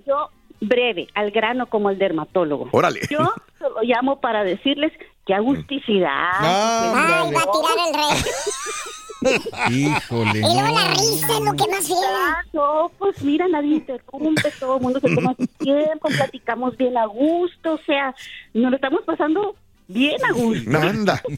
yo 0.06 0.30
breve, 0.60 1.08
al 1.14 1.32
grano 1.32 1.68
como 1.68 1.90
el 1.90 1.98
dermatólogo. 1.98 2.68
Órale. 2.74 3.00
Yo 3.10 3.20
solo 3.58 3.76
llamo 3.84 4.20
para 4.20 4.44
decirles 4.44 4.92
qué 5.26 5.34
agusticidad. 5.34 6.10
Ay, 6.40 7.34
va 7.34 7.42
a 7.42 7.52
tirar 7.54 7.88
el 7.88 7.94
rey. 7.94 9.72
Híjole. 9.72 10.40
Y 10.40 10.42
luego 10.42 10.78
la 10.78 10.88
risa 10.90 11.28
es 11.36 11.40
lo 11.40 11.54
que 11.54 11.72
más 11.72 11.88
fiera. 11.88 12.46
No, 12.52 12.92
pues 13.00 13.24
mira, 13.24 13.48
nadie 13.48 13.76
interrumpe, 13.76 14.52
todo 14.60 14.76
el 14.76 14.82
mundo 14.84 15.00
se 15.00 15.16
toma 15.16 15.34
su 15.40 15.48
tiempo, 15.64 16.10
platicamos 16.10 16.76
bien 16.76 16.98
a 16.98 17.06
gusto, 17.06 17.76
o 17.76 17.80
sea, 17.86 18.14
nos 18.54 18.72
lo 18.72 18.76
estamos 18.76 19.02
pasando 19.06 19.56
bien 19.88 20.18
a 20.26 20.32
gusto. 20.34 20.70
Anda. 20.78 21.22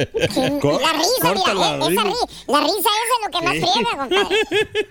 La 0.00 0.92
risa, 0.92 1.34
mira, 1.34 1.52
eh, 1.52 1.92
esa 1.92 2.02
ri- 2.04 2.46
la 2.48 2.60
risa 2.60 2.78
esa 2.78 3.14
es 3.16 3.22
lo 3.24 3.30
que 3.30 3.44
más 3.44 3.54
Sí. 3.54 3.60
friega, 3.60 3.90
compadre. 3.98 4.36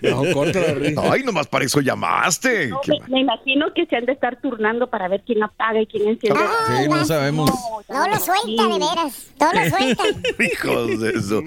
No, 0.02 0.34
corta 0.34 0.60
la 0.60 0.74
risa. 0.74 1.02
Ay, 1.12 1.22
nomás 1.24 1.46
para 1.48 1.64
eso 1.64 1.80
llamaste. 1.80 2.68
No, 2.68 2.80
me, 2.86 2.98
me 3.08 3.20
imagino 3.20 3.72
que 3.74 3.86
se 3.86 3.96
han 3.96 4.06
de 4.06 4.12
estar 4.12 4.40
turnando 4.40 4.88
para 4.88 5.08
ver 5.08 5.22
quién 5.26 5.42
apaga 5.42 5.80
y 5.80 5.86
quién 5.86 6.08
enciende. 6.08 6.40
Sí, 6.68 6.88
no 6.88 7.04
sabemos. 7.04 7.50
No 7.88 8.08
lo 8.08 8.16
suelta, 8.18 8.62
de 8.64 8.78
veras. 8.78 9.26
Todo 9.38 9.52
lo 9.52 9.68
suelta. 9.76 10.04
Hijos 10.42 11.00
de 11.00 11.10
eso. 11.10 11.42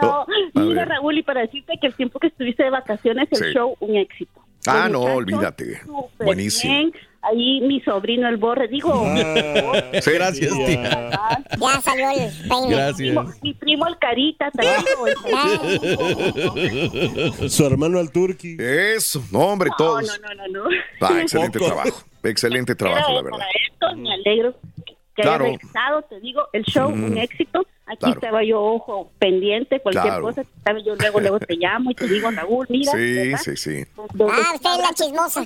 No, 0.00 0.22
a 0.22 0.26
mira 0.54 0.80
ver. 0.80 0.88
Raúl, 0.88 1.18
y 1.18 1.22
para 1.22 1.42
decirte 1.42 1.74
que 1.80 1.86
el 1.88 1.94
tiempo 1.94 2.18
que 2.18 2.28
estuviste 2.28 2.62
de 2.64 2.70
vacaciones, 2.70 3.28
el 3.32 3.38
Sí. 3.38 3.44
show, 3.54 3.76
un 3.80 3.96
éxito. 3.96 4.40
Ah, 4.66 4.88
no, 4.88 5.02
súper 5.02 5.82
Buenísimo. 6.24 6.72
bien. 6.72 6.92
Ahí 7.30 7.60
mi 7.62 7.80
sobrino, 7.80 8.28
el 8.28 8.36
Borre, 8.36 8.68
digo... 8.68 8.92
Sí, 10.00 10.10
gracias, 10.12 10.52
tía. 10.66 11.10
Ya 11.58 11.80
salió 11.80 12.10
el 12.10 12.30
peine. 12.48 12.76
Mi 12.86 12.92
primo, 12.94 13.24
mi 13.42 13.54
primo 13.54 13.86
el 13.86 13.98
Carita 13.98 14.50
también. 14.50 14.76
Su 17.48 17.66
hermano 17.66 17.98
al 17.98 18.10
turqui. 18.10 18.56
Eso, 18.58 19.22
no, 19.30 19.40
hombre, 19.40 19.70
No, 19.70 19.76
todos. 19.76 20.02
no, 20.20 20.28
no, 20.28 20.34
no, 20.48 20.64
no. 20.64 20.76
Ah, 21.00 21.20
excelente 21.22 21.58
Poco. 21.58 21.72
trabajo. 21.72 22.02
Excelente 22.22 22.74
trabajo, 22.74 23.12
la 23.12 23.22
verdad. 23.22 23.38
Para 23.38 23.50
esto 23.70 23.96
me 23.96 24.12
alegro 24.14 24.54
que 25.14 25.22
Claro. 25.22 25.44
haya 25.44 25.52
regresado, 25.58 26.02
te 26.02 26.20
digo, 26.20 26.42
el 26.52 26.64
show, 26.64 26.90
un 26.90 27.16
éxito. 27.18 27.66
Aquí 27.86 27.98
Claro. 27.98 28.14
estaba 28.14 28.42
yo, 28.42 28.62
ojo, 28.62 29.10
pendiente, 29.18 29.78
cualquier 29.80 30.04
Claro. 30.04 30.22
cosa, 30.22 30.42
¿sabes? 30.64 30.84
yo 30.86 30.94
luego, 30.96 31.20
luego 31.20 31.38
te 31.38 31.54
llamo 31.56 31.90
y 31.90 31.94
te 31.94 32.08
digo, 32.08 32.30
Raúl, 32.30 32.66
mira. 32.70 32.90
Sí, 32.92 33.14
¿verdad? 33.14 33.38
sí, 33.44 33.56
sí. 33.58 33.84
Ah, 33.98 34.52
usted 34.54 34.70
es 34.70 34.78
la 34.78 34.94
chismosa. 34.94 35.44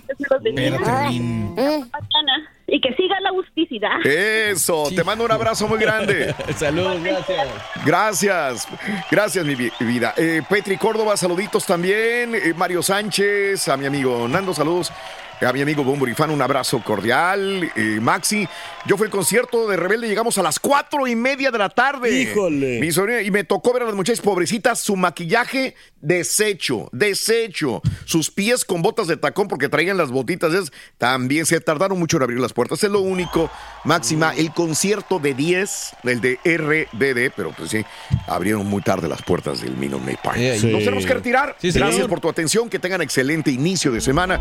Y 2.70 2.80
que 2.82 2.94
siga 2.94 3.18
la 3.20 3.30
agusticidad. 3.30 4.06
Eso, 4.06 4.84
te 4.94 5.02
mando 5.02 5.24
un 5.24 5.32
abrazo 5.32 5.66
muy 5.66 5.78
grande. 5.78 6.34
Saludos, 6.56 7.02
gracias. 7.02 7.48
Gracias, 7.84 8.68
gracias 9.10 9.44
mi 9.44 9.54
vi- 9.54 9.72
vida. 9.80 10.12
Eh, 10.16 10.42
Petri 10.48 10.76
Córdoba, 10.76 11.16
saluditos 11.16 11.64
también. 11.64 12.34
Eh, 12.34 12.52
Mario 12.54 12.82
Sánchez, 12.82 13.68
a 13.68 13.76
mi 13.76 13.86
amigo 13.86 14.28
Nando, 14.28 14.52
saludos. 14.52 14.92
A 15.40 15.52
mi 15.52 15.60
amigo 15.60 15.84
Bomburifán, 15.84 16.30
un 16.30 16.42
abrazo 16.42 16.82
cordial. 16.82 17.70
Eh, 17.76 17.98
Maxi, 18.00 18.48
yo 18.86 18.96
fui 18.96 19.06
al 19.06 19.10
concierto 19.10 19.68
de 19.68 19.76
Rebelde, 19.76 20.08
llegamos 20.08 20.36
a 20.38 20.42
las 20.42 20.58
cuatro 20.58 21.06
y 21.06 21.14
media 21.14 21.52
de 21.52 21.58
la 21.58 21.68
tarde. 21.68 22.10
Híjole. 22.10 22.80
Mi 22.80 22.90
sobrina, 22.90 23.22
y 23.22 23.30
me 23.30 23.44
tocó 23.44 23.72
ver 23.72 23.82
a 23.82 23.86
las 23.86 23.94
muchachas 23.94 24.20
pobrecitas, 24.20 24.80
su 24.80 24.96
maquillaje 24.96 25.76
deshecho, 26.00 26.88
deshecho. 26.92 27.82
Sus 28.04 28.30
pies 28.30 28.64
con 28.64 28.82
botas 28.82 29.06
de 29.06 29.16
tacón 29.16 29.46
porque 29.46 29.68
traían 29.68 29.96
las 29.96 30.10
botitas 30.10 30.52
esas. 30.52 30.72
También 30.98 31.46
se 31.46 31.60
tardaron 31.60 31.98
mucho 31.98 32.16
en 32.16 32.24
abrir 32.24 32.40
las 32.40 32.52
puertas. 32.52 32.82
Es 32.82 32.90
lo 32.90 33.00
único, 33.00 33.50
Máxima. 33.84 34.34
El 34.36 34.52
concierto 34.52 35.20
de 35.20 35.34
10, 35.34 35.96
el 36.02 36.20
de 36.20 36.38
RBD, 36.44 37.32
pero 37.36 37.52
pues 37.56 37.70
sí, 37.70 37.84
abrieron 38.26 38.66
muy 38.66 38.82
tarde 38.82 39.08
las 39.08 39.22
puertas 39.22 39.60
del 39.60 39.76
Minute 39.76 40.04
Maid 40.04 40.18
Park. 40.22 40.36
Sí. 40.36 40.66
Nos 40.66 40.80
tenemos 40.80 41.06
que 41.06 41.14
retirar. 41.14 41.56
Sí, 41.60 41.70
Gracias 41.70 42.08
por 42.08 42.20
tu 42.20 42.28
atención. 42.28 42.68
Que 42.68 42.78
tengan 42.78 43.02
excelente 43.02 43.50
inicio 43.50 43.92
de 43.92 44.00
semana. 44.00 44.40